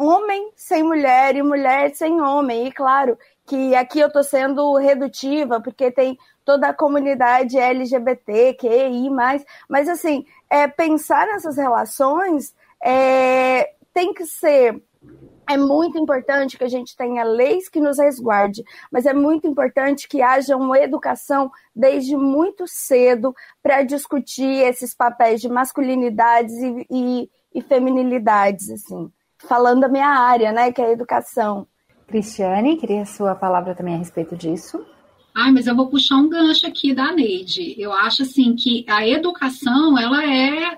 homem 0.00 0.50
sem 0.56 0.82
mulher 0.82 1.36
e 1.36 1.42
mulher 1.42 1.94
sem 1.94 2.20
homem. 2.20 2.66
E 2.66 2.72
claro 2.72 3.18
que 3.50 3.74
aqui 3.74 3.98
eu 3.98 4.06
estou 4.06 4.22
sendo 4.22 4.76
redutiva, 4.76 5.60
porque 5.60 5.90
tem 5.90 6.16
toda 6.44 6.68
a 6.68 6.72
comunidade 6.72 7.58
LGBT, 7.58 8.54
QI, 8.54 9.10
mas 9.68 9.88
assim, 9.88 10.24
é, 10.48 10.68
pensar 10.68 11.26
nessas 11.26 11.56
relações 11.56 12.54
é, 12.80 13.72
tem 13.92 14.14
que 14.14 14.24
ser. 14.24 14.80
É 15.48 15.56
muito 15.56 15.98
importante 15.98 16.56
que 16.56 16.62
a 16.62 16.68
gente 16.68 16.96
tenha 16.96 17.24
leis 17.24 17.68
que 17.68 17.80
nos 17.80 17.98
resguarde, 17.98 18.62
mas 18.88 19.04
é 19.04 19.12
muito 19.12 19.48
importante 19.48 20.06
que 20.06 20.22
haja 20.22 20.56
uma 20.56 20.78
educação 20.78 21.50
desde 21.74 22.16
muito 22.16 22.68
cedo 22.68 23.34
para 23.60 23.82
discutir 23.82 24.62
esses 24.62 24.94
papéis 24.94 25.40
de 25.40 25.48
masculinidades 25.48 26.54
e, 26.54 26.86
e, 26.88 27.30
e 27.52 27.60
feminilidades, 27.62 28.70
assim. 28.70 29.10
Falando 29.38 29.80
da 29.80 29.88
minha 29.88 30.06
área, 30.06 30.52
né, 30.52 30.70
que 30.70 30.80
é 30.80 30.84
a 30.84 30.92
educação. 30.92 31.66
Cristiane, 32.10 32.76
queria 32.76 33.02
a 33.02 33.06
sua 33.06 33.36
palavra 33.36 33.72
também 33.72 33.94
a 33.94 33.98
respeito 33.98 34.36
disso. 34.36 34.84
Ai, 35.34 35.52
mas 35.52 35.68
eu 35.68 35.76
vou 35.76 35.88
puxar 35.88 36.16
um 36.16 36.28
gancho 36.28 36.66
aqui 36.66 36.92
da 36.92 37.12
Neide. 37.12 37.80
Eu 37.80 37.92
acho 37.92 38.22
assim 38.22 38.56
que 38.56 38.84
a 38.88 39.06
educação 39.06 39.96
ela 39.96 40.24
é 40.24 40.76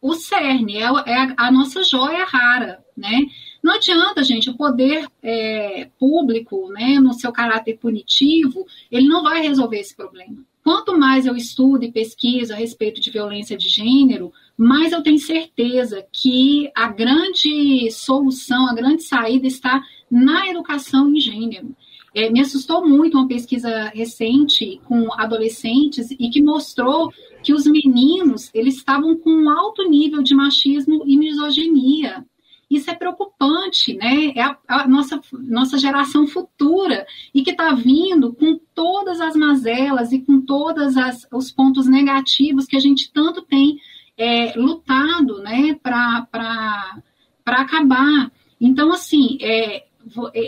o 0.00 0.14
cerne, 0.14 0.76
é, 0.76 0.84
é 0.84 1.34
a 1.36 1.50
nossa 1.50 1.82
joia 1.82 2.24
rara, 2.24 2.78
né? 2.96 3.26
Não 3.60 3.74
adianta, 3.74 4.22
gente, 4.22 4.48
o 4.48 4.56
poder 4.56 5.08
é, 5.20 5.90
público, 5.98 6.68
né, 6.70 7.00
no 7.00 7.12
seu 7.12 7.32
caráter 7.32 7.76
punitivo, 7.76 8.64
ele 8.88 9.08
não 9.08 9.24
vai 9.24 9.42
resolver 9.42 9.80
esse 9.80 9.96
problema. 9.96 10.44
Quanto 10.62 10.96
mais 10.96 11.26
eu 11.26 11.34
estudo 11.34 11.84
e 11.84 11.90
pesquiso 11.90 12.52
a 12.52 12.56
respeito 12.56 13.00
de 13.00 13.10
violência 13.10 13.56
de 13.56 13.68
gênero, 13.68 14.32
mais 14.56 14.92
eu 14.92 15.02
tenho 15.02 15.18
certeza 15.18 16.06
que 16.12 16.70
a 16.76 16.88
grande 16.88 17.90
solução, 17.90 18.68
a 18.68 18.74
grande 18.74 19.02
saída 19.02 19.46
está 19.46 19.82
na 20.10 20.48
educação 20.48 21.08
em 21.14 21.20
gênero. 21.20 21.74
É, 22.14 22.30
me 22.30 22.40
assustou 22.40 22.86
muito 22.86 23.16
uma 23.16 23.28
pesquisa 23.28 23.90
recente 23.94 24.80
com 24.84 25.12
adolescentes 25.12 26.10
e 26.10 26.30
que 26.30 26.42
mostrou 26.42 27.12
que 27.42 27.52
os 27.52 27.66
meninos 27.66 28.50
eles 28.54 28.76
estavam 28.76 29.16
com 29.16 29.30
um 29.30 29.50
alto 29.50 29.88
nível 29.88 30.22
de 30.22 30.34
machismo 30.34 31.04
e 31.06 31.16
misoginia. 31.16 32.24
Isso 32.70 32.90
é 32.90 32.94
preocupante, 32.94 33.94
né? 33.94 34.32
É 34.34 34.42
a, 34.42 34.58
a 34.68 34.88
nossa, 34.88 35.20
nossa 35.32 35.78
geração 35.78 36.26
futura 36.26 37.06
e 37.32 37.42
que 37.42 37.52
está 37.52 37.72
vindo 37.72 38.34
com 38.34 38.58
todas 38.74 39.20
as 39.20 39.34
mazelas 39.34 40.12
e 40.12 40.18
com 40.18 40.40
todos 40.40 40.94
os 41.32 41.50
pontos 41.50 41.86
negativos 41.86 42.66
que 42.66 42.76
a 42.76 42.80
gente 42.80 43.10
tanto 43.10 43.42
tem 43.42 43.78
é, 44.18 44.52
lutado, 44.58 45.38
né, 45.38 45.78
para 45.80 46.26
acabar. 47.46 48.30
Então, 48.60 48.92
assim, 48.92 49.38
é, 49.40 49.86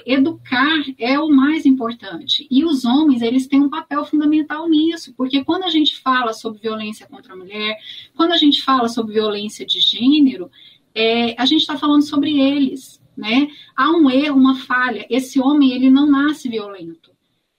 educar 0.07 0.83
é 0.99 1.19
o 1.19 1.29
mais 1.29 1.67
importante. 1.67 2.47
E 2.51 2.65
os 2.65 2.85
homens, 2.85 3.23
eles 3.23 3.47
têm 3.47 3.61
um 3.61 3.71
papel 3.71 4.05
fundamental 4.05 4.69
nisso, 4.69 5.15
porque 5.17 5.45
quando 5.45 5.65
a 5.65 5.71
gente 5.71 5.99
fala 5.99 6.33
sobre 6.33 6.61
violência 6.61 7.07
contra 7.07 7.33
a 7.33 7.37
mulher, 7.37 7.77
quando 8.17 8.33
a 8.33 8.37
gente 8.37 8.63
fala 8.63 8.89
sobre 8.89 9.15
violência 9.15 9.65
de 9.65 9.81
gênero, 9.81 10.51
é, 10.95 11.41
a 11.41 11.47
gente 11.47 11.61
está 11.61 11.77
falando 11.77 12.03
sobre 12.03 12.39
eles, 12.41 13.01
né? 13.17 13.49
Há 13.77 13.91
um 13.91 14.11
erro, 14.11 14.37
uma 14.37 14.57
falha. 14.57 15.07
Esse 15.09 15.41
homem, 15.41 15.73
ele 15.73 15.91
não 15.91 16.07
nasce 16.07 16.49
violento. 16.49 17.11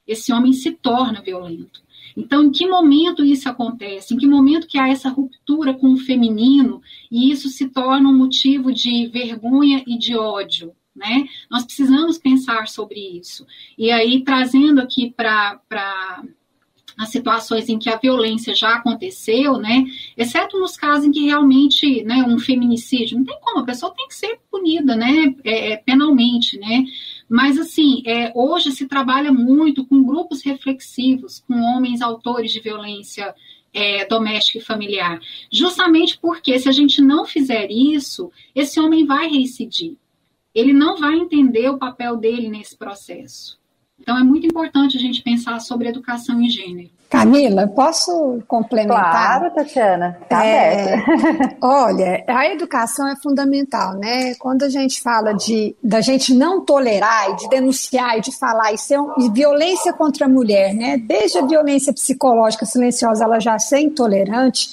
Esse 0.07 0.33
homem 0.33 0.53
se 0.53 0.71
torna 0.71 1.21
violento. 1.21 1.81
Então, 2.15 2.43
em 2.43 2.51
que 2.51 2.67
momento 2.67 3.23
isso 3.23 3.47
acontece? 3.47 4.13
Em 4.13 4.17
que 4.17 4.27
momento 4.27 4.67
que 4.67 4.77
há 4.77 4.89
essa 4.89 5.09
ruptura 5.09 5.73
com 5.73 5.93
o 5.93 5.97
feminino 5.97 6.81
e 7.09 7.31
isso 7.31 7.47
se 7.49 7.69
torna 7.69 8.09
um 8.09 8.17
motivo 8.17 8.73
de 8.73 9.07
vergonha 9.07 9.83
e 9.87 9.97
de 9.97 10.15
ódio? 10.15 10.73
Né? 10.95 11.25
Nós 11.49 11.63
precisamos 11.63 12.17
pensar 12.17 12.67
sobre 12.67 12.99
isso. 12.99 13.45
E 13.77 13.89
aí, 13.91 14.23
trazendo 14.23 14.81
aqui 14.81 15.13
para 15.15 15.61
as 16.97 17.09
situações 17.09 17.69
em 17.69 17.79
que 17.79 17.89
a 17.89 17.97
violência 17.97 18.53
já 18.53 18.75
aconteceu, 18.75 19.57
né? 19.57 19.85
Exceto 20.17 20.59
nos 20.59 20.77
casos 20.77 21.05
em 21.05 21.11
que 21.11 21.25
realmente, 21.25 22.03
né, 22.03 22.23
um 22.27 22.37
feminicídio, 22.37 23.17
não 23.17 23.25
tem 23.25 23.39
como, 23.41 23.59
a 23.59 23.65
pessoa 23.65 23.93
tem 23.95 24.07
que 24.07 24.15
ser 24.15 24.39
punida, 24.51 24.95
né, 24.95 25.33
é, 25.43 25.71
é 25.71 25.77
penalmente, 25.77 26.59
né? 26.59 26.83
Mas, 27.29 27.57
assim, 27.57 28.03
é, 28.05 28.31
hoje 28.35 28.71
se 28.71 28.87
trabalha 28.87 29.31
muito 29.31 29.85
com 29.85 30.03
grupos 30.03 30.43
reflexivos, 30.43 31.39
com 31.47 31.55
homens 31.55 32.01
autores 32.01 32.51
de 32.51 32.59
violência 32.59 33.33
é, 33.73 34.05
doméstica 34.05 34.57
e 34.57 34.61
familiar, 34.61 35.19
justamente 35.51 36.19
porque 36.19 36.59
se 36.59 36.67
a 36.67 36.73
gente 36.73 37.01
não 37.01 37.25
fizer 37.25 37.71
isso, 37.71 38.29
esse 38.53 38.79
homem 38.79 39.05
vai 39.05 39.29
reincidir 39.29 39.95
ele 40.53 40.73
não 40.73 40.97
vai 40.97 41.15
entender 41.15 41.69
o 41.69 41.77
papel 41.77 42.17
dele 42.17 42.49
nesse 42.49 42.77
processo. 42.77 43.59
Então, 43.99 44.17
é 44.17 44.23
muito 44.23 44.47
importante 44.47 44.97
a 44.97 44.99
gente 44.99 45.21
pensar 45.21 45.59
sobre 45.61 45.87
educação 45.87 46.41
em 46.41 46.49
gênero. 46.49 46.89
Camila, 47.07 47.67
posso 47.67 48.41
complementar? 48.47 49.11
Claro, 49.11 49.53
Tatiana, 49.53 50.17
tá 50.29 50.45
é, 50.45 51.03
Olha, 51.61 52.23
a 52.25 52.47
educação 52.47 53.05
é 53.05 53.17
fundamental, 53.17 53.95
né? 53.95 54.33
Quando 54.35 54.63
a 54.63 54.69
gente 54.69 55.01
fala 55.01 55.33
de 55.33 55.75
da 55.83 55.99
gente 55.99 56.33
não 56.33 56.63
tolerar 56.63 57.31
e 57.31 57.35
de 57.35 57.49
denunciar 57.49 58.17
e 58.17 58.21
de 58.21 58.31
falar 58.31 58.71
isso 58.71 58.93
é 58.93 58.99
um, 58.99 59.13
e 59.19 59.29
violência 59.29 59.91
contra 59.91 60.25
a 60.25 60.29
mulher, 60.29 60.73
né? 60.73 60.97
Desde 60.97 61.37
a 61.37 61.45
violência 61.45 61.91
psicológica 61.91 62.65
silenciosa, 62.65 63.25
ela 63.25 63.41
já 63.41 63.59
ser 63.59 63.81
intolerante, 63.81 64.69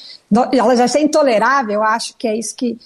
ela 0.52 0.76
já 0.76 0.86
ser 0.86 1.00
intolerável, 1.00 1.74
eu 1.74 1.82
acho 1.82 2.16
que 2.16 2.28
é 2.28 2.36
isso 2.36 2.54
que, 2.54 2.78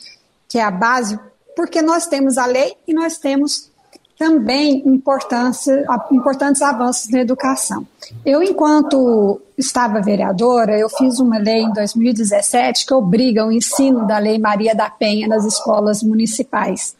que 0.48 0.58
é 0.58 0.62
a 0.62 0.70
base 0.70 1.20
porque 1.56 1.82
nós 1.82 2.06
temos 2.06 2.38
a 2.38 2.46
lei 2.46 2.76
e 2.86 2.94
nós 2.94 3.18
temos 3.18 3.70
também 4.18 4.82
importância, 4.86 5.84
importantes 6.12 6.62
avanços 6.62 7.10
na 7.10 7.20
educação. 7.20 7.84
Eu, 8.24 8.42
enquanto 8.42 9.40
estava 9.58 10.00
vereadora, 10.00 10.78
eu 10.78 10.88
fiz 10.88 11.18
uma 11.18 11.38
lei 11.38 11.62
em 11.62 11.72
2017 11.72 12.86
que 12.86 12.94
obriga 12.94 13.44
o 13.44 13.50
ensino 13.50 14.06
da 14.06 14.18
Lei 14.18 14.38
Maria 14.38 14.74
da 14.74 14.88
Penha 14.88 15.26
nas 15.26 15.44
escolas 15.44 16.02
municipais. 16.04 16.94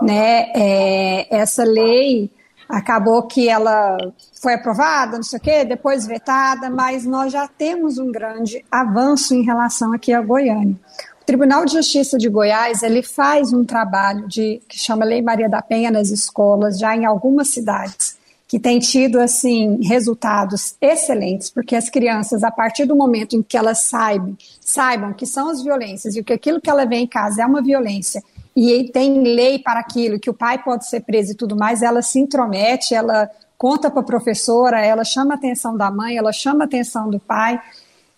Né? 0.00 0.50
É, 0.54 1.36
essa 1.36 1.62
lei 1.62 2.30
acabou 2.68 3.22
que 3.24 3.50
ela 3.50 3.98
foi 4.40 4.54
aprovada, 4.54 5.16
não 5.16 5.22
sei 5.22 5.38
o 5.38 5.42
quê, 5.42 5.64
depois 5.64 6.06
vetada, 6.06 6.70
mas 6.70 7.04
nós 7.04 7.30
já 7.30 7.46
temos 7.46 7.98
um 7.98 8.10
grande 8.10 8.64
avanço 8.70 9.34
em 9.34 9.42
relação 9.42 9.92
aqui 9.92 10.12
a 10.12 10.22
Goiânia. 10.22 10.76
O 11.22 11.24
Tribunal 11.24 11.64
de 11.64 11.74
Justiça 11.74 12.18
de 12.18 12.28
Goiás 12.28 12.82
ele 12.82 13.00
faz 13.00 13.52
um 13.52 13.64
trabalho 13.64 14.26
de 14.26 14.60
que 14.68 14.76
chama 14.76 15.04
Lei 15.04 15.22
Maria 15.22 15.48
da 15.48 15.62
Penha 15.62 15.88
nas 15.88 16.10
escolas 16.10 16.80
já 16.80 16.96
em 16.96 17.04
algumas 17.04 17.46
cidades 17.46 18.18
que 18.48 18.58
tem 18.58 18.80
tido 18.80 19.20
assim 19.20 19.78
resultados 19.82 20.74
excelentes, 20.80 21.48
porque 21.48 21.76
as 21.76 21.88
crianças 21.88 22.42
a 22.42 22.50
partir 22.50 22.86
do 22.86 22.96
momento 22.96 23.36
em 23.36 23.42
que 23.42 23.56
elas 23.56 23.82
saibam, 23.82 24.36
saibam 24.60 25.12
que 25.12 25.24
são 25.24 25.48
as 25.48 25.62
violências 25.62 26.16
e 26.16 26.24
que 26.24 26.32
aquilo 26.32 26.60
que 26.60 26.68
ela 26.68 26.84
vê 26.84 26.96
em 26.96 27.06
casa 27.06 27.42
é 27.42 27.46
uma 27.46 27.62
violência 27.62 28.20
e 28.54 28.90
tem 28.92 29.22
lei 29.22 29.60
para 29.60 29.78
aquilo, 29.78 30.18
que 30.18 30.28
o 30.28 30.34
pai 30.34 30.60
pode 30.60 30.88
ser 30.88 31.02
preso 31.02 31.32
e 31.32 31.36
tudo 31.36 31.56
mais, 31.56 31.82
ela 31.82 32.02
se 32.02 32.18
intromete, 32.18 32.96
ela 32.96 33.30
conta 33.56 33.88
para 33.88 34.00
a 34.00 34.04
professora, 34.04 34.84
ela 34.84 35.04
chama 35.04 35.34
a 35.34 35.36
atenção 35.36 35.76
da 35.76 35.88
mãe, 35.88 36.16
ela 36.16 36.32
chama 36.32 36.64
a 36.64 36.66
atenção 36.66 37.08
do 37.08 37.20
pai 37.20 37.60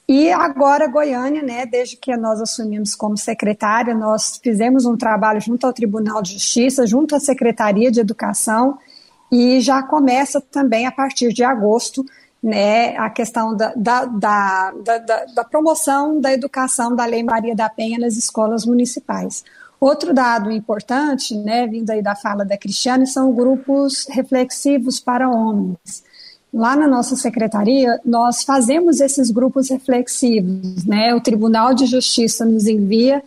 e 0.07 0.31
agora, 0.31 0.87
Goiânia, 0.87 1.43
né, 1.43 1.65
desde 1.65 1.97
que 1.97 2.15
nós 2.17 2.41
assumimos 2.41 2.95
como 2.95 3.17
secretária, 3.17 3.95
nós 3.95 4.39
fizemos 4.43 4.85
um 4.85 4.97
trabalho 4.97 5.41
junto 5.41 5.67
ao 5.67 5.73
Tribunal 5.73 6.21
de 6.21 6.35
Justiça, 6.35 6.87
junto 6.87 7.17
à 7.17 7.21
Secretaria 7.21 7.91
de 7.91 8.01
Educação, 8.01 8.79
e 9.33 9.61
já 9.61 9.83
começa 9.83 10.43
também 10.43 10.87
a 10.87 10.93
partir 10.93 11.33
de 11.33 11.43
agosto 11.43 12.05
né, 12.43 12.95
a 12.99 13.09
questão 13.09 13.57
da, 13.57 13.73
da, 13.75 14.05
da, 14.05 14.71
da, 15.35 15.45
promoção 15.45 16.21
da 16.21 16.31
educação 16.31 16.95
da 16.95 17.07
Lei 17.07 17.23
Maria 17.23 17.57
da 17.57 17.71
Penha 17.71 17.99
nas 17.99 18.17
escolas 18.17 18.67
municipais. 18.67 19.43
Outro 19.81 20.13
dado 20.13 20.51
importante, 20.51 21.35
né, 21.35 21.67
vindo 21.67 21.89
aí 21.89 22.03
da 22.03 22.15
fala 22.15 22.45
da 22.45 22.59
Cristiane, 22.59 23.07
são 23.07 23.33
grupos 23.33 24.07
reflexivos 24.11 25.01
para 25.01 25.31
homens 25.31 26.05
lá 26.55 26.77
na 26.77 26.87
nossa 26.87 27.17
secretaria, 27.17 28.01
nós 28.05 28.45
fazemos 28.45 29.01
esses 29.01 29.29
grupos 29.33 29.69
reflexivos, 29.69 30.85
né? 30.87 31.13
O 31.13 31.21
Tribunal 31.21 31.75
de 31.75 31.85
Justiça 31.85 32.45
nos 32.45 32.69
envia 32.69 33.21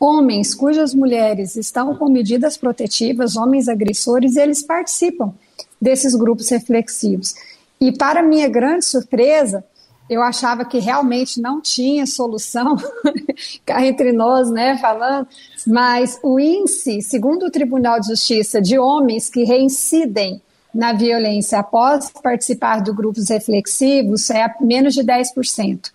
homens 0.00 0.52
cujas 0.52 0.92
mulheres 0.92 1.54
estão 1.54 1.94
com 1.94 2.08
medidas 2.08 2.56
protetivas, 2.56 3.36
homens 3.36 3.68
agressores, 3.68 4.34
eles 4.34 4.64
participam 4.64 5.32
desses 5.80 6.12
grupos 6.16 6.48
reflexivos. 6.48 7.36
E 7.80 7.92
para 7.92 8.20
minha 8.20 8.48
grande 8.48 8.84
surpresa, 8.84 9.64
eu 10.10 10.20
achava 10.20 10.64
que 10.64 10.80
realmente 10.80 11.40
não 11.40 11.60
tinha 11.60 12.04
solução, 12.04 12.76
cá 13.64 13.86
entre 13.86 14.12
nós, 14.12 14.50
né, 14.50 14.76
falando, 14.78 15.28
mas 15.64 16.18
o 16.20 16.40
índice, 16.40 17.00
segundo 17.00 17.46
o 17.46 17.50
Tribunal 17.50 18.00
de 18.00 18.08
Justiça, 18.08 18.60
de 18.60 18.76
homens 18.76 19.30
que 19.30 19.44
reincidem 19.44 20.42
na 20.74 20.92
violência 20.92 21.58
após 21.58 22.10
participar 22.10 22.80
de 22.82 22.92
grupos 22.92 23.28
reflexivos 23.28 24.30
é 24.30 24.52
menos 24.60 24.94
de 24.94 25.02
10%. 25.02 25.90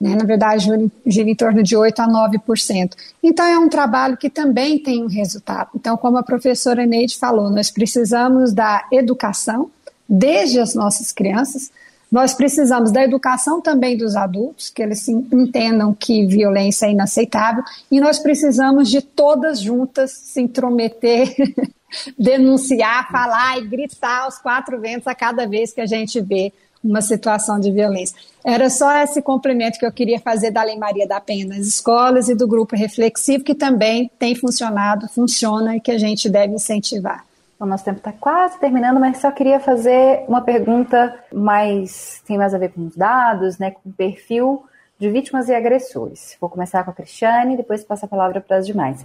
Né? 0.00 0.14
Na 0.14 0.24
verdade, 0.24 0.68
gira 1.06 1.28
em 1.28 1.34
torno 1.34 1.62
de 1.62 1.76
8% 1.76 1.98
a 1.98 2.08
9%. 2.08 2.92
Então, 3.22 3.44
é 3.44 3.58
um 3.58 3.68
trabalho 3.68 4.16
que 4.16 4.30
também 4.30 4.78
tem 4.78 5.02
um 5.02 5.08
resultado. 5.08 5.70
Então, 5.74 5.96
como 5.96 6.18
a 6.18 6.22
professora 6.22 6.86
Neide 6.86 7.18
falou, 7.18 7.50
nós 7.50 7.70
precisamos 7.70 8.52
da 8.52 8.86
educação, 8.92 9.70
desde 10.08 10.60
as 10.60 10.74
nossas 10.74 11.10
crianças, 11.10 11.70
nós 12.10 12.32
precisamos 12.34 12.90
da 12.90 13.04
educação 13.04 13.60
também 13.60 13.96
dos 13.96 14.16
adultos, 14.16 14.70
que 14.70 14.82
eles 14.82 15.06
entendam 15.08 15.94
que 15.94 16.26
violência 16.26 16.86
é 16.86 16.92
inaceitável, 16.92 17.62
e 17.90 18.00
nós 18.00 18.18
precisamos 18.18 18.88
de 18.88 19.02
todas 19.02 19.60
juntas 19.60 20.10
se 20.12 20.40
intrometer 20.40 21.34
denunciar, 22.18 23.10
falar 23.10 23.58
e 23.58 23.66
gritar 23.66 24.22
aos 24.22 24.38
quatro 24.38 24.80
ventos 24.80 25.06
a 25.06 25.14
cada 25.14 25.46
vez 25.46 25.72
que 25.72 25.80
a 25.80 25.86
gente 25.86 26.20
vê 26.20 26.52
uma 26.82 27.02
situação 27.02 27.58
de 27.58 27.70
violência. 27.70 28.16
Era 28.44 28.70
só 28.70 28.96
esse 29.02 29.20
complemento 29.20 29.78
que 29.78 29.86
eu 29.86 29.92
queria 29.92 30.20
fazer 30.20 30.50
da 30.50 30.62
Lei 30.62 30.76
Maria 30.76 31.06
da 31.06 31.20
Penha 31.20 31.46
nas 31.46 31.66
escolas 31.66 32.28
e 32.28 32.34
do 32.34 32.46
grupo 32.46 32.76
reflexivo, 32.76 33.44
que 33.44 33.54
também 33.54 34.10
tem 34.18 34.34
funcionado, 34.34 35.08
funciona 35.08 35.76
e 35.76 35.80
que 35.80 35.90
a 35.90 35.98
gente 35.98 36.28
deve 36.28 36.54
incentivar. 36.54 37.27
O 37.60 37.66
nosso 37.66 37.84
tempo 37.84 37.98
está 37.98 38.12
quase 38.12 38.56
terminando, 38.60 39.00
mas 39.00 39.18
só 39.18 39.32
queria 39.32 39.58
fazer 39.58 40.24
uma 40.28 40.40
pergunta 40.40 41.18
mais 41.32 42.22
tem 42.24 42.38
mais 42.38 42.54
a 42.54 42.58
ver 42.58 42.68
com 42.68 42.86
os 42.86 42.96
dados, 42.96 43.58
né, 43.58 43.72
com 43.72 43.88
o 43.88 43.92
perfil 43.92 44.64
de 44.96 45.10
vítimas 45.10 45.48
e 45.48 45.54
agressores. 45.54 46.36
Vou 46.40 46.48
começar 46.48 46.84
com 46.84 46.92
a 46.92 46.94
Cristiane, 46.94 47.56
depois 47.56 47.82
passo 47.82 48.04
a 48.04 48.08
palavra 48.08 48.40
para 48.40 48.58
as 48.58 48.66
demais. 48.66 49.04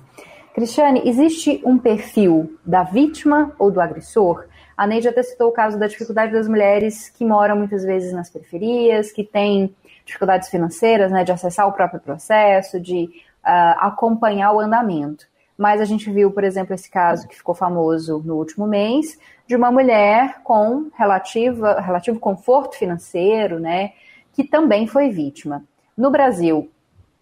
Cristiane, 0.54 1.01
existe 1.04 1.64
um 1.66 1.80
perfil 1.80 2.56
da 2.64 2.84
vítima 2.84 3.51
ou 3.58 3.72
do 3.72 3.82
agressor? 3.82 4.45
A 4.78 4.86
Neide 4.86 5.08
até 5.08 5.24
citou 5.24 5.49
o 5.49 5.54
caso 5.54 5.80
da 5.80 5.88
dificuldade 5.88 6.32
das 6.32 6.47
mulheres 6.47 7.10
que 7.10 7.26
moram 7.26 7.56
muitas 7.56 7.84
vezes 7.84 8.14
nas 8.14 8.30
periferias, 8.30 9.12
que 9.12 9.24
têm 9.24 9.76
dificuldades 10.06 10.49
financeiras, 10.49 11.12
né, 11.12 11.24
de 11.24 11.32
acessar 11.32 11.68
o 11.68 11.72
próprio 11.72 11.99
processo, 11.99 12.80
de 12.80 13.06
uh, 13.43 13.80
acompanhar 13.80 14.51
o 14.51 14.60
andamento. 14.60 15.26
Mas 15.58 15.80
a 15.80 15.86
gente 15.86 16.10
viu, 16.12 16.32
por 16.32 16.43
exemplo, 16.43 16.74
esse 16.74 16.89
caso 16.89 17.28
que 17.28 17.36
ficou 17.36 17.54
famoso 17.54 18.22
no 18.26 18.36
último 18.36 18.66
mês, 18.66 19.20
de 19.47 19.56
uma 19.56 19.72
mulher 19.72 20.41
com 20.43 20.89
relativa, 20.97 21.80
relativo 21.80 22.20
conforto 22.20 22.76
financeiro, 22.76 23.60
né, 23.60 23.91
que 24.34 24.43
também 24.43 24.88
foi 24.88 25.10
vítima. 25.10 25.64
No 25.95 26.10
Brasil, 26.10 26.72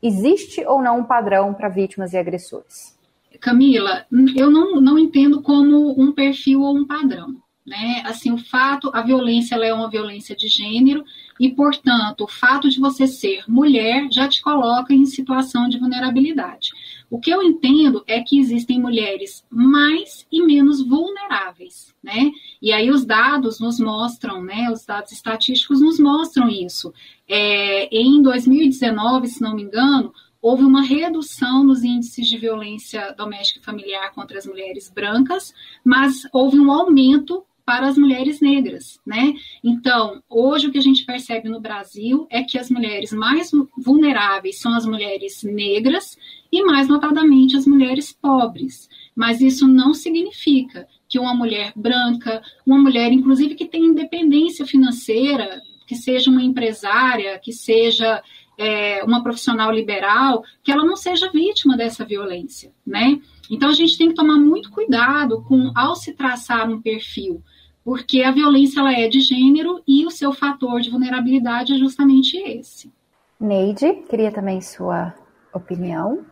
existe 0.02 0.66
ou 0.66 0.82
não 0.82 1.00
um 1.00 1.04
padrão 1.04 1.54
para 1.54 1.68
vítimas 1.68 2.14
e 2.14 2.18
agressores? 2.18 2.98
Camila, 3.40 4.06
eu 4.36 4.50
não, 4.50 4.80
não 4.80 4.98
entendo 4.98 5.42
como 5.42 6.00
um 6.00 6.12
perfil 6.12 6.62
ou 6.62 6.76
um 6.76 6.86
padrão. 6.86 7.36
Né? 7.66 8.02
Assim, 8.06 8.32
o 8.32 8.38
fato, 8.38 8.90
a 8.94 9.02
violência 9.02 9.56
é 9.56 9.74
uma 9.74 9.90
violência 9.90 10.36
de 10.36 10.48
gênero 10.48 11.04
e, 11.40 11.50
portanto, 11.50 12.24
o 12.24 12.28
fato 12.28 12.70
de 12.70 12.80
você 12.80 13.06
ser 13.06 13.44
mulher 13.48 14.08
já 14.12 14.28
te 14.28 14.42
coloca 14.42 14.94
em 14.94 15.06
situação 15.06 15.70
de 15.70 15.80
vulnerabilidade. 15.80 16.72
O 17.12 17.20
que 17.20 17.30
eu 17.30 17.44
entendo 17.44 18.06
é 18.08 18.22
que 18.22 18.40
existem 18.40 18.80
mulheres 18.80 19.46
mais 19.50 20.26
e 20.32 20.42
menos 20.42 20.82
vulneráveis, 20.82 21.94
né? 22.02 22.32
E 22.62 22.72
aí 22.72 22.90
os 22.90 23.06
dados 23.06 23.60
nos 23.60 23.82
mostram, 23.82 24.42
né? 24.42 24.72
Os 24.72 24.86
dados 24.86 25.12
estatísticos 25.12 25.82
nos 25.82 26.00
mostram 26.00 26.48
isso. 26.48 26.94
É, 27.28 27.94
em 27.94 28.22
2019, 28.22 29.28
se 29.28 29.42
não 29.42 29.54
me 29.54 29.64
engano, 29.64 30.14
houve 30.42 30.64
uma 30.64 30.82
redução 30.82 31.66
nos 31.66 31.84
índices 31.84 32.30
de 32.30 32.38
violência 32.38 33.14
doméstica 33.18 33.60
e 33.60 33.64
familiar 33.64 34.14
contra 34.14 34.38
as 34.38 34.46
mulheres 34.46 34.90
brancas, 34.90 35.54
mas 35.84 36.26
houve 36.32 36.58
um 36.58 36.72
aumento 36.72 37.46
para 37.66 37.88
as 37.88 37.98
mulheres 37.98 38.42
negras, 38.42 39.00
né? 39.06 39.34
Então, 39.64 40.22
hoje 40.30 40.68
o 40.68 40.72
que 40.72 40.78
a 40.78 40.82
gente 40.82 41.06
percebe 41.06 41.50
no 41.50 41.60
Brasil 41.60 42.28
é 42.30 42.44
que 42.44 42.58
as 42.58 42.70
mulheres 42.70 43.12
mais 43.12 43.52
vulneráveis 43.78 44.60
são 44.60 44.74
as 44.74 44.86
mulheres 44.86 45.44
negras 45.44 46.18
e 46.52 46.64
mais 46.64 46.88
notadamente 46.88 47.56
as 47.56 47.66
mulheres 47.66 48.12
pobres. 48.12 48.90
Mas 49.16 49.42
isso 49.42 49.68
não 49.68 49.94
significa 49.94 50.88
que 51.08 51.20
uma 51.20 51.34
mulher 51.34 51.74
branca, 51.76 52.42
uma 52.66 52.78
mulher 52.78 53.12
inclusive 53.12 53.56
que 53.56 53.66
tem 53.66 53.86
independência 53.86 54.66
financeira, 54.66 55.62
que 55.86 55.96
seja 55.96 56.32
uma 56.32 56.42
empresária, 56.42 57.38
que 57.38 57.52
seja 57.52 58.24
é, 58.62 59.04
uma 59.04 59.24
profissional 59.24 59.72
liberal, 59.72 60.44
que 60.64 60.72
ela 60.72 60.86
não 60.86 60.96
seja 60.96 61.32
vítima 61.32 61.76
dessa 61.76 62.06
violência, 62.06 62.72
né? 62.86 63.20
Então 63.50 63.70
a 63.70 63.74
gente 63.74 63.98
tem 63.98 64.10
que 64.10 64.14
tomar 64.14 64.38
muito 64.38 64.70
cuidado 64.70 65.42
com 65.48 65.72
ao 65.76 65.96
se 65.96 66.14
traçar 66.14 66.70
um 66.70 66.80
perfil, 66.80 67.42
porque 67.84 68.22
a 68.22 68.32
violência 68.32 68.80
ela 68.80 68.94
é 68.94 69.08
de 69.08 69.20
gênero 69.20 69.82
e 69.88 70.06
o 70.06 70.12
seu 70.12 70.32
fator 70.32 70.80
de 70.80 70.92
vulnerabilidade 70.92 71.74
é 71.74 71.78
justamente 71.78 72.38
esse. 72.38 72.94
Neide, 73.40 74.04
queria 74.08 74.32
também 74.32 74.62
sua 74.62 75.16
opinião. 75.52 76.24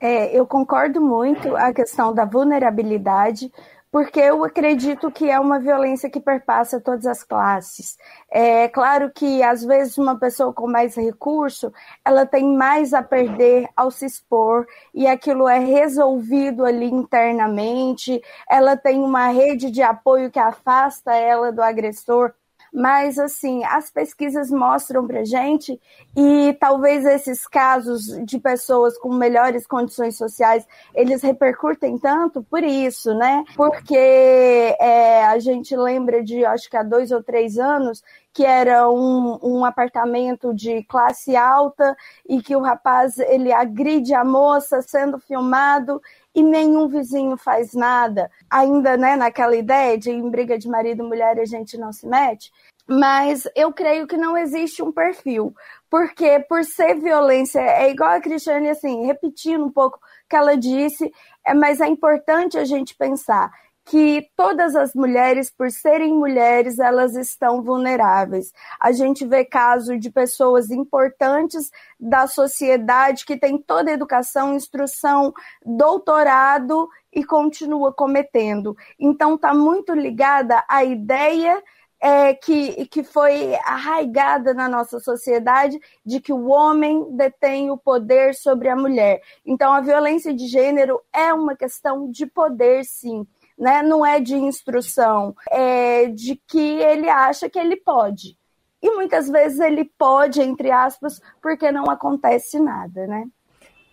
É, 0.00 0.36
eu 0.36 0.44
concordo 0.44 1.00
muito 1.00 1.56
a 1.56 1.72
questão 1.72 2.12
da 2.12 2.24
vulnerabilidade, 2.24 3.50
porque 3.90 4.20
eu 4.20 4.44
acredito 4.44 5.10
que 5.10 5.30
é 5.30 5.38
uma 5.38 5.58
violência 5.58 6.10
que 6.10 6.20
perpassa 6.20 6.80
todas 6.80 7.06
as 7.06 7.22
classes. 7.22 7.96
É 8.30 8.68
claro 8.68 9.10
que, 9.10 9.42
às 9.42 9.64
vezes, 9.64 9.96
uma 9.96 10.18
pessoa 10.18 10.52
com 10.52 10.66
mais 10.66 10.94
recurso, 10.94 11.72
ela 12.04 12.26
tem 12.26 12.56
mais 12.56 12.92
a 12.92 13.02
perder 13.02 13.68
ao 13.76 13.90
se 13.90 14.06
expor, 14.06 14.66
e 14.94 15.06
aquilo 15.06 15.48
é 15.48 15.58
resolvido 15.58 16.64
ali 16.64 16.86
internamente, 16.86 18.20
ela 18.50 18.76
tem 18.76 19.00
uma 19.02 19.28
rede 19.28 19.70
de 19.70 19.82
apoio 19.82 20.30
que 20.30 20.38
afasta 20.38 21.14
ela 21.14 21.52
do 21.52 21.62
agressor, 21.62 22.32
mas 22.76 23.18
assim, 23.18 23.64
as 23.64 23.90
pesquisas 23.90 24.50
mostram 24.50 25.06
pra 25.06 25.24
gente 25.24 25.80
e 26.14 26.54
talvez 26.60 27.06
esses 27.06 27.46
casos 27.46 28.02
de 28.26 28.38
pessoas 28.38 28.98
com 28.98 29.14
melhores 29.14 29.66
condições 29.66 30.18
sociais, 30.18 30.68
eles 30.94 31.22
repercutem 31.22 31.96
tanto 31.96 32.42
por 32.42 32.62
isso, 32.62 33.14
né? 33.14 33.44
Porque 33.56 33.96
é, 33.96 35.24
a 35.24 35.38
gente 35.38 35.74
lembra 35.74 36.22
de, 36.22 36.44
acho 36.44 36.68
que 36.68 36.76
há 36.76 36.82
dois 36.82 37.10
ou 37.12 37.22
três 37.22 37.56
anos, 37.56 38.02
que 38.30 38.44
era 38.44 38.90
um, 38.90 39.38
um 39.42 39.64
apartamento 39.64 40.52
de 40.52 40.82
classe 40.84 41.34
alta 41.34 41.96
e 42.28 42.42
que 42.42 42.54
o 42.54 42.60
rapaz 42.60 43.18
ele 43.18 43.50
agride 43.54 44.12
a 44.12 44.22
moça 44.22 44.82
sendo 44.82 45.18
filmado 45.18 45.98
e 46.36 46.42
nenhum 46.42 46.86
vizinho 46.86 47.34
faz 47.38 47.72
nada. 47.72 48.30
Ainda, 48.50 48.94
né, 48.94 49.16
naquela 49.16 49.56
ideia 49.56 49.96
de 49.96 50.10
em 50.10 50.28
briga 50.28 50.58
de 50.58 50.68
marido 50.68 51.02
e 51.02 51.08
mulher 51.08 51.40
a 51.40 51.46
gente 51.46 51.78
não 51.78 51.90
se 51.94 52.06
mete. 52.06 52.52
Mas 52.86 53.48
eu 53.56 53.72
creio 53.72 54.06
que 54.06 54.18
não 54.18 54.36
existe 54.36 54.82
um 54.82 54.92
perfil, 54.92 55.54
porque 55.90 56.38
por 56.40 56.62
ser 56.62 57.00
violência, 57.00 57.58
é 57.58 57.90
igual 57.90 58.10
a 58.10 58.20
Cristiane, 58.20 58.68
assim, 58.68 59.06
repetindo 59.06 59.64
um 59.64 59.72
pouco 59.72 59.96
o 59.96 60.28
que 60.28 60.36
ela 60.36 60.56
disse, 60.56 61.10
é, 61.44 61.54
mas 61.54 61.80
é 61.80 61.86
importante 61.86 62.58
a 62.58 62.64
gente 62.66 62.94
pensar 62.94 63.50
que 63.86 64.28
todas 64.36 64.74
as 64.74 64.94
mulheres, 64.94 65.48
por 65.48 65.70
serem 65.70 66.12
mulheres, 66.12 66.80
elas 66.80 67.14
estão 67.14 67.62
vulneráveis. 67.62 68.52
A 68.80 68.90
gente 68.90 69.24
vê 69.24 69.44
casos 69.44 70.00
de 70.00 70.10
pessoas 70.10 70.70
importantes 70.70 71.70
da 71.98 72.26
sociedade 72.26 73.24
que 73.24 73.36
têm 73.36 73.56
toda 73.56 73.88
a 73.88 73.94
educação, 73.94 74.56
instrução, 74.56 75.32
doutorado 75.64 76.88
e 77.12 77.24
continua 77.24 77.92
cometendo. 77.92 78.76
Então, 78.98 79.36
está 79.36 79.54
muito 79.54 79.94
ligada 79.94 80.64
à 80.68 80.82
ideia 80.82 81.62
é, 82.00 82.34
que, 82.34 82.86
que 82.86 83.04
foi 83.04 83.54
arraigada 83.64 84.52
na 84.52 84.68
nossa 84.68 84.98
sociedade 84.98 85.78
de 86.04 86.20
que 86.20 86.32
o 86.32 86.48
homem 86.48 87.06
detém 87.12 87.70
o 87.70 87.78
poder 87.78 88.34
sobre 88.34 88.68
a 88.68 88.74
mulher. 88.74 89.22
Então, 89.46 89.72
a 89.72 89.80
violência 89.80 90.34
de 90.34 90.48
gênero 90.48 91.00
é 91.12 91.32
uma 91.32 91.54
questão 91.54 92.10
de 92.10 92.26
poder, 92.26 92.84
sim 92.84 93.24
né? 93.58 93.82
Não 93.82 94.04
é 94.04 94.20
de 94.20 94.36
instrução, 94.36 95.34
é 95.50 96.06
de 96.06 96.40
que 96.46 96.58
ele 96.58 97.08
acha 97.08 97.48
que 97.48 97.58
ele 97.58 97.76
pode. 97.76 98.36
E 98.82 98.90
muitas 98.90 99.28
vezes 99.28 99.58
ele 99.58 99.84
pode, 99.98 100.40
entre 100.40 100.70
aspas, 100.70 101.20
porque 101.42 101.72
não 101.72 101.84
acontece 101.90 102.60
nada, 102.60 103.06
né? 103.06 103.26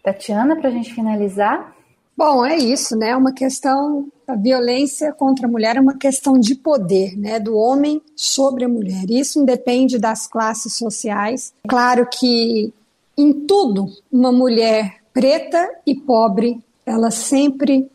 Tatiana, 0.03 0.55
para 0.55 0.69
a 0.69 0.71
gente 0.71 0.93
finalizar. 0.93 1.73
Bom, 2.15 2.45
é 2.45 2.55
isso, 2.55 2.95
né? 2.95 3.15
Uma 3.15 3.33
questão, 3.33 4.07
a 4.27 4.35
violência 4.35 5.11
contra 5.13 5.47
a 5.47 5.49
mulher 5.49 5.77
é 5.77 5.81
uma 5.81 5.97
questão 5.97 6.37
de 6.37 6.53
poder, 6.53 7.17
né? 7.17 7.39
Do 7.39 7.57
homem 7.57 8.01
sobre 8.15 8.65
a 8.65 8.69
mulher. 8.69 9.09
Isso 9.09 9.41
independe 9.41 9.97
das 9.97 10.27
classes 10.27 10.75
sociais. 10.75 11.53
Claro 11.67 12.07
que 12.07 12.71
em 13.17 13.33
tudo, 13.47 13.87
uma 14.11 14.31
mulher 14.31 14.97
preta 15.11 15.69
e 15.87 15.95
pobre, 15.95 16.63
ela 16.85 17.09
sempre 17.09 17.89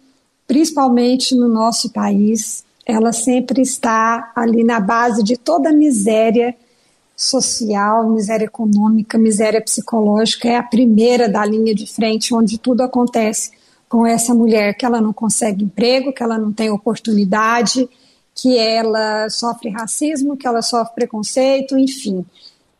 principalmente 0.48 1.34
no 1.34 1.46
nosso 1.46 1.90
país, 1.90 2.64
ela 2.86 3.12
sempre 3.12 3.60
está 3.60 4.32
ali 4.34 4.64
na 4.64 4.80
base 4.80 5.22
de 5.22 5.36
toda 5.36 5.68
a 5.68 5.72
miséria 5.72 6.56
social, 7.14 8.08
miséria 8.08 8.46
econômica, 8.46 9.18
miséria 9.18 9.60
psicológica, 9.60 10.48
é 10.48 10.56
a 10.56 10.62
primeira 10.62 11.28
da 11.28 11.44
linha 11.44 11.74
de 11.74 11.86
frente 11.86 12.34
onde 12.34 12.56
tudo 12.56 12.80
acontece 12.82 13.50
com 13.88 14.06
essa 14.06 14.34
mulher 14.34 14.74
que 14.74 14.86
ela 14.86 15.00
não 15.00 15.12
consegue 15.12 15.64
emprego, 15.64 16.12
que 16.12 16.22
ela 16.22 16.38
não 16.38 16.52
tem 16.52 16.70
oportunidade, 16.70 17.88
que 18.34 18.56
ela 18.56 19.28
sofre 19.28 19.68
racismo, 19.68 20.36
que 20.36 20.46
ela 20.46 20.62
sofre 20.62 20.94
preconceito, 20.94 21.76
enfim. 21.76 22.24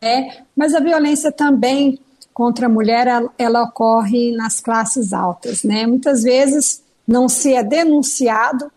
É, 0.01 0.43
mas 0.57 0.75
a 0.75 0.81
violência 0.81 1.31
também 1.33 1.99
contra 2.33 2.67
a 2.67 2.69
mulher 2.69 3.07
ela, 3.09 3.31
ela 3.37 3.63
ocorre 3.65 4.31
nas 4.33 4.61
classes 4.61 5.13
altas, 5.13 5.65
né? 5.65 5.87
Muitas 5.87 6.23
vezes 6.23 6.83
não 7.09 7.27
se 7.27 7.55
é 7.55 7.65
denunciado 7.65 8.71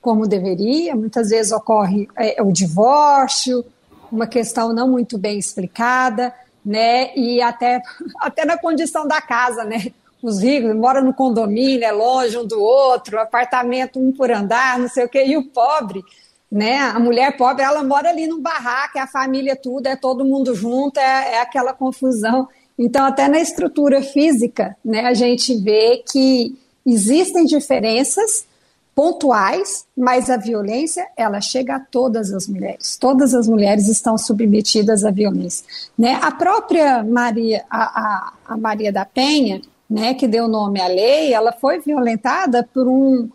como 0.00 0.26
deveria, 0.26 0.96
muitas 0.96 1.28
vezes 1.28 1.52
ocorre 1.52 2.08
é, 2.16 2.42
o 2.42 2.50
divórcio, 2.50 3.62
uma 4.10 4.26
questão 4.26 4.72
não 4.72 4.88
muito 4.88 5.18
bem 5.18 5.38
explicada, 5.38 6.34
né? 6.64 7.14
E 7.14 7.42
até, 7.42 7.82
até 8.18 8.46
na 8.46 8.56
condição 8.56 9.06
da 9.06 9.20
casa, 9.20 9.64
né? 9.64 9.92
Os 10.22 10.42
ricos 10.42 10.74
moram 10.74 11.04
no 11.04 11.12
condomínio, 11.12 11.84
é 11.84 11.92
longe 11.92 12.38
um 12.38 12.46
do 12.46 12.58
outro, 12.58 13.20
apartamento 13.20 14.00
um 14.00 14.10
por 14.10 14.30
andar, 14.30 14.78
não 14.78 14.88
sei 14.88 15.04
o 15.04 15.08
quê, 15.08 15.24
e 15.26 15.36
o 15.36 15.50
pobre, 15.50 16.02
né? 16.50 16.78
A 16.78 16.98
mulher 16.98 17.36
pobre, 17.36 17.62
ela 17.62 17.82
mora 17.84 18.08
ali 18.08 18.26
num 18.26 18.40
barraco, 18.40 18.96
é 18.96 19.02
a 19.02 19.06
família 19.06 19.54
tudo, 19.54 19.86
é 19.86 19.96
todo 19.96 20.24
mundo 20.24 20.54
junto, 20.54 20.98
é, 20.98 21.34
é 21.34 21.40
aquela 21.42 21.74
confusão. 21.74 22.48
Então, 22.78 23.04
até 23.04 23.28
na 23.28 23.38
estrutura 23.38 24.02
física, 24.02 24.74
né, 24.84 25.00
a 25.04 25.14
gente 25.14 25.54
vê 25.56 26.02
que 26.10 26.58
Existem 26.84 27.44
diferenças 27.44 28.46
pontuais, 28.94 29.84
mas 29.96 30.30
a 30.30 30.36
violência 30.36 31.06
ela 31.16 31.40
chega 31.40 31.76
a 31.76 31.80
todas 31.80 32.32
as 32.32 32.46
mulheres. 32.46 32.96
Todas 32.96 33.34
as 33.34 33.48
mulheres 33.48 33.88
estão 33.88 34.16
submetidas 34.16 35.04
à 35.04 35.10
violência. 35.10 35.66
Né? 35.98 36.18
A 36.22 36.30
própria 36.30 37.02
Maria, 37.02 37.64
a, 37.68 37.82
a, 37.82 38.32
a 38.46 38.56
Maria 38.56 38.92
da 38.92 39.04
Penha, 39.04 39.60
né, 39.90 40.14
que 40.14 40.26
deu 40.26 40.48
nome 40.48 40.80
à 40.80 40.86
lei, 40.86 41.32
ela 41.32 41.52
foi 41.52 41.80
violentada 41.80 42.68
por 42.72 42.88
um 42.88 43.28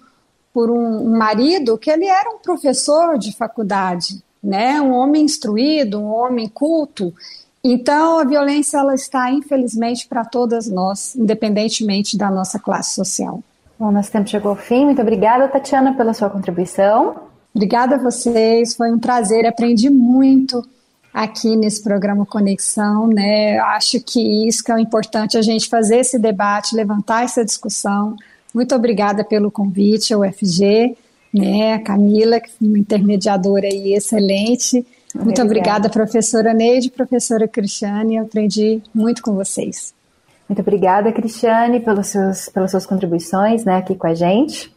por 0.52 0.72
um 0.72 1.16
marido 1.16 1.78
que 1.78 1.92
ele 1.92 2.06
era 2.06 2.32
um 2.32 2.40
professor 2.40 3.20
de 3.20 3.32
faculdade, 3.32 4.22
né, 4.44 4.82
um 4.82 4.92
homem 4.92 5.24
instruído, 5.24 6.00
um 6.00 6.08
homem 6.08 6.50
culto. 6.50 7.14
Então 7.64 8.20
a 8.20 8.24
violência 8.24 8.78
ela 8.78 8.96
está 8.96 9.32
infelizmente 9.32 10.08
para 10.08 10.24
todas 10.24 10.70
nós, 10.70 11.16
independentemente 11.16 12.18
da 12.18 12.32
nossa 12.32 12.58
classe 12.58 12.96
social. 12.96 13.44
Bom, 13.78 13.92
nosso 13.92 14.12
tempo 14.12 14.30
chegou 14.30 14.52
ao 14.52 14.58
fim. 14.58 14.86
Muito 14.86 15.02
obrigada, 15.02 15.48
Tatiana, 15.48 15.94
pela 15.94 16.14
sua 16.14 16.30
contribuição. 16.30 17.16
Obrigada 17.54 17.96
a 17.96 17.98
vocês, 17.98 18.76
foi 18.76 18.92
um 18.92 19.00
prazer, 19.00 19.46
aprendi 19.46 19.90
muito 19.90 20.64
aqui 21.14 21.56
nesse 21.56 21.82
programa 21.84 22.26
Conexão, 22.26 23.08
né? 23.08 23.58
Acho 23.60 24.00
que 24.00 24.48
isso 24.48 24.64
que 24.64 24.72
é 24.72 24.80
importante 24.80 25.38
a 25.38 25.42
gente 25.42 25.68
fazer 25.68 25.98
esse 25.98 26.20
debate, 26.20 26.76
levantar 26.76 27.24
essa 27.24 27.44
discussão. 27.44 28.16
Muito 28.54 28.76
obrigada 28.76 29.24
pelo 29.24 29.52
convite 29.52 30.14
ao 30.14 30.22
UFG, 30.22 30.96
né? 31.34 31.74
A 31.74 31.80
Camila, 31.80 32.40
que 32.40 32.50
foi 32.52 32.68
uma 32.68 32.80
intermediadora 32.80 33.68
aí 33.68 33.94
excelente. 33.94 34.86
Muito 35.16 35.42
obrigada, 35.42 35.88
obrigada 35.88 35.90
professora 35.90 36.54
Neide, 36.54 36.92
professora 36.92 37.48
Cristiane, 37.48 38.18
aprendi 38.18 38.82
muito 38.94 39.22
com 39.22 39.34
vocês. 39.34 39.94
Muito 40.48 40.62
obrigada, 40.62 41.12
Cristiane, 41.12 41.80
pelos 41.80 42.08
seus, 42.08 42.50
pelas 42.50 42.72
suas 42.72 42.86
contribuições 42.86 43.64
né, 43.64 43.78
aqui 43.78 43.96
com 43.96 44.08
a 44.08 44.14
gente. 44.14 44.72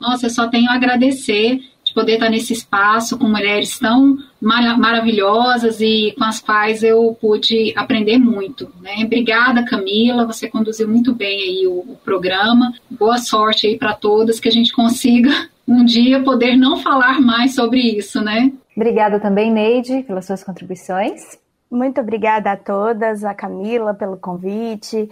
Nossa, 0.00 0.26
eu 0.26 0.30
só 0.30 0.48
tenho 0.48 0.68
a 0.70 0.74
agradecer 0.74 1.60
de 1.84 1.94
poder 1.94 2.14
estar 2.14 2.30
nesse 2.30 2.52
espaço 2.52 3.16
com 3.18 3.28
mulheres 3.28 3.78
tão 3.78 4.18
mar 4.40 4.76
maravilhosas 4.78 5.80
e 5.80 6.14
com 6.18 6.24
as 6.24 6.40
quais 6.40 6.82
eu 6.82 7.16
pude 7.20 7.72
aprender 7.76 8.18
muito. 8.18 8.70
Né? 8.80 9.04
Obrigada, 9.04 9.64
Camila, 9.64 10.26
você 10.26 10.48
conduziu 10.48 10.88
muito 10.88 11.14
bem 11.14 11.40
aí 11.40 11.66
o, 11.66 11.78
o 11.80 11.98
programa. 12.04 12.74
Boa 12.90 13.18
sorte 13.18 13.66
aí 13.66 13.78
para 13.78 13.94
todas, 13.94 14.40
que 14.40 14.48
a 14.48 14.52
gente 14.52 14.72
consiga 14.72 15.30
um 15.68 15.84
dia 15.84 16.22
poder 16.22 16.56
não 16.56 16.76
falar 16.78 17.20
mais 17.20 17.54
sobre 17.54 17.80
isso, 17.80 18.20
né? 18.20 18.52
Obrigada 18.76 19.20
também, 19.20 19.52
Neide, 19.52 20.02
pelas 20.02 20.26
suas 20.26 20.42
contribuições. 20.42 21.38
Muito 21.70 22.00
obrigada 22.00 22.52
a 22.52 22.56
todas, 22.56 23.24
a 23.24 23.34
Camila 23.34 23.94
pelo 23.94 24.16
convite. 24.16 25.10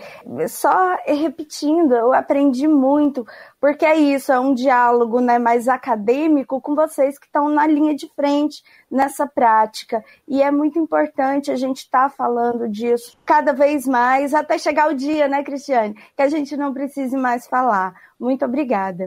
Só 0.48 0.96
repetindo, 1.06 1.92
eu 1.92 2.12
aprendi 2.12 2.68
muito, 2.68 3.26
porque 3.60 3.84
é 3.84 3.96
isso, 3.96 4.30
é 4.30 4.38
um 4.38 4.54
diálogo 4.54 5.18
né, 5.20 5.38
mais 5.38 5.66
acadêmico 5.66 6.60
com 6.60 6.74
vocês 6.74 7.18
que 7.18 7.26
estão 7.26 7.48
na 7.48 7.66
linha 7.66 7.96
de 7.96 8.08
frente 8.14 8.62
nessa 8.92 9.26
prática. 9.26 10.04
E 10.28 10.42
é 10.42 10.50
muito 10.50 10.78
importante 10.78 11.50
a 11.50 11.56
gente 11.56 11.78
estar 11.78 12.10
tá 12.10 12.14
falando 12.14 12.68
disso 12.68 13.16
cada 13.24 13.54
vez 13.54 13.86
mais, 13.86 14.34
até 14.34 14.58
chegar 14.58 14.90
o 14.90 14.94
dia, 14.94 15.26
né, 15.26 15.42
Cristiane, 15.42 15.96
que 16.14 16.22
a 16.22 16.28
gente 16.28 16.54
não 16.56 16.74
precise 16.74 17.16
mais 17.16 17.46
falar. 17.46 17.94
Muito 18.20 18.44
obrigada. 18.44 19.06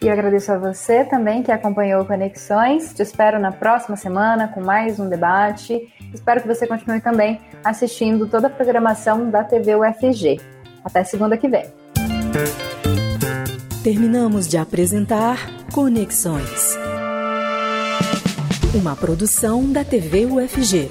E 0.00 0.06
eu 0.06 0.12
agradeço 0.12 0.52
a 0.52 0.58
você 0.58 1.04
também 1.04 1.42
que 1.42 1.52
acompanhou 1.52 2.04
Conexões. 2.04 2.92
Te 2.94 3.02
espero 3.02 3.38
na 3.38 3.52
próxima 3.52 3.96
semana 3.96 4.48
com 4.48 4.60
mais 4.60 4.98
um 4.98 5.08
debate. 5.08 5.92
Espero 6.12 6.40
que 6.40 6.48
você 6.48 6.66
continue 6.66 7.00
também 7.00 7.40
assistindo 7.64 8.28
toda 8.28 8.46
a 8.46 8.50
programação 8.50 9.30
da 9.30 9.44
TV 9.44 9.74
UFG. 9.76 10.40
Até 10.84 11.02
segunda 11.02 11.36
que 11.36 11.48
vem. 11.48 11.64
Terminamos 13.82 14.48
de 14.48 14.58
apresentar 14.58 15.38
Conexões. 15.72 16.85
Uma 18.74 18.94
produção 18.94 19.70
da 19.72 19.84
TV 19.84 20.26
UFG. 20.26 20.90